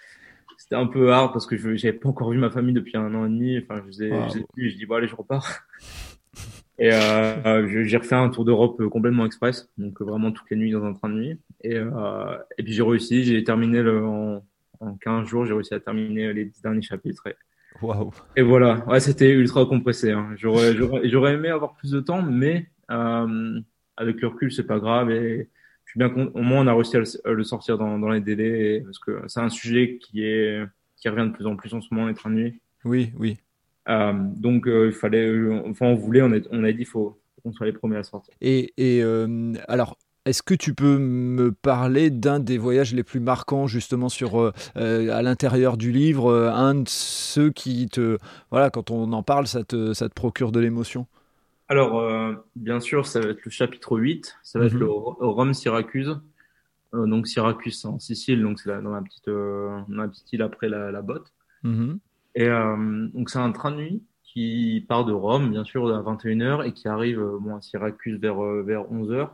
c'était 0.59 0.75
un 0.75 0.87
peu 0.87 1.11
hard 1.11 1.33
parce 1.33 1.47
que 1.47 1.57
je 1.57 1.69
n'avais 1.69 1.93
pas 1.93 2.09
encore 2.09 2.29
vu 2.29 2.37
ma 2.37 2.51
famille 2.51 2.73
depuis 2.73 2.97
un 2.97 3.13
an 3.15 3.25
et 3.25 3.29
demi. 3.29 3.57
Enfin, 3.57 3.81
je 3.81 3.87
faisais, 3.87 4.11
wow. 4.11 4.29
je 4.57 4.75
dis 4.75 4.85
bon 4.85 4.95
allez, 4.95 5.07
je 5.07 5.15
repars. 5.15 5.63
Et 6.79 6.91
euh, 6.93 7.85
j'ai 7.85 7.97
refait 7.97 8.15
un 8.15 8.29
tour 8.29 8.45
d'Europe 8.45 8.79
euh, 8.81 8.89
complètement 8.89 9.25
express, 9.25 9.69
donc 9.77 9.99
euh, 9.99 10.05
vraiment 10.05 10.31
toutes 10.31 10.49
les 10.51 10.57
nuits 10.57 10.71
dans 10.71 10.83
un 10.85 10.93
train 10.93 11.09
de 11.09 11.15
nuit. 11.15 11.39
Et, 11.63 11.75
euh, 11.75 12.37
et 12.57 12.63
puis 12.63 12.73
j'ai 12.73 12.83
réussi, 12.83 13.23
j'ai 13.23 13.43
terminé 13.43 13.81
le, 13.81 14.05
en, 14.05 14.45
en 14.79 14.95
15 14.95 15.27
jours, 15.27 15.45
j'ai 15.45 15.53
réussi 15.53 15.73
à 15.73 15.79
terminer 15.79 16.31
les 16.33 16.45
10 16.45 16.61
derniers 16.61 16.83
chapitres. 16.83 17.25
Et, 17.27 17.35
wow. 17.81 18.11
et 18.35 18.43
voilà, 18.43 18.85
ouais, 18.87 18.99
c'était 18.99 19.31
ultra 19.31 19.65
compressé. 19.65 20.11
Hein. 20.11 20.29
J'aurais, 20.35 20.75
j'aurais 21.05 21.33
aimé 21.33 21.49
avoir 21.49 21.73
plus 21.75 21.91
de 21.91 21.99
temps, 21.99 22.21
mais 22.21 22.67
euh, 22.91 23.59
avec 23.95 24.21
le 24.21 24.27
recul, 24.27 24.51
c'est 24.51 24.67
pas 24.67 24.79
grave. 24.79 25.09
Et 25.09 25.49
je 25.85 25.91
suis 25.91 25.97
bien 25.97 26.13
au 26.13 26.41
moins 26.41 26.63
on 26.63 26.67
a 26.67 26.73
réussi 26.73 26.97
à 26.97 27.31
le, 27.31 27.43
sortir 27.43 27.79
dans, 27.79 27.97
dans 27.97 28.09
les 28.09 28.21
délais, 28.21 28.81
parce 28.81 28.99
que 28.99 29.23
c'est 29.27 29.39
un 29.39 29.49
sujet 29.49 29.97
qui 29.99 30.23
est 30.23 30.63
qui 30.97 31.09
revient 31.09 31.27
de 31.29 31.33
plus 31.33 31.45
en 31.45 31.55
plus 31.55 31.73
en 31.73 31.81
ce 31.81 31.87
moment, 31.91 32.07
les 32.07 32.13
trains 32.13 32.29
de 32.29 32.35
nuit. 32.35 32.61
Oui, 32.83 33.11
oui. 33.17 33.37
Euh, 33.89 34.13
donc 34.13 34.67
euh, 34.67 34.87
il 34.87 34.93
fallait, 34.93 35.27
euh, 35.27 35.61
enfin 35.69 35.87
on 35.87 35.95
voulait, 35.95 36.21
on, 36.21 36.31
on 36.51 36.63
a 36.63 36.71
dit 36.71 36.85
faut 36.85 37.17
qu'on 37.41 37.53
soit 37.53 37.65
les 37.65 37.73
premiers 37.73 37.97
à 37.97 38.03
sortir. 38.03 38.33
Et, 38.41 38.73
et 38.77 39.03
alors 39.67 39.97
est-ce 40.25 40.43
que 40.43 40.53
tu 40.53 40.73
peux 40.73 40.97
me 40.97 41.53
parler 41.53 42.09
d'un 42.09 42.41
des 42.41 42.57
voyages 42.57 42.93
les 42.93 43.03
plus 43.03 43.21
marquants 43.21 43.65
justement 43.65 44.09
sur 44.09 44.37
euh, 44.41 44.51
à 44.75 45.21
l'intérieur 45.21 45.77
du 45.77 45.93
livre, 45.93 46.33
un 46.33 46.75
de 46.75 46.89
ceux 46.89 47.49
qui 47.49 47.87
te 47.87 48.17
voilà 48.51 48.69
quand 48.69 48.91
on 48.91 49.13
en 49.13 49.23
parle 49.23 49.47
ça 49.47 49.63
te 49.63 49.93
ça 49.93 50.09
te 50.09 50.13
procure 50.13 50.51
de 50.51 50.59
l'émotion? 50.59 51.07
Alors 51.69 51.99
euh, 51.99 52.33
bien 52.57 52.81
sûr 52.81 53.05
ça 53.05 53.21
va 53.21 53.29
être 53.29 53.45
le 53.45 53.51
chapitre 53.51 53.97
8, 53.97 54.37
ça 54.43 54.59
va 54.59 54.65
être 54.65 54.73
mhm. 54.73 54.79
le 54.79 54.89
Rome 54.89 55.53
Syracuse. 55.53 56.19
Donc 56.93 57.27
Syracuse 57.27 57.85
en 57.85 57.99
Sicile 57.99 58.41
donc 58.41 58.59
c'est 58.59 58.69
dans 58.69 58.91
la 58.91 59.01
petite 59.01 59.27
dans 59.27 60.01
la 60.01 60.07
petite 60.09 60.33
île 60.33 60.41
après 60.41 60.67
la, 60.67 60.91
la 60.91 61.01
botte. 61.01 61.31
Mm 61.63 61.95
et 62.37 62.47
euh, 62.47 63.07
donc 63.15 63.31
c'est 63.31 63.39
un 63.39 63.51
train 63.51 63.71
de 63.71 63.77
nuit 63.77 64.03
qui 64.21 64.85
part 64.87 65.05
de 65.05 65.11
Rome, 65.11 65.49
bien 65.49 65.63
sûr, 65.63 65.91
à 65.91 66.03
21h 66.03 66.67
et 66.67 66.71
qui 66.71 66.87
arrive 66.87 67.19
euh, 67.19 67.39
bon, 67.41 67.55
à 67.55 67.61
Syracuse 67.61 68.19
vers, 68.19 68.43
euh, 68.43 68.61
vers 68.61 68.81
11h. 68.91 69.29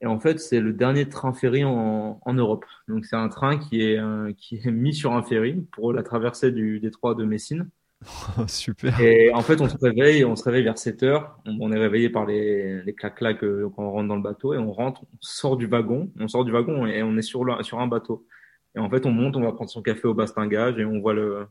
Et 0.00 0.06
en 0.06 0.18
fait, 0.18 0.40
c'est 0.40 0.58
le 0.58 0.72
dernier 0.72 1.08
train 1.08 1.32
ferry 1.32 1.62
en, 1.64 2.20
en 2.20 2.34
Europe. 2.34 2.64
Donc 2.88 3.04
c'est 3.04 3.14
un 3.14 3.28
train 3.28 3.56
qui 3.56 3.82
est, 3.82 4.00
qui 4.36 4.56
est 4.56 4.70
mis 4.72 4.92
sur 4.92 5.12
un 5.12 5.22
ferry 5.22 5.64
pour 5.70 5.92
la 5.92 6.02
traversée 6.02 6.50
du 6.50 6.80
détroit 6.80 7.14
de 7.14 7.24
Messine. 7.24 7.70
Super. 8.48 9.00
Et 9.00 9.32
en 9.32 9.40
fait, 9.40 9.60
on 9.60 9.68
se 9.68 9.78
réveille, 9.78 10.24
on 10.24 10.34
se 10.34 10.42
réveille 10.42 10.64
vers 10.64 10.76
7 10.76 11.04
heures. 11.04 11.38
On, 11.46 11.70
est 11.70 11.78
réveillé 11.78 12.10
par 12.10 12.26
les, 12.26 12.82
les 12.82 12.94
clac-clac 12.94 13.38
quand 13.40 13.84
on 13.84 13.92
rentre 13.92 14.08
dans 14.08 14.16
le 14.16 14.22
bateau 14.22 14.52
et 14.54 14.58
on 14.58 14.72
rentre, 14.72 15.04
on 15.04 15.18
sort 15.20 15.56
du 15.56 15.66
wagon, 15.66 16.10
on 16.18 16.26
sort 16.26 16.44
du 16.44 16.50
wagon 16.50 16.84
et 16.84 17.04
on 17.04 17.16
est 17.16 17.22
sur, 17.22 17.44
le, 17.44 17.62
sur 17.62 17.78
un 17.78 17.86
bateau. 17.86 18.26
Et 18.74 18.80
en 18.80 18.90
fait, 18.90 19.06
on 19.06 19.12
monte, 19.12 19.36
on 19.36 19.42
va 19.42 19.52
prendre 19.52 19.70
son 19.70 19.80
café 19.80 20.08
au 20.08 20.14
bastingage 20.14 20.76
et 20.78 20.84
on 20.84 21.00
voit 21.00 21.14
le, 21.14 21.46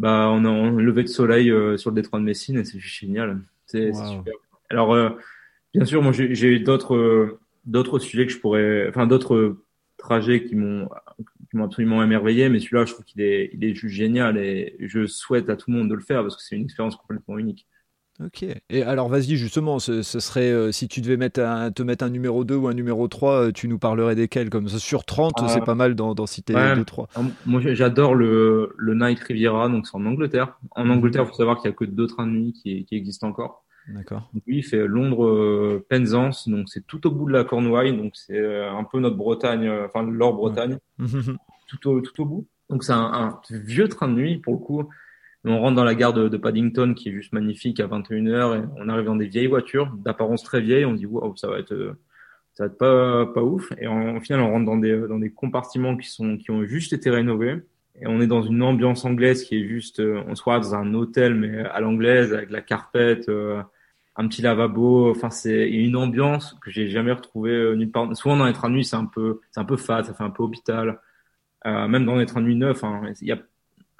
bah, 0.00 0.30
on 0.32 0.46
a 0.46 0.48
un 0.48 0.80
lever 0.80 1.02
de 1.02 1.08
soleil 1.08 1.50
euh, 1.50 1.76
sur 1.76 1.90
le 1.90 1.94
détroit 1.96 2.20
de 2.20 2.24
Messine 2.24 2.56
et 2.56 2.64
c'est 2.64 2.80
génial. 2.80 3.38
C'est 3.66 3.92
super. 3.92 4.32
Alors, 4.70 4.94
euh, 4.94 5.10
bien 5.74 5.84
sûr, 5.84 6.02
moi, 6.02 6.10
j'ai 6.12 6.48
eu 6.48 6.60
d'autres 6.60 6.96
euh, 6.96 7.38
d'autres 7.66 7.98
sujets 7.98 8.24
que 8.24 8.32
je 8.32 8.38
pourrais, 8.38 8.88
enfin, 8.88 9.06
d'autres 9.06 9.58
trajets 9.98 10.42
qui 10.42 10.54
m'ont 10.54 10.88
qui 11.50 11.56
m'ont 11.56 11.64
absolument 11.64 12.02
émerveillé, 12.02 12.48
mais 12.48 12.60
celui-là, 12.60 12.86
je 12.86 12.94
trouve 12.94 13.04
qu'il 13.04 13.20
est, 13.20 13.50
il 13.52 13.62
est 13.62 13.74
juste 13.74 13.94
génial 13.94 14.38
et 14.38 14.74
je 14.80 15.06
souhaite 15.06 15.50
à 15.50 15.56
tout 15.56 15.70
le 15.70 15.76
monde 15.76 15.90
de 15.90 15.94
le 15.94 16.00
faire 16.00 16.22
parce 16.22 16.34
que 16.34 16.42
c'est 16.42 16.56
une 16.56 16.64
expérience 16.64 16.96
complètement 16.96 17.36
unique. 17.36 17.66
Ok. 18.24 18.44
Et 18.68 18.82
alors, 18.82 19.08
vas-y, 19.08 19.36
justement, 19.36 19.78
ce, 19.78 20.02
serait, 20.02 20.50
euh, 20.50 20.72
si 20.72 20.88
tu 20.88 21.00
devais 21.00 21.16
mettre 21.16 21.40
un, 21.40 21.70
te 21.70 21.82
mettre 21.82 22.04
un 22.04 22.10
numéro 22.10 22.44
2 22.44 22.54
ou 22.54 22.68
un 22.68 22.74
numéro 22.74 23.08
3, 23.08 23.32
euh, 23.32 23.52
tu 23.52 23.66
nous 23.66 23.78
parlerais 23.78 24.14
desquels? 24.14 24.50
Comme 24.50 24.68
ça, 24.68 24.78
sur 24.78 25.04
30, 25.04 25.34
ah. 25.36 25.48
c'est 25.48 25.64
pas 25.64 25.74
mal 25.74 25.94
d'en 25.94 26.26
citer 26.26 26.52
2-3. 26.52 27.06
Moi, 27.46 27.60
j'adore 27.72 28.14
le, 28.14 28.74
le 28.76 28.94
Night 28.94 29.20
Riviera, 29.20 29.68
donc 29.68 29.86
c'est 29.86 29.96
en 29.96 30.04
Angleterre. 30.04 30.58
En 30.72 30.84
mhm. 30.84 30.90
Angleterre, 30.92 31.22
il 31.24 31.28
faut 31.28 31.34
savoir 31.34 31.56
qu'il 31.56 31.70
n'y 31.70 31.74
a 31.74 31.76
que 31.76 31.84
deux 31.84 32.06
trains 32.06 32.26
de 32.26 32.32
nuit 32.32 32.52
qui, 32.52 32.84
qui 32.84 32.94
existent 32.94 33.28
encore. 33.28 33.64
D'accord. 33.88 34.30
Lui, 34.46 34.58
il 34.58 34.62
fait 34.62 34.86
Londres-Penzance, 34.86 36.48
donc 36.48 36.68
c'est 36.68 36.86
tout 36.86 37.06
au 37.06 37.10
bout 37.10 37.26
de 37.26 37.32
la 37.32 37.44
Cornouaille, 37.44 37.96
donc 37.96 38.12
c'est 38.14 38.38
euh, 38.38 38.70
un 38.70 38.84
peu 38.84 39.00
notre 39.00 39.16
Bretagne, 39.16 39.68
enfin 39.86 40.02
leur 40.02 40.34
Bretagne, 40.34 40.78
tout, 41.68 41.88
au, 41.88 42.00
tout 42.00 42.22
au 42.22 42.24
bout. 42.26 42.46
Donc 42.68 42.84
c'est 42.84 42.92
un, 42.92 43.40
vieux 43.50 43.88
train 43.88 44.08
de 44.08 44.14
nuit 44.14 44.38
pour 44.38 44.52
le 44.52 44.58
coup. 44.58 44.88
On 45.44 45.58
rentre 45.58 45.76
dans 45.76 45.84
la 45.84 45.94
gare 45.94 46.12
de, 46.12 46.36
Paddington 46.36 46.94
qui 46.94 47.08
est 47.08 47.12
juste 47.12 47.32
magnifique 47.32 47.80
à 47.80 47.86
21h 47.86 48.58
et 48.58 48.64
on 48.76 48.88
arrive 48.88 49.06
dans 49.06 49.16
des 49.16 49.26
vieilles 49.26 49.46
voitures 49.46 49.90
d'apparence 49.96 50.42
très 50.42 50.60
vieille. 50.60 50.84
On 50.84 50.92
dit 50.92 51.06
wow, 51.06 51.34
ça 51.36 51.48
va 51.48 51.58
être 51.58 51.96
ça 52.54 52.64
va 52.64 52.66
être 52.66 52.78
pas 52.78 53.26
pas 53.26 53.42
ouf. 53.42 53.72
Et 53.78 53.86
en, 53.86 54.16
au 54.16 54.20
final 54.20 54.40
on 54.42 54.50
rentre 54.50 54.66
dans 54.66 54.76
des 54.76 54.98
dans 55.08 55.18
des 55.18 55.32
compartiments 55.32 55.96
qui 55.96 56.08
sont 56.10 56.36
qui 56.36 56.50
ont 56.50 56.64
juste 56.64 56.92
été 56.92 57.10
rénovés 57.10 57.62
et 58.00 58.06
on 58.06 58.20
est 58.20 58.26
dans 58.26 58.42
une 58.42 58.62
ambiance 58.62 59.04
anglaise 59.04 59.44
qui 59.44 59.56
est 59.56 59.66
juste 59.66 60.00
on 60.00 60.34
se 60.34 60.44
dans 60.44 60.74
un 60.74 60.94
hôtel 60.94 61.34
mais 61.34 61.58
à 61.58 61.80
l'anglaise 61.80 62.32
avec 62.32 62.50
la 62.50 62.60
carpette 62.60 63.28
euh, 63.28 63.62
un 64.16 64.28
petit 64.28 64.42
lavabo 64.42 65.10
enfin 65.10 65.30
c'est 65.30 65.70
une 65.70 65.96
ambiance 65.96 66.56
que 66.62 66.70
j'ai 66.70 66.88
jamais 66.88 67.12
retrouvée 67.12 67.50
euh, 67.50 67.74
nulle 67.74 67.90
part 67.90 68.14
souvent 68.16 68.36
dans 68.36 68.46
les 68.46 68.52
trains 68.52 68.70
de 68.70 68.74
nuit 68.74 68.84
c'est 68.84 68.96
un 68.96 69.06
peu 69.06 69.40
c'est 69.50 69.60
un 69.60 69.64
peu 69.64 69.76
fade 69.76 70.06
ça 70.06 70.14
fait 70.14 70.24
un 70.24 70.30
peu 70.30 70.42
hôpital 70.42 71.00
euh, 71.66 71.88
même 71.88 72.06
dans 72.06 72.16
les 72.16 72.26
trains 72.26 72.40
de 72.40 72.46
nuit 72.46 72.56
neufs 72.56 72.84
hein, 72.84 73.02
il 73.20 73.28
y 73.28 73.32
a 73.32 73.38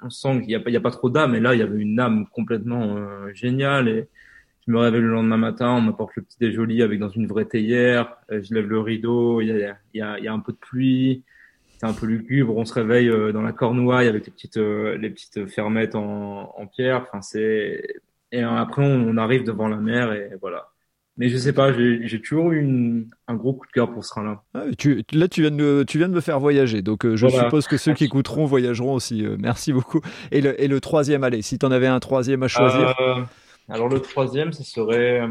on 0.01 0.09
sent 0.09 0.41
qu'il 0.41 0.51
y 0.51 0.55
a 0.55 0.59
a 0.59 0.81
pas 0.81 0.91
trop 0.91 1.09
d'âme 1.09 1.35
et 1.35 1.39
là 1.39 1.53
il 1.53 1.59
y 1.59 1.63
avait 1.63 1.79
une 1.79 1.99
âme 1.99 2.27
complètement 2.27 2.97
euh, 2.97 3.33
géniale 3.33 3.87
et 3.87 4.07
je 4.67 4.71
me 4.71 4.77
réveille 4.77 5.01
le 5.01 5.11
lendemain 5.11 5.37
matin, 5.37 5.71
on 5.71 5.81
m'apporte 5.81 6.15
le 6.15 6.21
petit 6.21 6.37
déjoli 6.39 6.83
avec 6.83 6.99
dans 6.99 7.09
une 7.09 7.27
vraie 7.27 7.45
théière, 7.45 8.17
je 8.29 8.53
lève 8.53 8.67
le 8.67 8.79
rideau, 8.79 9.41
il 9.41 9.47
y 9.47 9.63
a, 9.63 9.77
il 9.93 9.97
y 9.97 10.01
a, 10.01 10.19
y 10.19 10.27
a 10.27 10.33
un 10.33 10.39
peu 10.39 10.51
de 10.51 10.57
pluie, 10.57 11.23
c'est 11.81 11.87
un 11.87 11.93
peu 11.93 12.05
lugubre. 12.05 12.55
On 12.55 12.65
se 12.65 12.73
réveille 12.75 13.09
euh, 13.09 13.31
dans 13.31 13.41
la 13.41 13.53
Cornouaille 13.53 14.07
avec 14.07 14.27
les 14.27 14.31
petites 14.31 14.57
euh, 14.57 14.97
les 14.97 15.09
petites 15.09 15.47
fermettes 15.47 15.95
en, 15.95 16.53
en 16.55 16.67
pierre. 16.67 17.07
Enfin 17.07 17.21
c'est 17.21 18.01
et 18.31 18.41
après 18.43 18.83
on, 18.85 19.17
arrive 19.17 19.43
devant 19.43 19.67
la 19.67 19.77
mer 19.77 20.13
et 20.13 20.31
voilà. 20.39 20.70
Mais 21.21 21.29
je 21.29 21.37
sais 21.37 21.53
pas, 21.53 21.71
j'ai 21.71 22.19
toujours 22.19 22.51
eu 22.51 23.05
un 23.27 23.35
gros 23.35 23.53
coup 23.53 23.67
de 23.67 23.71
cœur 23.71 23.93
pour 23.93 24.03
ce 24.03 24.09
train-là. 24.09 24.41
Ah, 24.55 24.63
tu, 24.75 25.03
là, 25.13 25.27
tu 25.27 25.41
viens, 25.41 25.51
de, 25.51 25.85
tu 25.87 25.99
viens 25.99 26.09
de 26.09 26.15
me 26.15 26.19
faire 26.19 26.39
voyager, 26.39 26.81
donc 26.81 27.05
euh, 27.05 27.15
je 27.15 27.27
suppose 27.27 27.67
que 27.67 27.77
ceux 27.77 27.93
qui 27.93 28.05
écouteront 28.05 28.45
voyageront 28.45 28.95
aussi. 28.95 29.23
merci 29.37 29.71
beaucoup. 29.71 30.01
Et 30.31 30.41
le, 30.41 30.59
et 30.59 30.67
le 30.67 30.81
troisième, 30.81 31.23
allez, 31.23 31.43
si 31.43 31.59
tu 31.59 31.65
en 31.67 31.71
avais 31.71 31.85
un 31.85 31.99
troisième 31.99 32.41
à 32.41 32.47
choisir. 32.47 32.95
alors 33.69 33.87
le 33.87 33.99
troisième, 33.99 34.51
ce 34.51 34.63
serait 34.63 35.21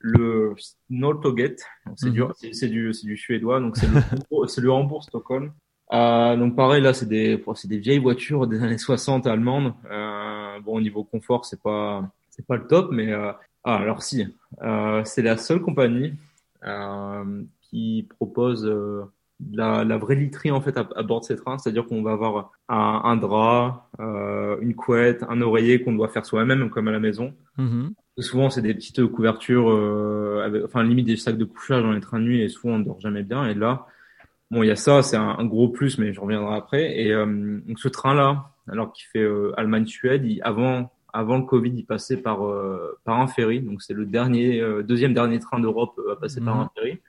le. 0.00 0.54
C'est 0.58 2.10
du, 2.10 2.22
mhm. 2.22 2.32
c'est 2.52 2.68
du, 2.68 3.16
suédois, 3.16 3.60
donc 3.60 3.76
c'est 3.76 3.86
le, 3.86 4.02
le 4.62 4.72
Hambourg-Stockholm. 4.72 5.52
Euh, 5.92 6.36
donc 6.36 6.56
pareil, 6.56 6.82
là, 6.82 6.94
c'est 6.94 7.08
des, 7.08 7.42
c'est 7.54 7.68
des 7.68 7.78
vieilles 7.78 7.98
voitures 7.98 8.46
des 8.46 8.62
années 8.62 8.78
60 8.78 9.26
allemandes. 9.26 9.74
Euh, 9.90 10.58
bon, 10.60 10.76
au 10.76 10.80
niveau 10.80 11.04
confort, 11.04 11.44
c'est 11.44 11.60
pas, 11.60 12.10
c'est 12.30 12.46
pas 12.46 12.56
le 12.56 12.66
top, 12.66 12.90
mais 12.90 13.12
euh, 13.12 13.32
ah, 13.64 13.76
alors 13.76 14.02
si, 14.02 14.26
euh, 14.62 15.02
c'est 15.04 15.22
la 15.22 15.36
seule 15.36 15.60
compagnie 15.60 16.14
euh, 16.64 17.42
qui 17.60 18.06
propose 18.18 18.66
euh, 18.66 19.04
la, 19.52 19.84
la, 19.84 19.98
vraie 19.98 20.14
literie 20.14 20.50
en 20.50 20.60
fait 20.60 20.76
à, 20.76 21.02
bord 21.02 21.20
de 21.20 21.24
ces 21.24 21.36
trains, 21.36 21.58
c'est-à-dire 21.58 21.86
qu'on 21.86 22.02
va 22.02 22.12
avoir 22.12 22.52
un, 22.68 23.02
un 23.04 23.16
drap, 23.16 23.88
euh, 24.00 24.56
une 24.60 24.74
couette, 24.74 25.24
un 25.28 25.40
oreiller 25.40 25.82
qu'on 25.82 25.92
doit 25.92 26.08
faire 26.08 26.26
soi-même 26.26 26.70
comme 26.70 26.88
à 26.88 26.92
la 26.92 27.00
maison. 27.00 27.34
Mhm. 27.58 27.94
Souvent, 28.18 28.50
c'est 28.50 28.62
des 28.62 28.74
petites 28.74 29.06
couvertures, 29.06 29.70
euh, 29.70 30.42
avec, 30.44 30.64
enfin 30.64 30.82
limite 30.82 31.06
des 31.06 31.16
sacs 31.16 31.38
de 31.38 31.44
couchage 31.44 31.82
dans 31.82 31.92
les 31.92 32.00
trains 32.00 32.18
de 32.18 32.24
nuit 32.24 32.42
et 32.42 32.48
souvent 32.48 32.74
on 32.74 32.80
dort 32.80 33.00
jamais 33.00 33.22
bien. 33.22 33.46
Et 33.46 33.54
là, 33.54 33.86
bon, 34.50 34.62
il 34.62 34.66
y 34.68 34.70
a 34.70 34.76
ça, 34.76 35.02
c'est 35.02 35.16
un, 35.16 35.44
gros 35.44 35.68
plus, 35.68 35.98
mais 35.98 36.12
je 36.12 36.20
reviendrai 36.20 36.54
après. 36.54 37.00
Et 37.00 37.12
euh, 37.12 37.60
donc 37.66 37.78
ce 37.78 37.88
train-là, 37.88 38.50
alors 38.68 38.92
qu'il 38.92 39.06
fait 39.06 39.22
euh, 39.22 39.52
Allemagne-Suède, 39.56 40.24
avant 40.42 40.92
avant 41.12 41.38
le 41.38 41.44
Covid, 41.44 41.72
il 41.74 41.84
passait 41.84 42.16
par 42.16 42.46
euh, 42.46 42.98
par 43.04 43.20
un 43.20 43.26
ferry. 43.26 43.60
Donc 43.60 43.82
c'est 43.82 43.94
le 43.94 44.06
dernier, 44.06 44.60
euh, 44.60 44.82
deuxième 44.82 45.14
dernier 45.14 45.38
train 45.38 45.60
d'Europe 45.60 46.00
à 46.10 46.16
passer 46.16 46.40
par 46.40 46.56
mhm. 46.56 46.62
un 46.62 46.70
ferry. 46.74 47.00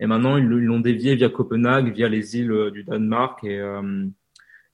Et 0.00 0.06
maintenant, 0.06 0.38
ils 0.38 0.44
l'ont 0.46 0.80
dévié 0.80 1.14
via 1.14 1.28
Copenhague, 1.28 1.92
via 1.92 2.08
les 2.08 2.38
îles 2.38 2.70
du 2.72 2.84
Danemark 2.84 3.44
et 3.44 3.60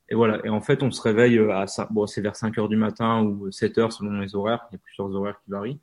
et 0.09 0.15
voilà. 0.15 0.41
Et 0.45 0.49
en 0.49 0.61
fait, 0.61 0.83
on 0.83 0.91
se 0.91 1.03
réveille 1.03 1.39
euh, 1.39 1.53
à 1.53 1.67
bon, 1.91 2.07
c'est 2.07 2.21
vers 2.21 2.37
5 2.37 2.57
heures 2.59 2.69
du 2.69 2.77
matin 2.77 3.23
ou 3.23 3.51
7 3.51 3.79
heures 3.79 3.93
selon 3.93 4.21
les 4.21 4.35
horaires. 4.35 4.67
Il 4.71 4.75
y 4.75 4.77
a 4.77 4.81
plusieurs 4.83 5.15
horaires 5.15 5.41
qui 5.45 5.51
varient. 5.51 5.79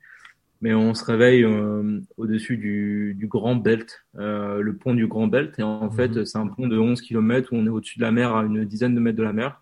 Mais 0.60 0.72
on 0.72 0.94
se 0.94 1.04
réveille 1.04 1.44
euh, 1.44 2.00
au-dessus 2.16 2.56
du, 2.56 3.14
du 3.18 3.26
Grand 3.26 3.54
Belt, 3.54 4.06
euh, 4.16 4.60
le 4.60 4.76
pont 4.76 4.94
du 4.94 5.06
Grand 5.06 5.26
Belt. 5.26 5.58
Et 5.58 5.62
en 5.62 5.90
fait, 5.90 6.08
mhm. 6.08 6.24
c'est 6.24 6.38
un 6.38 6.46
pont 6.46 6.66
de 6.66 6.78
11 6.78 7.00
km 7.02 7.52
où 7.52 7.56
on 7.56 7.66
est 7.66 7.70
au-dessus 7.70 7.98
de 7.98 8.04
la 8.04 8.12
mer 8.12 8.34
à 8.34 8.44
une 8.44 8.64
dizaine 8.64 8.94
de 8.94 9.00
mètres 9.00 9.18
de 9.18 9.22
la 9.22 9.34
mer. 9.34 9.60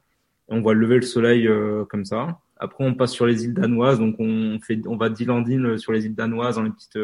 Et 0.48 0.55
on 0.55 0.61
voit 0.61 0.75
lever 0.75 0.96
le 0.96 1.03
soleil 1.03 1.48
euh, 1.48 1.85
comme 1.87 2.05
ça. 2.05 2.38
Après, 2.62 2.85
on 2.85 2.94
passe 2.94 3.12
sur 3.12 3.27
les 3.27 3.44
îles 3.44 3.55
danoises. 3.55 3.98
Donc, 3.98 4.16
on 4.18 4.59
fait, 4.61 4.81
on 4.87 4.96
va 4.96 5.09
d'île 5.11 5.79
sur 5.79 5.92
les 5.92 6.07
îles 6.07 6.14
danoises 6.14 6.57
dans 6.57 6.62
les 6.62 6.70
petites, 6.70 6.98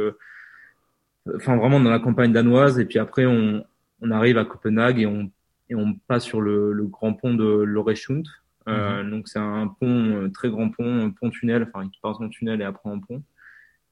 enfin 1.34 1.56
vraiment 1.56 1.80
dans 1.80 1.90
la 1.90 1.98
campagne 1.98 2.32
danoise. 2.32 2.78
Et 2.78 2.84
puis 2.84 2.98
après, 2.98 3.26
on, 3.26 3.64
on 4.00 4.10
arrive 4.10 4.38
à 4.38 4.44
Copenhague 4.44 5.00
et 5.00 5.06
on 5.06 5.30
et 5.70 5.74
on 5.74 5.94
passe 6.06 6.24
sur 6.24 6.40
le, 6.40 6.72
le 6.72 6.84
grand 6.84 7.14
pont 7.14 7.34
de 7.34 7.44
Loresund. 7.44 8.26
Euh, 8.68 9.02
mhm. 9.02 9.10
Donc 9.10 9.28
c'est 9.28 9.38
un 9.38 9.68
pont, 9.68 10.24
euh, 10.24 10.30
très 10.30 10.50
grand 10.50 10.70
pont, 10.70 11.06
un 11.06 11.10
pont 11.10 11.30
tunnel, 11.30 11.68
enfin 11.68 11.88
qui 11.88 11.98
passe 12.00 12.16
en 12.20 12.28
tunnel 12.28 12.60
et 12.60 12.64
après 12.64 12.90
en 12.90 13.00
pont. 13.00 13.22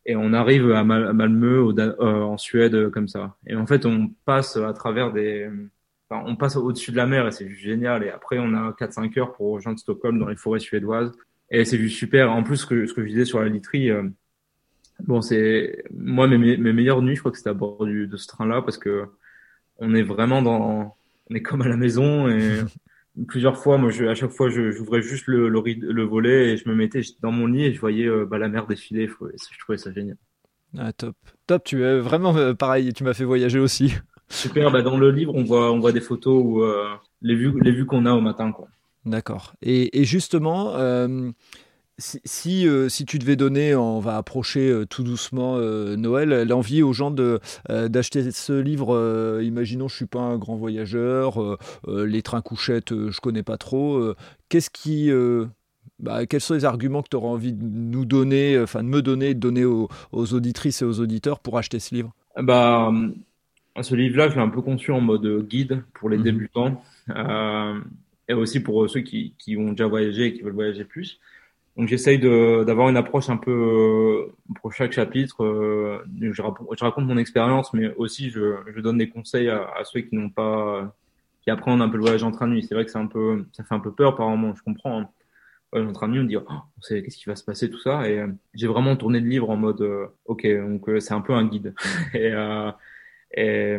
Et 0.05 0.15
on 0.15 0.33
arrive 0.33 0.71
à, 0.71 0.85
Malmö, 0.85 1.59
au, 1.59 1.79
euh, 1.79 2.23
en 2.23 2.39
Suède, 2.39 2.75
euh, 2.75 2.91
comme 2.91 3.09
ça. 3.09 3.37
Et 3.47 3.57
en 3.57 3.67
fait, 3.67 3.87
on 3.87 4.09
passe 4.25 4.57
à 4.57 4.73
travers 4.73 5.13
des, 5.13 5.51
enfin, 6.09 6.23
on 6.27 6.37
passe 6.37 6.57
au-dessus 6.57 6.93
de 6.93 6.97
la 6.97 7.07
mer 7.07 7.27
et 7.27 7.33
c'est 7.33 7.49
génial. 7.49 8.05
Et 8.05 8.11
après, 8.11 8.39
on 8.39 8.55
a 8.55 8.73
4-5 8.73 9.19
heures 9.19 9.33
pour 9.35 9.55
rejoindre 9.55 9.81
Stockholm 9.81 10.19
dans 10.19 10.29
les 10.29 10.37
forêts 10.37 10.61
suédoises. 10.61 11.13
Et 11.51 11.65
c'est 11.65 11.79
juste 11.79 11.97
super. 11.97 12.31
En 12.33 12.43
plus, 12.43 12.57
ce 12.57 12.67
que, 12.67 12.87
ce 12.87 12.93
que 12.93 13.03
je 13.03 13.09
disais 13.09 13.25
sur 13.25 13.41
la 13.41 13.49
literie, 13.49 13.91
bon, 15.05 15.21
c'est 15.23 15.85
moi 15.95 16.27
mes, 16.27 16.57
mes 16.57 16.73
meilleures 16.73 17.03
nuits, 17.03 17.15
je 17.15 17.21
crois 17.21 17.31
que 17.31 17.39
c'était 17.39 17.51
à 17.51 17.55
bord 17.55 17.87
du, 17.87 18.09
de 18.09 18.17
ce 18.17 18.27
train-là 18.27 18.63
parce 18.63 18.79
que 18.79 19.05
on 19.79 19.95
est 19.95 20.03
vraiment 20.03 20.43
dans 20.43 20.97
on 21.31 21.35
est 21.35 21.43
comme 21.43 21.63
à 21.63 21.69
la 21.69 21.77
maison 21.77 22.29
et 22.29 22.61
plusieurs 23.29 23.57
fois, 23.57 23.79
moi, 23.79 23.91
je, 23.91 24.05
à 24.05 24.15
chaque 24.15 24.31
fois, 24.31 24.51
j'ouvrais 24.51 25.03
juste 25.03 25.27
le, 25.27 25.49
le, 25.49 25.63
le, 25.63 26.03
volet 26.05 26.53
et 26.53 26.57
je 26.57 26.69
me 26.69 26.75
mettais 26.75 27.01
dans 27.23 27.33
mon 27.33 27.47
lit 27.47 27.65
et 27.65 27.73
je 27.73 27.81
voyais 27.81 28.07
euh, 28.07 28.27
bah, 28.27 28.39
la 28.39 28.49
mer 28.49 28.67
défiler. 28.67 29.09
Je 29.09 29.59
trouvais 29.61 29.79
ça 29.79 29.93
génial. 29.93 30.17
Ah, 30.77 30.93
top, 30.93 31.17
top. 31.47 31.65
Tu 31.65 31.83
es 31.83 31.99
vraiment 31.99 32.37
euh, 32.37 32.55
pareil. 32.55 32.93
Tu 32.93 33.05
m'as 33.05 33.15
fait 33.15 33.25
voyager 33.25 33.59
aussi. 33.59 33.95
Super. 34.29 34.71
Bah, 34.71 34.83
dans 34.83 34.99
le 34.99 35.11
livre, 35.11 35.35
on 35.35 35.45
voit, 35.45 35.73
on 35.73 35.79
voit 35.79 35.93
des 35.93 36.01
photos 36.01 36.43
où 36.45 36.63
euh, 36.63 36.89
les 37.23 37.35
vues, 37.35 37.55
les 37.63 37.73
vues 37.73 37.87
qu'on 37.87 38.07
a 38.07 38.13
au 38.13 38.21
matin, 38.21 38.53
quoi. 38.53 38.69
D'accord. 39.07 39.55
Et, 39.63 40.01
et, 40.01 40.05
justement, 40.05 40.75
si, 41.99 42.69
euh, 42.69 42.89
si, 42.89 43.07
tu 43.07 43.19
devais 43.19 43.37
donner, 43.37 43.75
on 43.75 44.01
va 44.01 44.17
approcher 44.17 44.69
euh, 44.71 44.85
tout 44.85 45.03
doucement 45.03 45.57
euh, 45.57 45.97
Noël, 45.97 46.47
l'envie 46.47 46.83
aux 46.83 46.93
gens 46.93 47.11
d'acheter 47.11 48.31
ce 48.31 48.53
livre, 48.53 49.41
imaginons 49.43 49.89
je 49.89 49.97
suis 49.97 50.07
pas 50.07 50.21
un 50.21 50.37
grand 50.37 50.57
voyageur, 50.57 51.59
les 51.89 52.23
trains 52.23 52.43
couchettes 52.43 52.91
je 52.91 53.21
connais 53.21 53.43
pas 53.43 53.57
trop, 53.57 54.15
qu'est-ce 54.49 54.71
qui... 54.71 55.11
Bah, 55.99 56.27
quels 56.27 56.43
sont 56.43 56.53
les 56.53 56.67
arguments 56.67 57.01
que 57.01 57.09
tu 57.09 57.17
auras 57.17 57.29
envie 57.29 57.55
de 57.55 57.65
nous 57.65 58.05
donner, 58.05 58.61
enfin 58.61 58.83
de 58.83 58.89
me 58.89 59.01
donner, 59.01 59.33
de 59.33 59.41
donner 59.41 59.65
aux, 59.65 59.89
auditrices 60.13 60.83
et 60.83 60.85
aux 60.85 61.01
auditeurs 61.01 61.41
pour 61.41 61.57
acheter 61.57 61.79
ce 61.79 61.95
livre? 61.95 62.13
Bah, 62.43 62.93
Ce 63.81 63.95
livre-là, 63.95 64.29
je 64.29 64.35
l'ai 64.35 64.43
un 64.43 64.51
peu 64.51 64.61
conçu 64.61 64.93
en 64.93 65.01
mode 65.01 65.47
guide 65.49 65.83
pour 65.95 66.11
les 66.11 66.19
mhm. 66.19 66.25
débutants 66.25 66.83
et 68.29 68.35
aussi 68.35 68.61
pour 68.61 68.89
ceux 68.89 69.01
qui, 69.01 69.35
qui 69.39 69.57
ont 69.57 69.71
déjà 69.71 69.87
voyagé 69.87 70.27
et 70.27 70.35
qui 70.35 70.43
veulent 70.43 70.55
voyager 70.55 70.85
plus. 70.85 71.21
Donc 71.77 71.89
j'essaye 71.89 72.19
d'avoir 72.19 72.89
une 72.89 72.97
approche 72.97 73.29
un 73.29 73.37
peu 73.37 73.51
euh, 73.51 74.33
pour 74.61 74.73
chaque 74.73 74.93
chapitre. 74.93 75.45
Euh, 75.45 76.03
je, 76.21 76.33
je, 76.33 76.43
raconte 76.85 77.05
mon 77.05 77.19
expérience, 77.19 77.75
mais 77.75 77.95
aussi 77.97 78.31
je, 78.31 78.57
je, 78.75 78.81
donne 78.81 78.97
des 78.97 79.11
conseils 79.11 79.51
à, 79.51 79.69
à 79.79 79.85
ceux 79.85 80.01
qui 80.01 80.17
n'ont 80.17 80.31
pas, 80.31 80.95
qui 81.43 81.51
apprennent 81.51 81.83
un 81.83 81.89
peu 81.91 81.99
le 81.99 82.03
voyage 82.03 82.23
en 82.23 82.33
train 82.33 82.47
de 82.49 82.53
nuit. 82.53 82.65
C'est 82.67 82.75
vrai 82.75 82.87
que 82.87 82.91
c'est 82.91 82.99
un 82.99 83.07
peu, 83.07 83.45
ça 83.53 83.63
fait 83.63 83.75
un 83.75 83.81
peu 83.81 83.93
peur 83.93 84.17
par 84.17 84.27
moment. 84.31 84.55
Je 84.55 84.63
comprends. 84.63 85.01
Hein. 85.01 85.09
en 85.75 85.93
train 85.93 86.09
de 86.09 86.15
nuit, 86.15 86.21
on 86.21 86.25
dit, 86.25 86.37
oh, 86.39 86.43
qu'est-ce 86.89 87.19
qui 87.19 87.27
va 87.27 87.37
se 87.37 87.45
passer, 87.45 87.69
tout 87.71 87.81
ça. 87.81 88.09
Et 88.09 88.21
euh, 88.21 88.29
j'ai 88.55 88.69
vraiment 88.69 88.97
tourné 88.97 89.21
le 89.21 89.29
livre 89.29 89.51
en 89.51 89.57
mode, 89.57 89.87
ok, 90.25 90.47
donc 90.47 90.89
c'est 91.01 91.13
un 91.13 91.21
peu 91.21 91.35
un 91.35 91.45
guide. 91.45 91.75
et, 92.15 92.33
et 93.33 93.77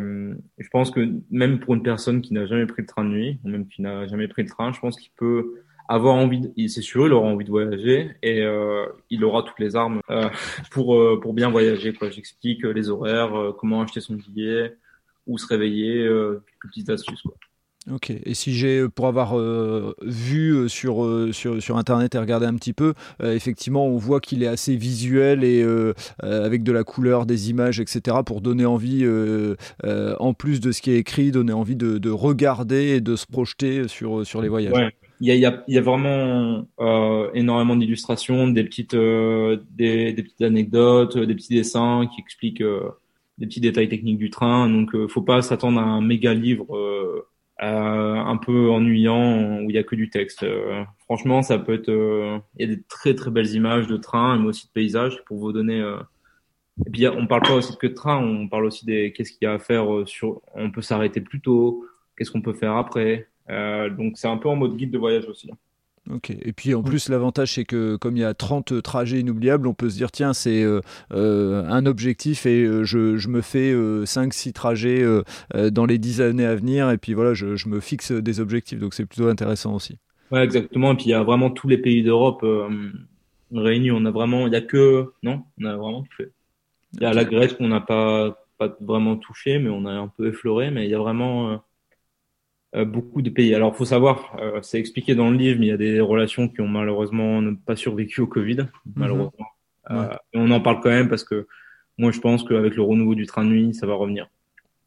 je 0.57 0.67
pense 0.69 0.91
que 0.91 1.10
même 1.31 1.60
pour 1.60 1.73
une 1.75 1.83
personne 1.83 2.21
qui 2.21 2.33
n'a 2.33 2.45
jamais 2.45 2.65
pris 2.65 2.81
le 2.81 2.88
train 2.88 3.03
de 3.03 3.10
nuit, 3.10 3.39
ou 3.43 3.49
même 3.49 3.67
qui 3.67 3.81
n'a 3.81 4.07
jamais 4.07 4.27
pris 4.27 4.43
le 4.43 4.49
train, 4.49 4.71
je 4.71 4.79
pense 4.79 4.97
qu'il 4.97 5.12
peut 5.17 5.63
avoir 5.88 6.15
envie, 6.15 6.41
de, 6.41 6.67
c'est 6.67 6.81
sûr, 6.81 7.07
il 7.07 7.13
aura 7.13 7.27
envie 7.27 7.45
de 7.45 7.49
voyager 7.49 8.12
et 8.21 8.41
euh, 8.41 8.86
il 9.10 9.23
aura 9.23 9.43
toutes 9.43 9.60
les 9.60 9.75
armes 9.75 10.01
euh, 10.10 10.29
pour 10.69 10.95
euh, 10.95 11.19
pour 11.19 11.33
bien 11.33 11.49
voyager. 11.49 11.93
Quoi, 11.93 12.10
j'explique 12.10 12.65
euh, 12.65 12.71
les 12.71 12.89
horaires, 12.89 13.36
euh, 13.36 13.53
comment 13.53 13.81
acheter 13.81 14.01
son 14.01 14.15
billet, 14.15 14.75
où 15.25 15.38
se 15.38 15.47
réveiller, 15.47 16.03
quelques 16.03 16.67
petites 16.73 16.89
astuces. 16.89 17.21
Quoi. 17.21 17.36
Ok. 17.91 18.12
Et 18.12 18.34
si 18.34 18.54
j'ai, 18.54 18.88
pour 18.89 19.08
avoir 19.08 19.38
euh, 19.38 19.95
vu 20.02 20.67
sur, 20.67 21.08
sur, 21.32 21.62
sur, 21.62 21.78
Internet 21.78 22.15
et 22.15 22.17
regardé 22.17 22.45
un 22.45 22.56
petit 22.56 22.73
peu, 22.73 22.93
euh, 23.21 23.34
effectivement, 23.34 23.88
on 23.88 23.97
voit 23.97 24.19
qu'il 24.19 24.43
est 24.43 24.47
assez 24.47 24.76
visuel 24.76 25.43
et 25.43 25.62
euh, 25.63 25.93
avec 26.21 26.63
de 26.63 26.71
la 26.71 26.84
couleur, 26.84 27.26
des 27.26 27.50
images, 27.50 27.80
etc., 27.80 28.17
pour 28.26 28.41
donner 28.41 28.65
envie, 28.65 29.06
en 30.19 30.34
plus 30.34 30.60
de 30.60 30.71
ce 30.71 30.82
qui 30.82 30.91
est 30.91 30.97
écrit, 30.97 31.32
donner 31.32 31.54
envie 31.54 31.76
de, 31.76 31.97
de 31.97 32.10
regarder 32.10 32.95
et 32.95 33.02
de 33.02 33.15
se 33.15 33.26
projeter 33.26 33.88
sur, 33.88 34.26
sur 34.26 34.41
les 34.41 34.50
voyages. 34.50 34.91
Il 35.19 35.28
y 35.28 35.32
a, 35.32 35.36
y, 35.36 35.45
a, 35.45 35.63
y 35.67 35.78
a, 35.78 35.82
vraiment 35.82 36.67
euh, 36.80 37.32
énormément 37.34 37.76
d'illustrations, 37.76 38.47
des 38.47 38.63
petites, 38.63 38.93
euh, 38.93 39.58
des, 39.71 40.13
petites 40.13 40.43
anecdotes, 40.43 41.17
des 41.17 41.34
petits 41.34 41.56
dessins 41.56 42.08
qui 42.13 42.21
expliquent 42.21 42.62
euh, 42.62 42.89
des 43.39 43.47
petits 43.47 43.62
détails 43.62 43.89
techniques 43.89 44.19
du 44.19 44.30
train. 44.30 44.69
Donc, 44.69 44.93
euh, 44.93 45.08
faut 45.08 45.23
pas 45.23 45.41
s'attendre 45.41 45.80
à 45.80 45.84
un 45.84 46.02
méga 46.02 46.36
livre 46.36 46.67
un 47.59 48.37
peu 48.37 48.69
ennuyant 48.69 49.61
où 49.61 49.69
il 49.69 49.75
y 49.75 49.77
a 49.77 49.83
que 49.83 49.95
du 49.95 50.09
texte. 50.09 50.45
franchement, 51.05 51.41
ça 51.41 51.57
peut 51.57 51.73
être. 51.73 51.89
Il 51.89 52.61
y 52.61 52.71
a 52.71 52.75
des 52.75 52.81
très 52.83 53.15
très 53.15 53.31
belles 53.31 53.53
images 53.53 53.87
de 53.87 53.97
trains, 53.97 54.37
mais 54.37 54.47
aussi 54.47 54.67
de 54.67 54.71
paysages 54.71 55.23
pour 55.25 55.37
vous 55.37 55.51
donner. 55.51 55.79
Et 56.85 56.89
puis 56.91 57.07
on 57.07 57.25
parle 57.27 57.41
pas 57.41 57.55
aussi 57.55 57.75
que 57.77 57.87
de 57.87 57.93
train, 57.93 58.17
on 58.17 58.47
parle 58.47 58.65
aussi 58.65 58.85
des 58.85 59.11
qu'est-ce 59.11 59.31
qu'il 59.31 59.47
y 59.47 59.47
a 59.47 59.53
à 59.53 59.59
faire 59.59 59.85
sur. 60.05 60.41
On 60.53 60.71
peut 60.71 60.81
s'arrêter 60.81 61.21
plus 61.21 61.41
tôt. 61.41 61.85
Qu'est-ce 62.15 62.31
qu'on 62.31 62.41
peut 62.41 62.53
faire 62.53 62.75
après 62.75 63.27
Donc 63.47 64.17
c'est 64.17 64.27
un 64.27 64.37
peu 64.37 64.49
en 64.49 64.55
mode 64.55 64.77
guide 64.77 64.91
de 64.91 64.97
voyage 64.97 65.27
aussi. 65.27 65.49
Ok. 66.13 66.29
Et 66.29 66.53
puis 66.53 66.73
en 66.73 66.83
plus, 66.83 67.09
l'avantage, 67.09 67.53
c'est 67.53 67.65
que 67.65 67.95
comme 67.97 68.15
il 68.15 68.21
y 68.21 68.23
a 68.23 68.33
30 68.33 68.81
trajets 68.81 69.19
inoubliables, 69.19 69.67
on 69.67 69.73
peut 69.73 69.89
se 69.89 69.95
dire, 69.95 70.11
tiens, 70.11 70.33
c'est 70.33 70.63
euh, 70.63 70.81
euh, 71.13 71.65
un 71.69 71.85
objectif 71.85 72.45
et 72.45 72.63
euh, 72.63 72.83
je, 72.83 73.17
je, 73.17 73.27
me 73.27 73.41
fais 73.41 73.73
5-6 73.73 74.53
trajets 74.53 75.05
dans 75.53 75.85
les 75.85 75.97
10 75.97 76.21
années 76.21 76.45
à 76.45 76.55
venir. 76.55 76.89
Et 76.91 76.97
puis 76.97 77.13
voilà, 77.13 77.33
je, 77.33 77.55
je 77.55 77.67
me 77.67 77.79
fixe 77.79 78.11
des 78.11 78.39
objectifs. 78.39 78.79
Donc 78.79 78.93
c'est 78.93 79.05
plutôt 79.05 79.27
intéressant 79.27 79.75
aussi. 79.75 79.97
Ouais, 80.31 80.43
exactement. 80.43 80.93
Et 80.93 80.95
puis 80.95 81.05
il 81.05 81.11
y 81.11 81.13
a 81.13 81.23
vraiment 81.23 81.49
tous 81.49 81.67
les 81.67 81.77
pays 81.77 82.03
d'Europe 82.03 82.45
réunis. 83.53 83.91
On 83.91 84.05
a 84.05 84.11
vraiment, 84.11 84.47
il 84.47 84.51
n'y 84.51 84.55
a 84.55 84.61
que, 84.61 85.13
non, 85.23 85.43
on 85.59 85.65
a 85.65 85.75
vraiment 85.75 86.03
tout 86.03 86.15
fait. 86.17 86.31
Il 86.93 87.01
y 87.01 87.05
a 87.05 87.13
la 87.13 87.25
Grèce 87.25 87.53
qu'on 87.53 87.67
n'a 87.67 87.81
pas, 87.81 88.47
pas 88.57 88.75
vraiment 88.81 89.17
touché, 89.17 89.59
mais 89.59 89.69
on 89.69 89.85
a 89.85 89.91
un 89.91 90.07
peu 90.07 90.27
effleuré. 90.29 90.71
Mais 90.71 90.85
il 90.85 90.91
y 90.91 90.95
a 90.95 90.99
vraiment 90.99 91.51
euh, 91.51 91.57
beaucoup 92.73 93.21
de 93.21 93.30
pays. 93.30 93.56
Alors, 93.56 93.75
faut 93.75 93.86
savoir, 93.86 94.36
euh, 94.39 94.60
c'est 94.62 94.80
expliqué 94.80 95.15
dans 95.15 95.30
le 95.30 95.38
livre, 95.38 95.60
mais 95.60 95.67
il 95.67 95.69
y 95.69 95.73
a 95.73 95.77
des 95.77 95.99
relations 95.99 96.47
qui 96.47 96.62
ont 96.62 96.67
malheureusement 96.67 97.41
pas 97.65 97.75
survécu 97.75 98.21
au 98.21 98.27
Covid, 98.27 98.58
mhm. 98.58 98.67
malheureusement. 98.95 99.47
Euh, 99.89 100.10
et 100.34 100.38
on 100.38 100.51
en 100.51 100.60
parle 100.60 100.82
quand 100.82 100.89
même 100.89 101.08
parce 101.08 101.23
que 101.23 101.47
moi, 101.97 102.12
je 102.12 102.19
pense 102.19 102.43
qu'avec 102.43 102.75
le 102.75 102.82
renouveau 102.82 103.15
du 103.15 103.25
train 103.25 103.45
de 103.45 103.49
nuit, 103.49 103.73
ça 103.73 103.88
va 103.88 103.95
revenir. 103.95 104.27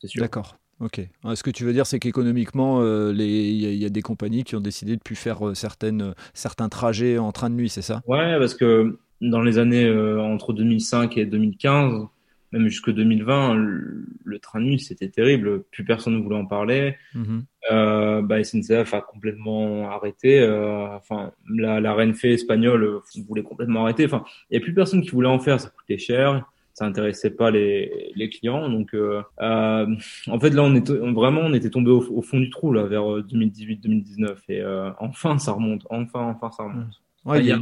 C'est 0.01 0.09
sûr. 0.09 0.21
D'accord. 0.21 0.57
Ok. 0.79 1.01
Ce 1.35 1.43
que 1.43 1.51
tu 1.51 1.65
veux 1.65 1.73
dire, 1.73 1.87
c'est 1.87 1.99
qu'économiquement, 1.99 2.83
il 3.13 3.21
y, 3.21 3.85
a 3.85 3.89
des 3.91 4.03
compagnies 4.03 4.45
qui 4.45 4.57
ont 4.57 4.61
décidé 4.61 4.97
de 4.97 5.03
plus 5.03 5.17
faire 5.17 5.55
certaines, 5.55 6.15
certains 6.33 6.71
trajets 6.71 7.19
en 7.19 7.33
train 7.33 7.51
de 7.51 7.55
nuit, 7.55 7.69
c'est 7.69 7.83
ça? 7.83 8.03
Ouais, 8.07 8.39
parce 8.39 8.55
que 8.55 8.99
dans 9.21 9.43
les 9.43 9.59
années 9.59 9.91
entre 10.19 10.55
2005 10.55 11.19
et 11.19 11.27
2015, 11.27 12.07
même 12.53 12.69
jusque 12.69 12.91
2020, 12.91 13.55
le, 13.55 14.39
train 14.41 14.61
de 14.61 14.67
nuit, 14.67 14.81
c'était 14.81 15.09
terrible. 15.09 15.63
Plus 15.65 15.85
personne 15.85 16.17
ne 16.17 16.23
voulait 16.23 16.37
en 16.37 16.47
parler. 16.47 16.97
Mhm. 17.15 17.45
Euh, 17.71 18.23
bah, 18.23 18.43
SNCF 18.43 18.95
a 18.95 19.01
complètement 19.01 19.91
arrêté. 19.91 20.41
Euh, 20.41 20.97
enfin, 20.97 21.33
la, 21.49 21.81
la 21.81 21.93
Renfe 21.93 22.25
espagnole 22.25 22.85
euh, 22.85 23.01
voulait 23.29 23.43
complètement 23.43 23.85
arrêter. 23.85 24.07
Enfin, 24.07 24.25
il 24.51 24.57
n'y 24.57 24.63
a 24.63 24.65
plus 24.65 24.75
personne 24.75 25.03
qui 25.03 25.11
voulait 25.11 25.29
en 25.29 25.39
faire. 25.39 25.61
Ça 25.61 25.71
coûtait 25.71 25.99
cher. 25.99 26.45
Ça 26.73 26.87
intéressait 26.87 27.31
pas 27.31 27.51
les, 27.51 28.13
les 28.15 28.31
clients. 28.31 28.69
Donc, 28.69 28.95
euh, 28.95 29.23
euh 29.41 29.87
en 30.29 30.41
fait, 30.41 30.51
là, 30.51 30.63
on 30.63 30.75
était 30.75 30.95
vraiment, 30.95 31.43
on 31.43 31.53
était 31.53 31.71
tombé 31.71 31.91
au, 31.91 32.23
fond 32.23 32.39
du 32.39 32.51
trou 32.51 32.73
là, 32.73 32.85
vers 32.85 33.03
2018-2019. 33.03 34.37
Et 34.49 34.63
enfin, 34.99 35.39
ça 35.39 35.53
remonte. 35.53 35.87
Enfin, 35.91 36.35
enfin, 36.35 36.51
ça 36.51 36.65
remonte. 36.65 37.01
Ouais, 37.25 37.41
il 37.41 37.47
y 37.47 37.53
a 37.53 37.59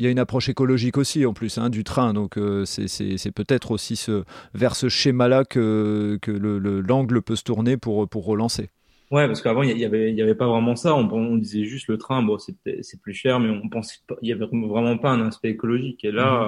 il 0.00 0.04
y 0.04 0.06
a 0.06 0.10
une 0.10 0.18
approche 0.18 0.48
écologique 0.48 0.96
aussi 0.96 1.26
en 1.26 1.34
plus 1.34 1.58
hein, 1.58 1.68
du 1.68 1.84
train, 1.84 2.14
donc 2.14 2.38
euh, 2.38 2.64
c'est 2.64 3.32
peut-être 3.32 3.70
aussi 3.70 3.96
ce, 3.96 4.24
vers 4.54 4.74
ce 4.74 4.88
schéma-là 4.88 5.44
que, 5.44 6.18
que 6.22 6.30
l'angle 6.30 7.16
le, 7.16 7.20
peut 7.20 7.36
se 7.36 7.44
tourner 7.44 7.76
pour, 7.76 8.08
pour 8.08 8.24
relancer. 8.24 8.70
Ouais, 9.10 9.26
parce 9.26 9.42
qu'avant 9.42 9.62
il 9.62 9.76
y 9.76 9.84
avait, 9.84 10.14
y 10.14 10.22
avait 10.22 10.34
pas 10.34 10.46
vraiment 10.46 10.74
ça. 10.74 10.94
On, 10.94 11.36
disait 11.36 11.64
juste 11.64 11.88
le 11.88 11.98
train, 11.98 12.22
bon 12.22 12.38
c'est 12.38 12.56
plus 13.02 13.12
cher, 13.12 13.40
mais 13.40 13.50
on 13.50 13.68
pensait 13.68 13.96
il 14.22 14.28
y 14.30 14.32
avait 14.32 14.46
vraiment 14.46 14.96
pas 14.96 15.10
un 15.10 15.26
aspect 15.26 15.50
écologique. 15.50 16.02
Et 16.02 16.12
là, 16.12 16.44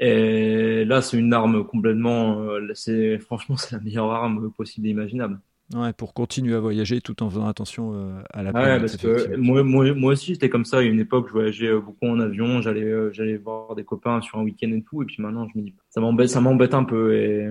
mhm. 0.00 0.06
et 0.06 0.84
là 0.84 1.02
c'est 1.02 1.16
une 1.18 1.32
arme 1.32 1.66
complètement, 1.66 2.42
euh, 2.42 2.70
c'est 2.74 3.18
franchement 3.18 3.56
c'est 3.58 3.72
la 3.72 3.82
meilleure 3.82 4.12
arme 4.12 4.52
possible 4.52 4.86
et 4.86 4.90
imaginable. 4.90 5.40
Ouais, 5.74 5.92
pour 5.92 6.14
continuer 6.14 6.54
à 6.54 6.60
voyager 6.60 7.00
tout 7.00 7.20
en 7.24 7.28
faisant 7.28 7.46
attention 7.48 7.92
euh, 7.94 8.22
à 8.32 8.44
la 8.44 8.52
planète. 8.52 8.74
Ouais, 8.74 8.80
parce 8.80 8.96
que 8.96 9.36
moi, 9.36 9.64
moi, 9.64 9.92
moi 9.92 10.12
aussi, 10.12 10.34
j'étais 10.34 10.48
comme 10.48 10.64
ça. 10.64 10.78
À 10.78 10.82
une 10.82 11.00
époque, 11.00 11.26
je 11.26 11.32
voyageais 11.32 11.66
euh, 11.66 11.80
beaucoup 11.80 12.06
en 12.06 12.20
avion. 12.20 12.62
J'allais, 12.62 12.84
euh, 12.84 13.10
j'allais 13.12 13.38
voir 13.38 13.74
des 13.74 13.82
copains 13.82 14.20
sur 14.20 14.38
un 14.38 14.44
week-end 14.44 14.70
et 14.70 14.82
tout. 14.82 15.02
Et 15.02 15.06
puis 15.06 15.16
maintenant, 15.18 15.48
je 15.52 15.58
me 15.58 15.64
dis, 15.64 15.74
ça 15.90 16.00
m'embête, 16.00 16.28
ça 16.28 16.40
m'embête 16.40 16.74
un 16.74 16.84
peu. 16.84 17.16
Et 17.16 17.48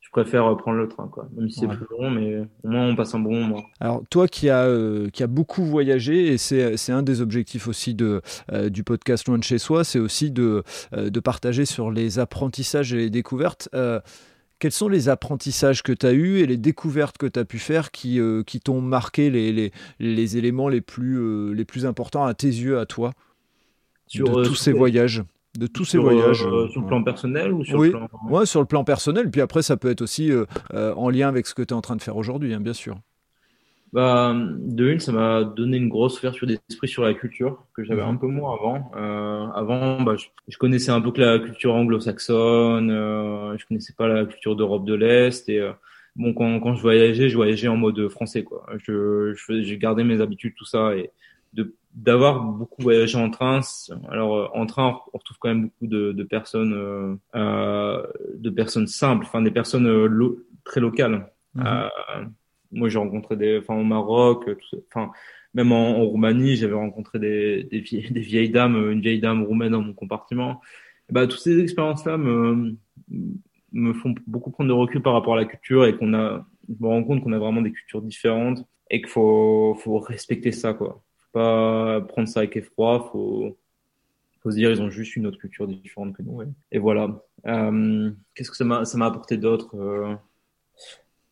je 0.00 0.10
préfère 0.10 0.56
prendre 0.56 0.78
le 0.78 0.88
train, 0.88 1.06
quoi. 1.06 1.28
Même 1.36 1.50
si 1.50 1.60
c'est 1.60 1.68
plus 1.68 1.86
long, 1.88 2.10
mais 2.10 2.38
au 2.64 2.68
moins, 2.68 2.88
on 2.88 2.96
passe 2.96 3.14
un 3.14 3.20
bon 3.20 3.44
moment. 3.44 3.62
Alors, 3.78 4.02
toi 4.10 4.26
qui 4.26 4.50
as, 4.50 4.68
qui 5.12 5.22
a 5.22 5.28
beaucoup 5.28 5.62
voyagé, 5.62 6.32
et 6.32 6.38
c'est, 6.38 6.76
c'est 6.76 6.92
un 6.92 7.04
des 7.04 7.20
objectifs 7.20 7.68
aussi 7.68 7.94
de, 7.94 8.22
du 8.70 8.82
podcast 8.82 9.28
Loin 9.28 9.38
de 9.38 9.44
chez 9.44 9.58
soi, 9.58 9.84
c'est 9.84 10.00
aussi 10.00 10.32
de, 10.32 10.64
de 10.92 11.20
partager 11.20 11.64
sur 11.64 11.92
les 11.92 12.18
apprentissages 12.18 12.92
et 12.92 12.96
les 12.96 13.10
découvertes. 13.10 13.68
Quels 14.62 14.70
sont 14.70 14.88
les 14.88 15.08
apprentissages 15.08 15.82
que 15.82 15.90
tu 15.90 16.06
as 16.06 16.12
eus 16.12 16.38
et 16.38 16.46
les 16.46 16.56
découvertes 16.56 17.18
que 17.18 17.26
tu 17.26 17.36
as 17.36 17.44
pu 17.44 17.58
faire 17.58 17.90
qui, 17.90 18.20
euh, 18.20 18.44
qui 18.44 18.60
t'ont 18.60 18.80
marqué 18.80 19.28
les, 19.28 19.52
les, 19.52 19.72
les, 19.98 20.36
éléments 20.36 20.68
les 20.68 20.80
plus, 20.80 21.18
euh, 21.18 21.52
les 21.52 21.64
plus 21.64 21.84
importants 21.84 22.24
à 22.24 22.32
tes 22.32 22.46
yeux, 22.46 22.78
à 22.78 22.86
toi, 22.86 23.12
sur, 24.06 24.28
de 24.28 24.38
euh, 24.38 24.44
tous 24.44 24.54
ces 24.54 24.72
voyages 24.72 25.24
de 25.58 25.66
tous 25.66 25.84
ces 25.84 25.98
voyages. 25.98 26.38
sur 26.70 26.80
le 26.80 26.86
plan 26.86 27.02
personnel 27.02 27.52
ou 27.52 27.64
sur 27.64 27.76
oui. 27.76 27.88
le 27.88 27.94
plan... 27.94 28.08
Ouais, 28.28 28.46
sur 28.46 28.60
le 28.60 28.66
plan 28.66 28.84
personnel. 28.84 29.32
Puis 29.32 29.40
après, 29.40 29.62
ça 29.62 29.76
peut 29.76 29.90
être 29.90 30.00
aussi 30.00 30.30
en 30.72 31.10
lien 31.10 31.26
avec 31.26 31.48
ce 31.48 31.54
que 31.54 31.62
tu 31.62 31.74
es 31.74 31.76
en 31.76 31.82
train 31.82 31.96
de 31.96 32.02
faire 32.02 32.16
aujourd'hui, 32.16 32.54
hein, 32.54 32.60
bien 32.60 32.72
sûr. 32.72 33.00
Bah, 33.92 34.34
de 34.34 34.88
une, 34.88 35.00
ça 35.00 35.12
m'a 35.12 35.44
donné 35.44 35.76
une 35.76 35.90
grosse 35.90 36.18
ouverture 36.18 36.46
d'esprit 36.46 36.88
sur 36.88 37.04
la 37.04 37.12
culture 37.12 37.66
que 37.74 37.84
j'avais 37.84 38.02
mhm. 38.02 38.08
un 38.08 38.16
peu 38.16 38.26
moins 38.26 38.54
avant. 38.54 38.90
Euh, 38.96 39.46
avant, 39.54 40.00
bah, 40.00 40.14
je, 40.16 40.56
connaissais 40.56 40.90
un 40.90 41.00
peu 41.00 41.12
que 41.12 41.20
la 41.20 41.38
culture 41.38 41.74
anglo-saxonne, 41.74 42.90
euh, 42.90 43.56
je 43.58 43.66
connaissais 43.66 43.92
pas 43.92 44.08
la 44.08 44.24
culture 44.24 44.56
d'Europe 44.56 44.86
de 44.86 44.94
l'Est 44.94 45.46
et 45.50 45.60
euh, 45.60 45.72
bon, 46.16 46.32
quand, 46.32 46.60
quand 46.60 46.74
je 46.74 46.80
voyageais, 46.80 47.28
je 47.28 47.36
voyageais 47.36 47.68
en 47.68 47.76
mode 47.76 48.08
français 48.08 48.44
quoi. 48.44 48.64
Je, 48.78 49.34
je 49.34 49.62
j'ai 49.62 49.76
gardé 49.76 50.04
mes 50.04 50.22
habitudes 50.22 50.54
tout 50.56 50.64
ça 50.64 50.96
et 50.96 51.10
de 51.52 51.74
d'avoir 51.94 52.42
beaucoup 52.42 52.82
voyagé 52.82 53.18
en 53.18 53.30
train. 53.30 53.60
Alors 54.08 54.36
euh, 54.36 54.48
en 54.54 54.66
train, 54.66 54.98
on 55.12 55.18
retrouve 55.18 55.36
quand 55.38 55.48
même 55.48 55.64
beaucoup 55.64 55.86
de, 55.86 56.12
de 56.12 56.22
personnes, 56.24 56.72
euh, 56.72 57.14
euh, 57.34 58.06
de 58.34 58.50
personnes 58.50 58.86
simples, 58.86 59.26
enfin 59.26 59.42
des 59.42 59.50
personnes 59.50 60.38
très 60.64 60.80
locales. 60.80 61.30
Mhm 61.54 62.34
moi 62.72 62.88
j'ai 62.88 62.98
rencontré 62.98 63.36
des, 63.36 63.58
enfin 63.58 63.76
au 63.76 63.84
Maroc, 63.84 64.48
enfin 64.88 65.12
même 65.54 65.72
en, 65.72 66.04
Roumanie, 66.04 66.56
j'avais 66.56 66.74
rencontré 66.74 67.18
des, 67.18 67.64
des, 67.64 67.80
vieilles, 67.80 68.50
dames, 68.50 68.90
une 68.90 69.00
vieille 69.00 69.20
dame 69.20 69.42
roumaine 69.44 69.72
dans 69.72 69.82
mon 69.82 69.92
compartiment. 69.92 70.60
bah 71.10 71.26
toutes 71.26 71.40
ces 71.40 71.60
expériences-là 71.60 72.16
me 72.16 72.76
me 73.72 73.92
font 73.92 74.14
beaucoup 74.26 74.50
prendre 74.50 74.68
de 74.68 74.74
recul 74.74 75.02
par 75.02 75.14
rapport 75.14 75.34
à 75.34 75.36
la 75.36 75.44
culture 75.46 75.86
et 75.86 75.96
qu'on 75.96 76.14
a, 76.14 76.46
je 76.68 76.74
me 76.80 76.88
rends 76.88 77.04
compte 77.04 77.22
qu'on 77.22 77.32
a 77.32 77.38
vraiment 77.38 77.62
des 77.62 77.72
cultures 77.72 78.02
différentes 78.02 78.64
et 78.90 79.00
qu'il 79.00 79.08
faut 79.08 79.74
faut 79.82 79.98
respecter 79.98 80.52
ça 80.52 80.74
quoi. 80.74 81.02
Faut 81.16 81.38
pas 81.38 82.00
prendre 82.02 82.28
ça 82.28 82.40
avec 82.40 82.56
effroi, 82.56 83.08
faut 83.10 83.58
faut 84.42 84.50
se 84.50 84.56
dire 84.56 84.70
ils 84.70 84.82
ont 84.82 84.90
juste 84.90 85.16
une 85.16 85.26
autre 85.26 85.38
culture 85.38 85.66
différente 85.66 86.14
que 86.14 86.22
nous. 86.22 86.42
Et 86.70 86.78
voilà. 86.78 87.22
Euh, 87.46 88.10
Qu'est-ce 88.34 88.50
que 88.50 88.56
ça 88.56 88.64
m'a 88.64 89.06
apporté 89.06 89.36
d'autre 89.36 89.76
euh, 89.76 90.14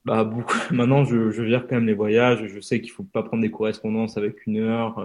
bah, 0.04 0.24
beaucoup. 0.24 0.56
Maintenant, 0.70 1.04
je, 1.04 1.30
je 1.30 1.44
gère 1.44 1.66
quand 1.66 1.74
même 1.74 1.86
les 1.86 1.94
voyages. 1.94 2.44
Je 2.46 2.60
sais 2.60 2.80
qu'il 2.80 2.90
faut 2.90 3.02
pas 3.02 3.22
prendre 3.22 3.42
des 3.42 3.50
correspondances 3.50 4.16
avec 4.16 4.46
une 4.46 4.58
heure. 4.58 4.98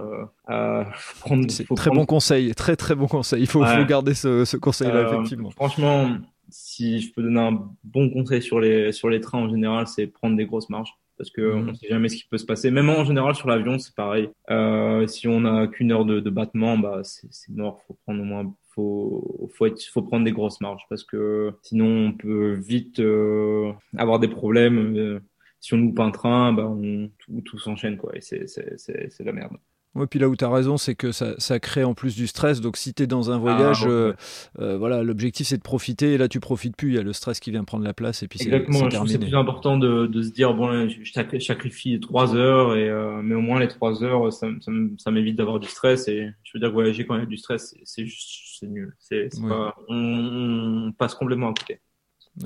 Euh, 0.48 0.84
prendre, 1.20 1.50
c'est 1.50 1.66
très 1.74 1.90
bon 1.90 2.06
conseil, 2.06 2.54
très 2.54 2.76
très 2.76 2.94
bon 2.94 3.06
conseil. 3.06 3.42
Il 3.42 3.46
faut, 3.46 3.64
faut 3.64 3.84
garder 3.84 4.14
ce, 4.14 4.44
ce 4.44 4.56
conseil-là 4.56 4.96
euh, 4.96 5.12
effectivement. 5.12 5.50
Franchement, 5.50 6.16
si 6.48 7.00
je 7.00 7.12
peux 7.12 7.22
donner 7.22 7.40
un 7.40 7.68
bon 7.84 8.10
conseil 8.10 8.42
sur 8.42 8.60
les 8.60 8.92
sur 8.92 9.08
les 9.08 9.20
trains 9.20 9.40
en 9.40 9.50
général, 9.50 9.86
c'est 9.86 10.06
prendre 10.06 10.36
des 10.36 10.46
grosses 10.46 10.70
marges 10.70 10.94
parce 11.16 11.30
que 11.30 11.40
mmh. 11.40 11.68
on 11.68 11.74
sait 11.74 11.88
jamais 11.88 12.08
ce 12.08 12.16
qui 12.16 12.28
peut 12.28 12.38
se 12.38 12.46
passer. 12.46 12.70
Même 12.70 12.90
en 12.90 13.04
général 13.04 13.34
sur 13.34 13.48
l'avion, 13.48 13.78
c'est 13.78 13.94
pareil. 13.94 14.28
Euh, 14.50 15.06
si 15.06 15.28
on 15.28 15.44
a 15.44 15.66
qu'une 15.66 15.92
heure 15.92 16.04
de, 16.04 16.20
de 16.20 16.30
battement, 16.30 16.78
bah 16.78 17.02
c'est, 17.04 17.28
mort. 17.50 17.82
Faut 17.86 17.94
prendre 18.04 18.20
au 18.22 18.24
moins 18.24 18.54
faut 18.76 19.50
faut 19.54 19.66
être 19.66 19.82
faut 19.84 20.02
prendre 20.02 20.24
des 20.24 20.32
grosses 20.32 20.60
marges 20.60 20.84
parce 20.90 21.02
que 21.02 21.52
sinon 21.62 22.08
on 22.08 22.12
peut 22.12 22.52
vite 22.52 23.00
euh, 23.00 23.72
avoir 23.96 24.18
des 24.18 24.28
problèmes 24.28 24.96
euh, 24.96 25.20
si 25.60 25.72
on 25.72 25.78
loupe 25.78 25.98
un 25.98 26.10
train 26.10 26.52
bah 26.52 26.66
on 26.66 27.10
tout, 27.18 27.40
tout 27.40 27.58
s'enchaîne 27.58 27.96
quoi 27.96 28.14
et 28.14 28.20
c'est 28.20 28.46
c'est 28.46 28.76
c'est 28.76 29.24
la 29.24 29.32
merde 29.32 29.56
oui, 29.96 30.06
puis 30.06 30.18
là 30.18 30.28
où 30.28 30.36
tu 30.36 30.44
as 30.44 30.50
raison, 30.50 30.76
c'est 30.76 30.94
que 30.94 31.10
ça, 31.10 31.34
ça, 31.38 31.58
crée 31.58 31.82
en 31.82 31.94
plus 31.94 32.14
du 32.14 32.26
stress. 32.26 32.60
Donc 32.60 32.76
si 32.76 32.92
tu 32.92 33.02
es 33.02 33.06
dans 33.06 33.30
un 33.30 33.38
voyage, 33.38 33.84
ah, 33.84 33.88
euh, 33.88 34.12
euh, 34.60 34.76
voilà, 34.76 35.02
l'objectif 35.02 35.46
c'est 35.46 35.56
de 35.56 35.62
profiter. 35.62 36.12
Et 36.12 36.18
là, 36.18 36.28
tu 36.28 36.38
profites 36.38 36.76
plus. 36.76 36.90
Il 36.90 36.94
y 36.94 36.98
a 36.98 37.02
le 37.02 37.14
stress 37.14 37.40
qui 37.40 37.50
vient 37.50 37.64
prendre 37.64 37.84
la 37.84 37.94
place. 37.94 38.22
Et 38.22 38.28
puis 38.28 38.40
Exactement. 38.42 38.90
C'est 38.90 39.06
C'est 39.06 39.18
plus 39.18 39.34
important 39.34 39.78
de, 39.78 40.06
de, 40.06 40.22
se 40.22 40.30
dire 40.30 40.52
bon, 40.54 40.88
je 40.88 41.40
sacrifie 41.40 41.98
trois 41.98 42.36
heures, 42.36 42.76
et, 42.76 42.88
euh, 42.88 43.22
mais 43.22 43.34
au 43.34 43.40
moins 43.40 43.58
les 43.58 43.68
trois 43.68 44.04
heures, 44.04 44.32
ça, 44.32 44.48
ça, 44.60 44.70
ça 44.98 45.10
m'évite 45.10 45.36
d'avoir 45.36 45.58
du 45.58 45.68
stress. 45.68 46.08
Et 46.08 46.28
je 46.44 46.50
veux 46.54 46.60
dire, 46.60 46.70
voyager 46.70 47.06
quand 47.06 47.16
il 47.16 47.20
y 47.20 47.22
a 47.22 47.26
du 47.26 47.38
stress, 47.38 47.74
c'est 47.84 48.04
juste, 48.04 48.58
c'est 48.60 48.66
nul. 48.66 48.94
C'est, 48.98 49.30
pas, 49.48 49.74
on, 49.88 50.88
on, 50.88 50.92
passe 50.92 51.14
complètement 51.14 51.50
à 51.50 51.54
côté. 51.54 51.80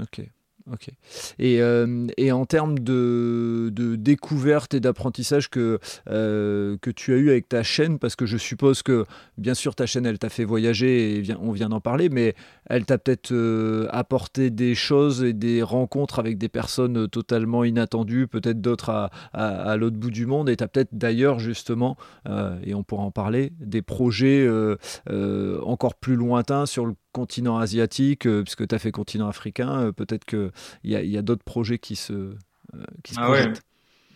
Ok. 0.00 0.24
Ok. 0.70 0.88
Et, 1.38 1.62
euh, 1.62 2.06
et, 2.16 2.32
en 2.32 2.44
termes 2.44 2.78
de, 2.78 3.70
de 3.72 3.96
découverte 3.96 4.74
et 4.74 4.80
d'apprentissage 4.80 5.48
que, 5.48 5.78
euh, 6.08 6.76
que 6.82 6.90
tu 6.90 7.14
as 7.14 7.16
eu 7.16 7.30
avec 7.30 7.48
ta 7.48 7.62
chaîne, 7.62 7.98
parce 7.98 8.14
que 8.14 8.26
je 8.26 8.36
suppose 8.36 8.82
que, 8.82 9.06
bien 9.38 9.54
sûr, 9.54 9.74
ta 9.74 9.86
chaîne, 9.86 10.04
elle 10.04 10.18
t'a 10.18 10.28
fait 10.28 10.44
voyager, 10.44 11.18
et 11.18 11.34
on 11.40 11.52
vient 11.52 11.70
d'en 11.70 11.80
parler, 11.80 12.08
mais 12.08 12.34
elle 12.66 12.84
t'a 12.84 12.98
peut-être 12.98 13.32
euh, 13.32 13.88
apporté 13.90 14.50
des 14.50 14.74
choses 14.74 15.24
et 15.24 15.32
des 15.32 15.62
rencontres 15.62 16.18
avec 16.18 16.36
des 16.36 16.48
personnes 16.48 17.08
totalement 17.08 17.64
inattendues, 17.64 18.28
peut-être 18.28 18.60
d'autres 18.60 18.90
à, 18.90 19.10
à, 19.32 19.76
l'autre 19.76 19.96
bout 19.96 20.10
du 20.10 20.26
monde, 20.26 20.50
et 20.50 20.56
tu 20.56 20.64
as 20.64 20.68
peut-être 20.68 20.90
d'ailleurs, 20.92 21.38
justement, 21.38 21.96
et 22.64 22.74
on 22.74 22.82
pourra 22.82 23.02
en 23.02 23.10
parler, 23.10 23.52
des 23.60 23.82
projets 23.82 24.48
encore 25.62 25.94
plus 25.94 26.16
lointains 26.16 26.66
sur 26.66 26.86
le 26.86 26.94
continent 27.12 27.58
asiatique, 27.58 28.26
euh, 28.26 28.42
puisque 28.42 28.66
tu 28.66 28.74
as 28.74 28.78
fait 28.78 28.92
continent 28.92 29.28
africain, 29.28 29.80
euh, 29.80 29.92
peut-être 29.92 30.24
qu'il 30.24 30.50
y 30.84 30.96
a, 30.96 31.02
y 31.02 31.16
a 31.16 31.22
d'autres 31.22 31.44
projets 31.44 31.78
qui 31.78 31.96
se, 31.96 32.12
euh, 32.12 32.84
qui 33.02 33.14
se 33.14 33.20
ah 33.20 33.30
Ouais. 33.30 33.52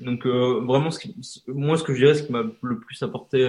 Donc 0.00 0.26
vraiment, 0.26 0.90
ce 0.90 0.98
qui, 0.98 1.14
moi, 1.46 1.76
ce 1.76 1.84
que 1.84 1.94
je 1.94 2.00
dirais, 2.00 2.14
ce 2.14 2.24
qui 2.24 2.32
m'a 2.32 2.42
le 2.62 2.80
plus 2.80 3.00
apporté, 3.04 3.46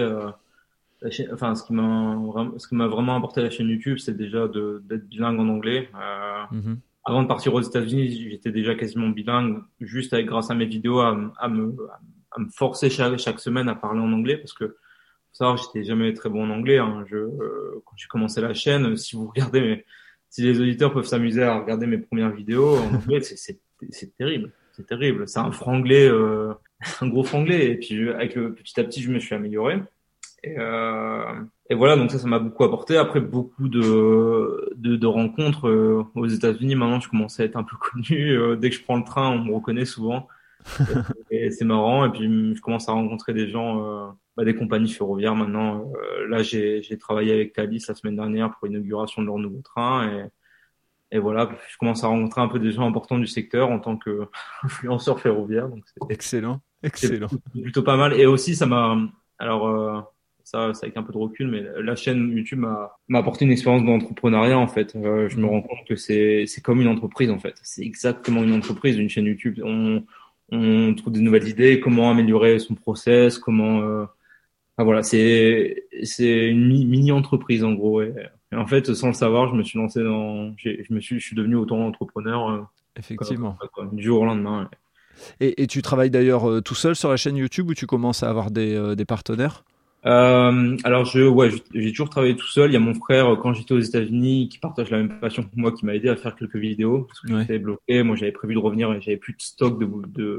la 1.02 1.10
chaîne, 1.10 1.28
enfin, 1.32 1.56
ce 1.56 1.64
qui 1.64 1.72
m'a 1.72 2.16
ce 2.56 2.68
qui 2.68 2.76
m'a 2.76 2.86
vraiment 2.86 3.16
apporté 3.16 3.42
la 3.42 3.50
chaîne 3.50 3.68
YouTube, 3.68 3.98
c'est 3.98 4.16
déjà 4.16 4.46
d'être 4.46 5.08
bilingue 5.08 5.40
en 5.40 5.48
anglais. 5.48 5.90
Mm-hmm. 5.92 6.76
Avant 7.04 7.24
de 7.24 7.26
partir 7.26 7.52
aux 7.52 7.60
États-Unis, 7.60 8.30
j'étais 8.30 8.52
déjà 8.52 8.76
quasiment 8.76 9.08
bilingue, 9.08 9.60
juste 9.80 10.12
avec 10.12 10.26
grâce 10.26 10.48
à 10.48 10.54
mes 10.54 10.66
vidéos, 10.66 11.00
à, 11.00 11.18
à 11.40 11.48
me, 11.48 11.74
à 12.30 12.38
me 12.38 12.48
forcer 12.48 12.90
chaque, 12.90 13.18
chaque 13.18 13.40
semaine 13.40 13.68
à 13.68 13.74
parler 13.74 13.98
en 13.98 14.12
anglais, 14.12 14.36
parce 14.36 14.52
que 14.52 14.76
ça, 15.36 15.54
j'étais 15.56 15.84
jamais 15.84 16.12
très 16.14 16.28
bon 16.28 16.44
en 16.44 16.50
anglais. 16.50 16.78
Hein. 16.78 17.04
Je, 17.08 17.16
euh, 17.16 17.82
quand 17.84 17.94
j'ai 17.96 18.08
commencé 18.08 18.40
la 18.40 18.54
chaîne, 18.54 18.96
si 18.96 19.16
vous 19.16 19.28
regardez, 19.28 19.60
mes, 19.60 19.84
si 20.30 20.42
les 20.42 20.60
auditeurs 20.60 20.92
peuvent 20.92 21.06
s'amuser 21.06 21.42
à 21.42 21.58
regarder 21.58 21.86
mes 21.86 21.98
premières 21.98 22.30
vidéos 22.30 22.76
en 22.76 22.94
anglais, 22.94 23.20
c'est 23.20 24.16
terrible, 24.16 24.52
c'est 24.72 24.86
terrible. 24.86 25.28
C'est 25.28 25.40
un 25.40 25.52
franglais, 25.52 26.08
euh, 26.08 26.54
un 27.00 27.08
gros 27.08 27.24
franglais. 27.24 27.66
Et 27.70 27.76
puis 27.76 28.08
avec 28.10 28.34
le 28.34 28.54
petit 28.54 28.80
à 28.80 28.84
petit, 28.84 29.02
je 29.02 29.10
me 29.10 29.18
suis 29.18 29.34
amélioré. 29.34 29.80
Et, 30.42 30.54
euh, 30.58 31.42
et 31.68 31.74
voilà, 31.74 31.96
donc 31.96 32.10
ça, 32.10 32.18
ça 32.18 32.28
m'a 32.28 32.38
beaucoup 32.38 32.64
apporté. 32.64 32.96
Après, 32.96 33.20
beaucoup 33.20 33.68
de, 33.68 34.72
de, 34.76 34.96
de 34.96 35.06
rencontres 35.06 35.68
euh, 35.68 36.04
aux 36.14 36.26
États-Unis. 36.26 36.76
Maintenant, 36.76 37.00
je 37.00 37.08
commence 37.08 37.40
à 37.40 37.44
être 37.44 37.56
un 37.56 37.64
peu 37.64 37.76
connu. 37.92 38.30
Euh, 38.30 38.56
dès 38.56 38.70
que 38.70 38.76
je 38.76 38.82
prends 38.82 38.96
le 38.96 39.04
train, 39.04 39.28
on 39.30 39.44
me 39.44 39.54
reconnaît 39.54 39.84
souvent. 39.84 40.28
et 41.30 41.50
c'est 41.50 41.64
marrant. 41.64 42.06
Et 42.06 42.10
puis, 42.10 42.54
je 42.54 42.60
commence 42.60 42.88
à 42.88 42.92
rencontrer 42.92 43.34
des 43.34 43.48
gens 43.48 44.16
bah, 44.36 44.44
des 44.44 44.54
compagnies 44.54 44.92
ferroviaires 44.92 45.34
maintenant. 45.34 45.90
Euh, 45.96 46.28
là, 46.28 46.42
j'ai 46.42 46.98
travaillé 46.98 47.32
avec 47.32 47.54
Thalys 47.54 47.86
la 47.88 47.94
semaine 47.94 48.16
dernière 48.16 48.50
pour 48.50 48.68
l'inauguration 48.68 49.22
de 49.22 49.26
leur 49.26 49.38
nouveau 49.38 49.62
train 49.62 50.10
et, 50.10 50.26
et 51.12 51.18
voilà, 51.18 51.48
je 51.70 51.78
commence 51.78 52.04
à 52.04 52.08
rencontrer 52.08 52.40
un 52.40 52.48
peu 52.48 52.58
des 52.58 52.72
gens 52.72 52.86
importants 52.86 53.18
du 53.18 53.28
secteur 53.28 53.70
en 53.70 53.78
tant 53.78 53.96
qu'influenceur 53.96 55.20
ferroviaire. 55.22 55.68
Donc 55.68 55.84
excellent, 56.10 56.60
excellent. 56.82 57.28
Plutôt, 57.52 57.82
pas 57.82 57.96
mal. 57.96 58.12
Et 58.14 58.26
aussi, 58.26 58.56
ça 58.56 58.66
m'a, 58.66 58.98
alors 59.38 59.68
euh, 59.68 60.00
ça, 60.42 60.74
ça 60.74 60.84
avec 60.84 60.96
un 60.96 61.04
peu 61.04 61.12
de 61.12 61.18
recul, 61.18 61.48
mais 61.48 61.64
la 61.80 61.94
chaîne 61.94 62.36
YouTube 62.36 62.58
m'a 62.58 62.90
apporté 63.14 63.44
une 63.44 63.52
expérience 63.52 63.84
d'entrepreneuriat 63.84 64.58
en 64.58 64.66
fait. 64.66 64.94
Euh, 64.96 65.28
je 65.28 65.38
me 65.38 65.46
rends 65.46 65.62
compte 65.62 65.86
que 65.88 65.96
c'est 65.96 66.44
c'est 66.46 66.60
comme 66.60 66.80
une 66.82 66.88
entreprise 66.88 67.30
en 67.30 67.38
fait. 67.38 67.54
C'est 67.62 67.82
exactement 67.82 68.42
une 68.42 68.52
entreprise, 68.52 68.98
une 68.98 69.08
chaîne 69.08 69.26
YouTube. 69.26 69.60
On 69.64 70.04
on 70.50 70.94
trouve 70.94 71.12
des 71.12 71.20
nouvelles 71.20 71.48
idées, 71.48 71.80
comment 71.80 72.10
améliorer 72.10 72.58
son 72.58 72.74
process, 72.74 73.38
comment 73.38 74.06
voilà, 74.84 75.02
c'est 75.02 75.86
c'est 76.02 76.48
une 76.48 76.68
mini 76.68 77.10
entreprise 77.12 77.64
en 77.64 77.72
gros. 77.72 78.02
Et, 78.02 78.12
en 78.54 78.66
fait, 78.66 78.92
sans 78.94 79.08
le 79.08 79.14
savoir, 79.14 79.48
je 79.48 79.54
me 79.54 79.62
suis 79.62 79.78
lancé 79.78 80.02
dans, 80.02 80.54
je 80.58 80.92
me 80.92 81.00
suis, 81.00 81.18
je 81.18 81.24
suis 81.24 81.36
devenu 81.36 81.56
autant 81.56 81.86
entrepreneur. 81.86 82.50
Euh, 82.50 82.60
Effectivement. 82.98 83.58
du 83.92 84.02
jour 84.02 84.22
au 84.22 84.24
lendemain. 84.24 84.70
Et, 85.40 85.62
et, 85.62 85.66
tu 85.66 85.82
travailles 85.82 86.10
d'ailleurs 86.10 86.48
euh, 86.48 86.62
tout 86.62 86.74
seul 86.74 86.96
sur 86.96 87.10
la 87.10 87.16
chaîne 87.16 87.36
YouTube 87.36 87.68
ou 87.68 87.74
tu 87.74 87.86
commences 87.86 88.22
à 88.22 88.30
avoir 88.30 88.50
des, 88.50 88.74
euh, 88.74 88.94
des 88.94 89.04
partenaires? 89.04 89.64
Euh, 90.06 90.76
alors 90.84 91.04
je 91.04 91.22
ouais 91.22 91.50
j'ai 91.74 91.90
toujours 91.90 92.10
travaillé 92.10 92.36
tout 92.36 92.46
seul. 92.46 92.70
Il 92.70 92.74
y 92.74 92.76
a 92.76 92.80
mon 92.80 92.94
frère 92.94 93.36
quand 93.42 93.52
j'étais 93.52 93.74
aux 93.74 93.80
États-Unis 93.80 94.48
qui 94.48 94.58
partage 94.58 94.90
la 94.90 94.98
même 94.98 95.18
passion 95.18 95.42
que 95.42 95.48
moi 95.56 95.72
qui 95.72 95.84
m'a 95.84 95.94
aidé 95.94 96.08
à 96.08 96.16
faire 96.16 96.36
quelques 96.36 96.56
vidéos 96.56 97.02
parce 97.08 97.20
que 97.20 97.38
j'étais 97.40 97.58
bloqué. 97.58 98.02
Moi 98.02 98.14
j'avais 98.14 98.32
prévu 98.32 98.54
de 98.54 98.60
revenir 98.60 98.92
et 98.92 99.00
j'avais 99.00 99.16
plus 99.16 99.32
de 99.32 99.42
stock 99.42 99.80
de 99.80 99.86
de, 100.06 100.38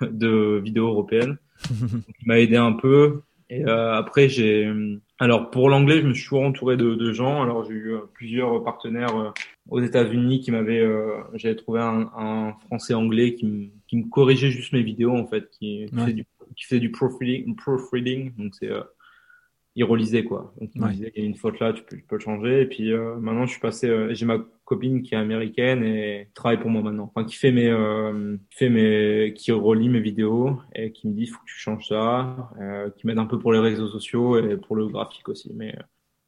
de 0.10 0.60
vidéos 0.64 0.88
européennes. 0.88 1.38
il 1.70 2.26
m'a 2.26 2.40
aidé 2.40 2.56
un 2.56 2.72
peu. 2.72 3.22
Et 3.50 3.64
euh, 3.66 3.94
après, 3.94 4.28
j'ai 4.28 4.72
alors 5.20 5.50
pour 5.50 5.68
l'anglais, 5.68 6.00
je 6.00 6.06
me 6.06 6.14
suis 6.14 6.24
toujours 6.24 6.42
entouré 6.42 6.76
de, 6.76 6.94
de 6.94 7.12
gens. 7.12 7.42
Alors 7.42 7.64
j'ai 7.64 7.74
eu 7.74 7.94
euh, 7.94 8.00
plusieurs 8.14 8.64
partenaires 8.64 9.16
euh, 9.16 9.30
aux 9.68 9.80
États-Unis 9.80 10.40
qui 10.40 10.50
m'avaient, 10.50 10.84
j'avais 11.34 11.54
trouvé 11.54 11.80
un, 11.80 12.10
un, 12.16 12.54
français 12.66 12.94
anglais 12.94 13.34
qui 13.34 13.46
me, 13.46 13.66
qui 13.86 13.96
me 13.96 14.08
corrigeait 14.08 14.50
juste 14.50 14.72
mes 14.72 14.82
vidéos 14.82 15.16
en 15.16 15.26
fait, 15.26 15.48
qui, 15.50 15.86
qui, 15.86 16.04
fait, 16.04 16.12
du, 16.12 16.26
qui 16.56 16.80
du 16.80 16.90
proofreading, 16.90 17.54
proofreading 17.56 18.32
donc 18.36 18.54
c'est 18.54 18.68
il 19.76 19.84
relisait 19.84 20.24
quoi. 20.24 20.54
Donc 20.60 20.70
il 20.74 20.80
me 20.80 20.88
disait 20.90 21.12
il 21.16 21.22
y 21.22 21.26
a 21.26 21.28
une 21.28 21.34
faute 21.34 21.58
là, 21.58 21.72
tu 21.72 21.82
peux, 21.82 21.96
tu 21.96 22.04
peux 22.04 22.16
le 22.16 22.20
changer. 22.20 22.62
Et 22.62 22.66
puis 22.66 22.92
euh, 22.92 23.16
maintenant 23.16 23.46
je 23.46 23.52
suis 23.52 23.60
passé, 23.60 23.88
euh, 23.88 24.14
j'ai 24.14 24.24
ma 24.24 24.38
copine 24.64 25.02
qui 25.02 25.14
est 25.14 25.18
américaine 25.18 25.82
et 25.82 26.28
travaille 26.34 26.60
pour 26.60 26.70
moi 26.70 26.82
maintenant. 26.82 27.10
Enfin 27.14 27.26
qui 27.26 27.36
fait 27.36 27.50
mes, 27.50 27.68
euh, 27.68 28.36
qui 28.50 28.56
fait 28.56 28.68
mes, 28.68 29.34
qui 29.34 29.50
relit 29.52 29.88
mes 29.88 30.00
vidéos 30.00 30.60
et 30.74 30.92
qui 30.92 31.08
me 31.08 31.14
dit 31.14 31.26
faut 31.26 31.40
que 31.40 31.50
tu 31.50 31.58
changes 31.58 31.88
ça, 31.88 32.50
euh, 32.60 32.90
qui 32.90 33.06
m'aide 33.06 33.18
un 33.18 33.26
peu 33.26 33.38
pour 33.38 33.52
les 33.52 33.58
réseaux 33.58 33.88
sociaux 33.88 34.38
et 34.38 34.56
pour 34.56 34.76
le 34.76 34.86
graphique 34.86 35.28
aussi. 35.28 35.50
Mais 35.54 35.74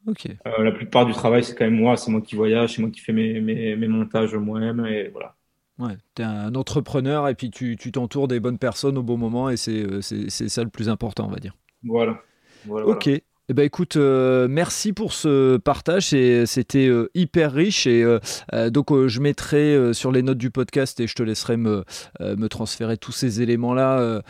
ok. 0.09 0.29
la 0.59 0.73
plupart 0.73 1.07
du 1.07 1.13
travail 1.13 1.45
c'est 1.45 1.55
quand 1.55 1.65
même 1.65 1.77
moi, 1.77 1.97
c'est 1.97 2.11
moi 2.11 2.21
qui 2.21 2.35
voyage, 2.35 2.75
c'est 2.75 2.83
moi 2.83 2.91
qui 2.91 3.01
fais 3.01 3.13
mes, 3.13 3.41
mes, 3.41 3.77
mes 3.77 3.89
montages 3.89 4.35
moi-même 4.35 4.85
et 4.87 5.09
voilà. 5.09 5.37
Ouais, 5.79 5.95
tu 6.15 6.23
es 6.23 6.25
un 6.25 6.55
entrepreneur 6.55 7.29
et 7.29 7.35
puis 7.35 7.51
tu 7.51 7.77
t'entoures 7.93 8.27
des 8.27 8.41
bonnes 8.41 8.59
personnes 8.59 8.99
au 8.99 9.03
bon 9.03 9.19
moment 9.19 9.51
et 9.51 9.57
c'est 9.57 10.01
ça 10.01 10.65
le 10.65 10.71
plus 10.71 10.89
important, 10.89 11.27
on 11.27 11.31
va 11.31 11.39
dire. 11.39 11.55
Voilà. 11.85 12.19
voilà 12.65 12.87
ok, 12.87 13.11
eh 13.49 13.55
ben 13.55 13.63
écoute, 13.63 13.95
euh, 13.95 14.49
merci 14.51 14.93
pour 14.93 15.13
ce 15.13 15.57
partage, 15.59 16.09
c'était 16.47 16.89
euh, 16.89 17.09
hyper 17.15 17.53
riche 17.53 17.87
et 17.87 18.03
euh, 18.03 18.71
donc 18.71 18.89
je 19.07 19.21
mettrai 19.21 19.95
sur 19.95 20.11
les 20.11 20.23
notes 20.23 20.37
du 20.37 20.51
podcast 20.51 20.99
et 20.99 21.07
je 21.07 21.15
te 21.15 21.23
laisserai 21.23 21.57
me, 21.57 21.85
me 22.21 22.49
transférer 22.49 22.97
tous 22.97 23.13
ces 23.13 23.43
éléments-là 23.43 24.23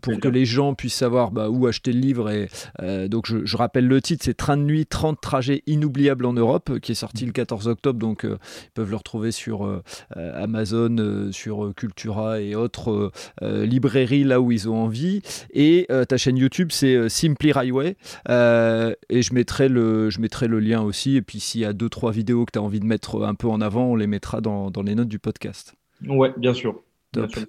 pour 0.00 0.20
que 0.20 0.28
les 0.28 0.44
gens 0.44 0.74
puissent 0.74 0.94
savoir 0.94 1.32
bah, 1.32 1.48
où 1.48 1.66
acheter 1.66 1.92
le 1.92 1.98
livre. 1.98 2.30
Et 2.30 2.48
donc 3.08 3.26
je, 3.26 3.56
rappelle 3.56 3.88
le 3.88 4.00
titre, 4.00 4.24
c'est 4.24 4.34
Train 4.34 4.56
de 4.56 4.62
nuit, 4.62 4.86
30 4.86 5.20
trajets 5.20 5.64
inoubliables 5.66 6.24
en 6.24 6.32
Europe, 6.32 6.78
qui 6.78 6.92
est 6.92 6.96
sorti 6.96 7.26
le 7.26 7.32
14 7.32 7.66
octobre, 7.66 7.98
donc 7.98 8.20
ils 8.24 8.70
peuvent 8.74 8.90
le 8.90 8.96
retrouver 8.96 9.32
sur 9.32 9.82
Amazon, 10.14 11.30
sur 11.32 11.72
Cultura 11.74 12.40
et 12.40 12.54
autres 12.54 13.10
librairies 13.42 14.24
là 14.24 14.40
où 14.40 14.52
ils 14.52 14.68
ont 14.68 14.76
envie. 14.76 15.22
Et 15.52 15.88
ta 16.08 16.16
chaîne 16.16 16.36
YouTube, 16.36 16.68
c'est 16.70 17.08
Simply 17.08 17.52
Highway. 17.52 17.96
Euh, 18.36 18.94
et 19.08 19.22
je 19.22 19.34
mettrai, 19.34 19.68
le, 19.68 20.10
je 20.10 20.20
mettrai 20.20 20.46
le 20.46 20.60
lien 20.60 20.82
aussi. 20.82 21.16
Et 21.16 21.22
puis 21.22 21.40
s'il 21.40 21.62
y 21.62 21.64
a 21.64 21.72
deux, 21.72 21.88
trois 21.88 22.12
vidéos 22.12 22.44
que 22.44 22.52
tu 22.52 22.58
as 22.58 22.62
envie 22.62 22.80
de 22.80 22.86
mettre 22.86 23.24
un 23.24 23.34
peu 23.34 23.48
en 23.48 23.60
avant, 23.60 23.86
on 23.86 23.96
les 23.96 24.06
mettra 24.06 24.40
dans, 24.40 24.70
dans 24.70 24.82
les 24.82 24.94
notes 24.94 25.08
du 25.08 25.18
podcast. 25.18 25.74
Ouais, 26.06 26.32
bien 26.36 26.54
sûr. 26.54 26.82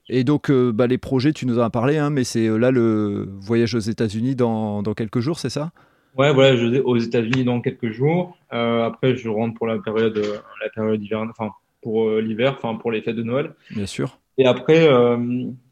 Et 0.07 0.23
donc, 0.23 0.49
euh, 0.49 0.71
bah, 0.71 0.87
les 0.87 0.97
projets, 0.97 1.33
tu 1.33 1.45
nous 1.45 1.59
en 1.59 1.63
as 1.63 1.69
parlé, 1.69 1.97
hein, 1.97 2.09
mais 2.09 2.23
c'est 2.23 2.47
euh, 2.47 2.55
là 2.55 2.71
le 2.71 3.27
voyage 3.41 3.75
aux 3.75 3.79
États-Unis 3.79 4.33
dans, 4.33 4.81
dans, 4.81 4.93
quelques 4.93 5.19
jours, 5.19 5.39
c'est 5.39 5.49
ça? 5.49 5.71
Ouais, 6.17 6.33
voilà, 6.33 6.55
je 6.55 6.65
vais 6.67 6.79
aux 6.79 6.97
États-Unis 6.97 7.43
dans 7.43 7.59
quelques 7.59 7.91
jours. 7.91 8.37
après, 8.49 9.17
je 9.17 9.27
rentre 9.27 9.55
pour 9.55 9.67
la 9.67 9.77
période, 9.79 10.17
la 10.63 10.69
période 10.69 11.01
d'hiver, 11.01 11.19
enfin 11.29 11.51
pour 11.81 12.09
l'hiver, 12.19 12.55
enfin 12.57 12.75
pour 12.75 12.91
les 12.91 13.01
fêtes 13.01 13.15
de 13.15 13.23
Noël. 13.23 13.53
Bien 13.71 13.85
sûr. 13.85 14.19
Et 14.37 14.45
après, 14.45 14.87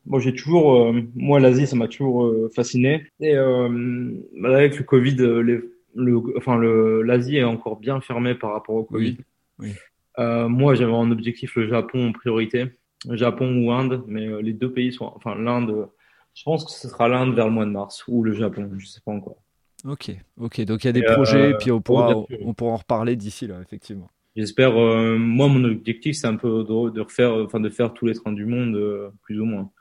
moi, 0.05 0.19
j'ai 0.19 0.33
toujours, 0.33 0.75
euh, 0.75 1.01
moi, 1.15 1.39
l'Asie, 1.39 1.67
ça 1.67 1.75
m'a 1.75 1.87
toujours 1.87 2.25
euh, 2.25 2.51
fasciné. 2.55 3.07
Et 3.19 3.35
euh, 3.35 4.11
avec 4.43 4.77
le 4.77 4.83
Covid, 4.83 5.15
les, 5.15 5.61
le, 5.95 6.23
enfin, 6.37 6.57
le, 6.57 7.01
l'Asie 7.01 7.37
est 7.37 7.43
encore 7.43 7.77
bien 7.77 7.99
fermée 8.01 8.35
par 8.35 8.53
rapport 8.53 8.75
au 8.75 8.83
Covid. 8.83 9.17
Oui. 9.59 9.73
moi, 10.17 10.75
j'avais 10.75 10.91
en 10.91 11.09
objectif 11.11 11.55
le 11.55 11.67
Japon 11.67 12.09
en 12.09 12.11
priorité, 12.11 12.65
Japon 13.09 13.63
ou 13.63 13.71
Inde, 13.71 14.03
mais 14.07 14.41
les 14.41 14.53
deux 14.53 14.71
pays 14.71 14.91
sont, 14.93 15.11
enfin, 15.15 15.35
l'Inde. 15.35 15.87
Je 16.33 16.43
pense 16.43 16.65
que 16.65 16.71
ce 16.71 16.89
sera 16.89 17.07
l'Inde 17.07 17.33
vers 17.33 17.45
le 17.45 17.51
mois 17.51 17.65
de 17.65 17.71
mars 17.71 18.03
ou 18.07 18.23
le 18.23 18.33
Japon, 18.33 18.69
je 18.77 18.85
sais 18.85 19.01
pas 19.03 19.11
encore. 19.11 19.37
Ok, 19.85 20.11
ok. 20.37 20.61
Donc 20.61 20.83
il 20.83 20.87
y 20.87 20.89
a 20.89 20.93
des 20.93 21.03
projets, 21.03 21.55
puis 21.57 21.71
on 21.71 21.79
pourra, 21.79 22.13
on 22.41 22.53
pourra 22.53 22.71
en 22.71 22.77
reparler 22.77 23.15
d'ici 23.15 23.47
là, 23.47 23.61
effectivement. 23.61 24.09
J'espère. 24.35 24.73
moi, 24.73 25.47
mon 25.47 25.63
objectif, 25.63 26.17
c'est 26.17 26.27
un 26.27 26.35
peu 26.35 26.63
de, 26.63 26.89
de, 26.89 27.01
refaire, 27.01 27.33
enfin, 27.35 27.59
de 27.59 27.69
faire 27.69 27.93
tous 27.93 28.05
les 28.05 28.13
trains 28.13 28.33
du 28.33 28.45
monde, 28.45 29.11
plus 29.21 29.39
ou 29.39 29.45
moins. 29.45 29.71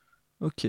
Ok. 0.41 0.69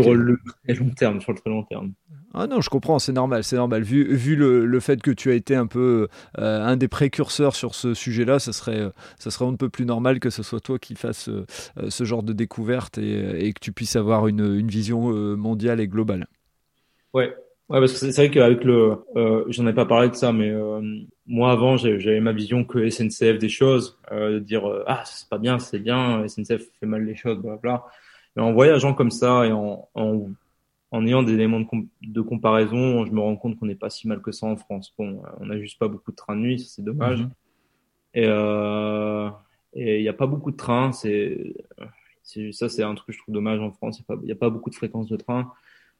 Sur 0.00 0.14
le 0.14 0.38
très 0.64 0.74
long 0.74 0.90
terme, 0.90 1.20
sur 1.20 1.32
le 1.32 1.38
très 1.38 1.50
long 1.50 1.62
terme. 1.62 1.92
Ah 2.34 2.46
non, 2.46 2.60
je 2.60 2.68
comprends, 2.68 2.98
c'est 2.98 3.12
normal, 3.12 3.44
c'est 3.44 3.56
normal. 3.56 3.82
Vu, 3.82 4.14
vu 4.14 4.36
le, 4.36 4.66
le, 4.66 4.80
fait 4.80 5.00
que 5.00 5.10
tu 5.10 5.30
as 5.30 5.34
été 5.34 5.54
un 5.54 5.66
peu 5.66 6.08
euh, 6.38 6.62
un 6.62 6.76
des 6.76 6.88
précurseurs 6.88 7.54
sur 7.54 7.74
ce 7.74 7.94
sujet-là, 7.94 8.38
ça 8.38 8.52
serait, 8.52 8.90
ça 9.18 9.30
serait 9.30 9.46
un 9.46 9.54
peu 9.54 9.70
plus 9.70 9.86
normal 9.86 10.18
que 10.18 10.28
ce 10.28 10.42
soit 10.42 10.60
toi 10.60 10.78
qui 10.78 10.96
fasses 10.96 11.28
euh, 11.28 11.46
ce 11.88 12.04
genre 12.04 12.22
de 12.22 12.32
découverte 12.32 12.98
et, 12.98 13.46
et, 13.46 13.52
que 13.52 13.60
tu 13.60 13.72
puisses 13.72 13.96
avoir 13.96 14.26
une, 14.26 14.58
une 14.58 14.68
vision 14.68 15.12
euh, 15.14 15.36
mondiale 15.36 15.80
et 15.80 15.88
globale. 15.88 16.26
Ouais, 17.14 17.34
Ouais, 17.68 17.80
parce 17.80 17.92
que 17.92 17.98
c'est 17.98 18.12
vrai 18.12 18.30
qu'avec 18.30 18.62
le, 18.62 19.04
euh, 19.16 19.44
j'en 19.48 19.66
ai 19.66 19.72
pas 19.72 19.86
parlé 19.86 20.08
de 20.08 20.14
ça, 20.14 20.32
mais 20.32 20.50
euh, 20.50 20.80
moi 21.26 21.50
avant 21.50 21.76
j'avais 21.76 22.20
ma 22.20 22.32
vision 22.32 22.64
que 22.64 22.88
SNCF 22.88 23.38
des 23.38 23.48
choses, 23.48 23.98
euh, 24.12 24.34
de 24.34 24.38
dire 24.38 24.68
euh, 24.68 24.84
ah 24.86 25.02
c'est 25.04 25.28
pas 25.28 25.38
bien, 25.38 25.58
c'est 25.58 25.80
bien, 25.80 26.26
SNCF 26.28 26.62
fait 26.78 26.86
mal 26.86 27.04
les 27.04 27.16
choses, 27.16 27.38
bla 27.38 27.56
bla. 27.56 27.84
Mais 28.36 28.42
en 28.42 28.52
voyageant 28.52 28.94
comme 28.94 29.10
ça 29.10 29.46
et 29.46 29.50
en, 29.52 29.88
en, 29.94 30.28
en 30.92 31.06
ayant 31.06 31.24
des 31.24 31.32
éléments 31.32 31.58
de, 31.58 31.66
de, 32.02 32.20
comparaison, 32.20 33.04
je 33.04 33.10
me 33.10 33.20
rends 33.20 33.36
compte 33.36 33.58
qu'on 33.58 33.66
n'est 33.66 33.74
pas 33.74 33.90
si 33.90 34.06
mal 34.06 34.22
que 34.22 34.30
ça 34.30 34.46
en 34.46 34.56
France. 34.56 34.94
Bon, 34.96 35.22
on 35.40 35.50
a 35.50 35.58
juste 35.58 35.78
pas 35.80 35.88
beaucoup 35.88 36.12
de 36.12 36.16
trains 36.16 36.36
de 36.36 36.42
nuit, 36.42 36.60
c'est 36.60 36.84
dommage. 36.84 37.22
Mhm. 37.22 37.30
Et 38.14 38.26
euh, 38.26 39.28
et 39.74 39.98
il 39.98 40.02
n'y 40.02 40.08
a 40.08 40.12
pas 40.12 40.26
beaucoup 40.26 40.52
de 40.52 40.56
trains, 40.56 40.92
c'est 40.92 41.54
ça 42.52 42.68
c'est 42.68 42.82
un 42.84 42.94
truc 42.94 43.08
que 43.08 43.12
je 43.12 43.18
trouve 43.18 43.34
dommage 43.34 43.58
en 43.60 43.72
France. 43.72 44.00
Il 44.08 44.24
n'y 44.24 44.30
a, 44.30 44.34
a, 44.34 44.38
pas 44.38 44.50
beaucoup 44.50 44.70
de 44.70 44.76
fréquences 44.76 45.08
de 45.08 45.16
trains. 45.16 45.52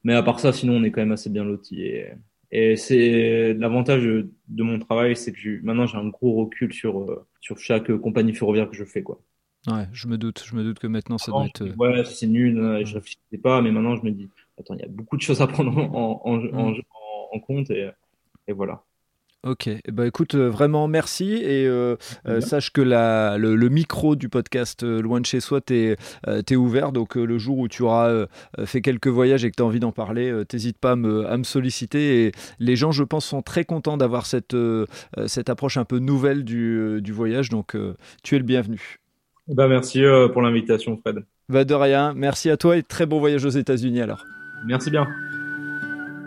Mais 0.06 0.14
à 0.14 0.22
part 0.22 0.38
ça, 0.38 0.52
sinon, 0.52 0.74
on 0.74 0.84
est 0.84 0.92
quand 0.92 1.00
même 1.00 1.10
assez 1.10 1.30
bien 1.30 1.44
loti. 1.44 1.82
Et, 1.82 2.12
et 2.52 2.76
c'est 2.76 3.54
l'avantage 3.54 4.04
de 4.04 4.62
mon 4.62 4.78
travail, 4.78 5.16
c'est 5.16 5.32
que 5.32 5.60
maintenant 5.64 5.86
j'ai 5.86 5.98
un 5.98 6.06
gros 6.06 6.34
recul 6.44 6.72
sur 6.72 7.10
euh, 7.10 7.26
sur 7.40 7.58
chaque 7.58 7.90
compagnie 7.96 8.32
ferroviaire 8.32 8.70
que 8.70 8.76
je 8.76 8.84
fais, 8.84 9.02
quoi. 9.02 9.20
Ouais, 9.66 9.88
je 9.92 10.06
me 10.06 10.16
doute, 10.16 10.44
je 10.46 10.54
me 10.54 10.62
doute 10.62 10.78
que 10.78 10.86
maintenant 10.86 11.18
ça 11.18 11.32
doit 11.32 11.46
être. 11.46 11.62
Euh, 11.62 11.74
ouais, 11.74 12.04
c'est 12.04 12.28
nul, 12.28 12.56
euh, 12.56 12.84
je 12.84 12.94
réfléchissais 12.94 13.38
pas, 13.42 13.60
mais 13.62 13.72
maintenant 13.72 13.96
je 13.96 14.04
me 14.04 14.12
dis, 14.12 14.28
attends, 14.60 14.74
il 14.74 14.80
y 14.80 14.84
a 14.84 14.88
beaucoup 14.88 15.16
de 15.16 15.22
choses 15.22 15.42
à 15.42 15.48
prendre 15.48 15.76
en, 15.76 16.22
en, 16.24 16.36
en, 16.54 16.74
en 17.32 17.40
compte 17.40 17.70
et, 17.70 17.90
et 18.46 18.52
voilà. 18.52 18.84
Ok, 19.46 19.70
ben, 19.92 20.04
écoute, 20.04 20.34
euh, 20.34 20.48
vraiment 20.50 20.88
merci 20.88 21.34
et 21.34 21.68
euh, 21.68 21.94
euh, 22.26 22.40
sache 22.40 22.72
que 22.72 22.80
la, 22.80 23.38
le, 23.38 23.68
micro 23.68 24.16
du 24.16 24.28
podcast 24.28 24.82
Loin 24.82 25.20
de 25.20 25.26
chez 25.26 25.38
soi 25.38 25.60
t'est 25.60 25.96
ouvert, 26.56 26.90
donc 26.90 27.14
le 27.14 27.38
jour 27.38 27.58
où 27.58 27.68
tu 27.68 27.82
auras 27.82 28.26
fait 28.64 28.80
quelques 28.80 29.06
voyages 29.06 29.44
et 29.44 29.50
que 29.50 29.56
tu 29.56 29.62
as 29.62 29.66
envie 29.66 29.78
d'en 29.78 29.92
parler, 29.92 30.42
t'hésite 30.48 30.78
pas 30.78 30.92
à 30.92 30.96
me, 30.96 31.26
à 31.26 31.36
me, 31.36 31.44
solliciter 31.44 32.24
et 32.24 32.32
les 32.58 32.74
gens, 32.74 32.90
je 32.90 33.04
pense, 33.04 33.24
sont 33.26 33.42
très 33.42 33.64
contents 33.64 33.96
d'avoir 33.96 34.26
cette, 34.26 34.56
cette 35.26 35.48
approche 35.48 35.76
un 35.76 35.84
peu 35.84 35.98
nouvelle 35.98 36.44
du, 36.44 37.00
du 37.00 37.12
voyage, 37.12 37.48
donc 37.50 37.76
tu 38.22 38.34
es 38.34 38.38
le 38.38 38.44
bienvenu. 38.44 38.98
Bah, 39.48 39.68
merci 39.68 40.02
pour 40.32 40.42
l'invitation 40.42 40.96
Fred. 40.96 41.24
Bah, 41.48 41.64
de 41.64 41.74
rien, 41.74 42.14
merci 42.14 42.50
à 42.50 42.56
toi 42.56 42.76
et 42.76 42.82
très 42.82 43.06
bon 43.06 43.20
voyage 43.20 43.44
aux 43.44 43.50
États-Unis 43.50 44.00
alors. 44.00 44.24
Merci 44.66 44.90
bien. 44.90 45.06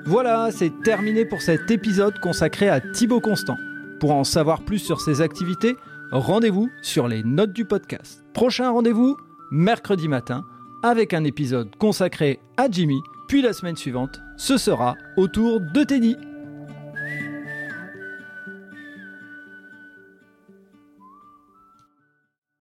Voilà, 0.05 0.49
c'est 0.51 0.81
terminé 0.83 1.25
pour 1.25 1.41
cet 1.41 1.69
épisode 1.71 2.19
consacré 2.19 2.69
à 2.69 2.79
Thibaut 2.79 3.19
Constant. 3.21 3.57
Pour 3.99 4.11
en 4.11 4.23
savoir 4.23 4.63
plus 4.63 4.79
sur 4.79 5.01
ses 5.01 5.21
activités, 5.21 5.75
rendez-vous 6.11 6.69
sur 6.81 7.07
les 7.07 7.23
notes 7.23 7.53
du 7.53 7.65
podcast. 7.65 8.23
Prochain 8.33 8.71
rendez-vous, 8.71 9.17
mercredi 9.51 10.07
matin, 10.07 10.45
avec 10.83 11.13
un 11.13 11.23
épisode 11.23 11.75
consacré 11.77 12.39
à 12.57 12.69
Jimmy, 12.71 13.01
puis 13.27 13.41
la 13.41 13.53
semaine 13.53 13.75
suivante, 13.75 14.21
ce 14.37 14.57
sera 14.57 14.95
autour 15.17 15.59
de 15.59 15.83
Teddy. 15.83 16.15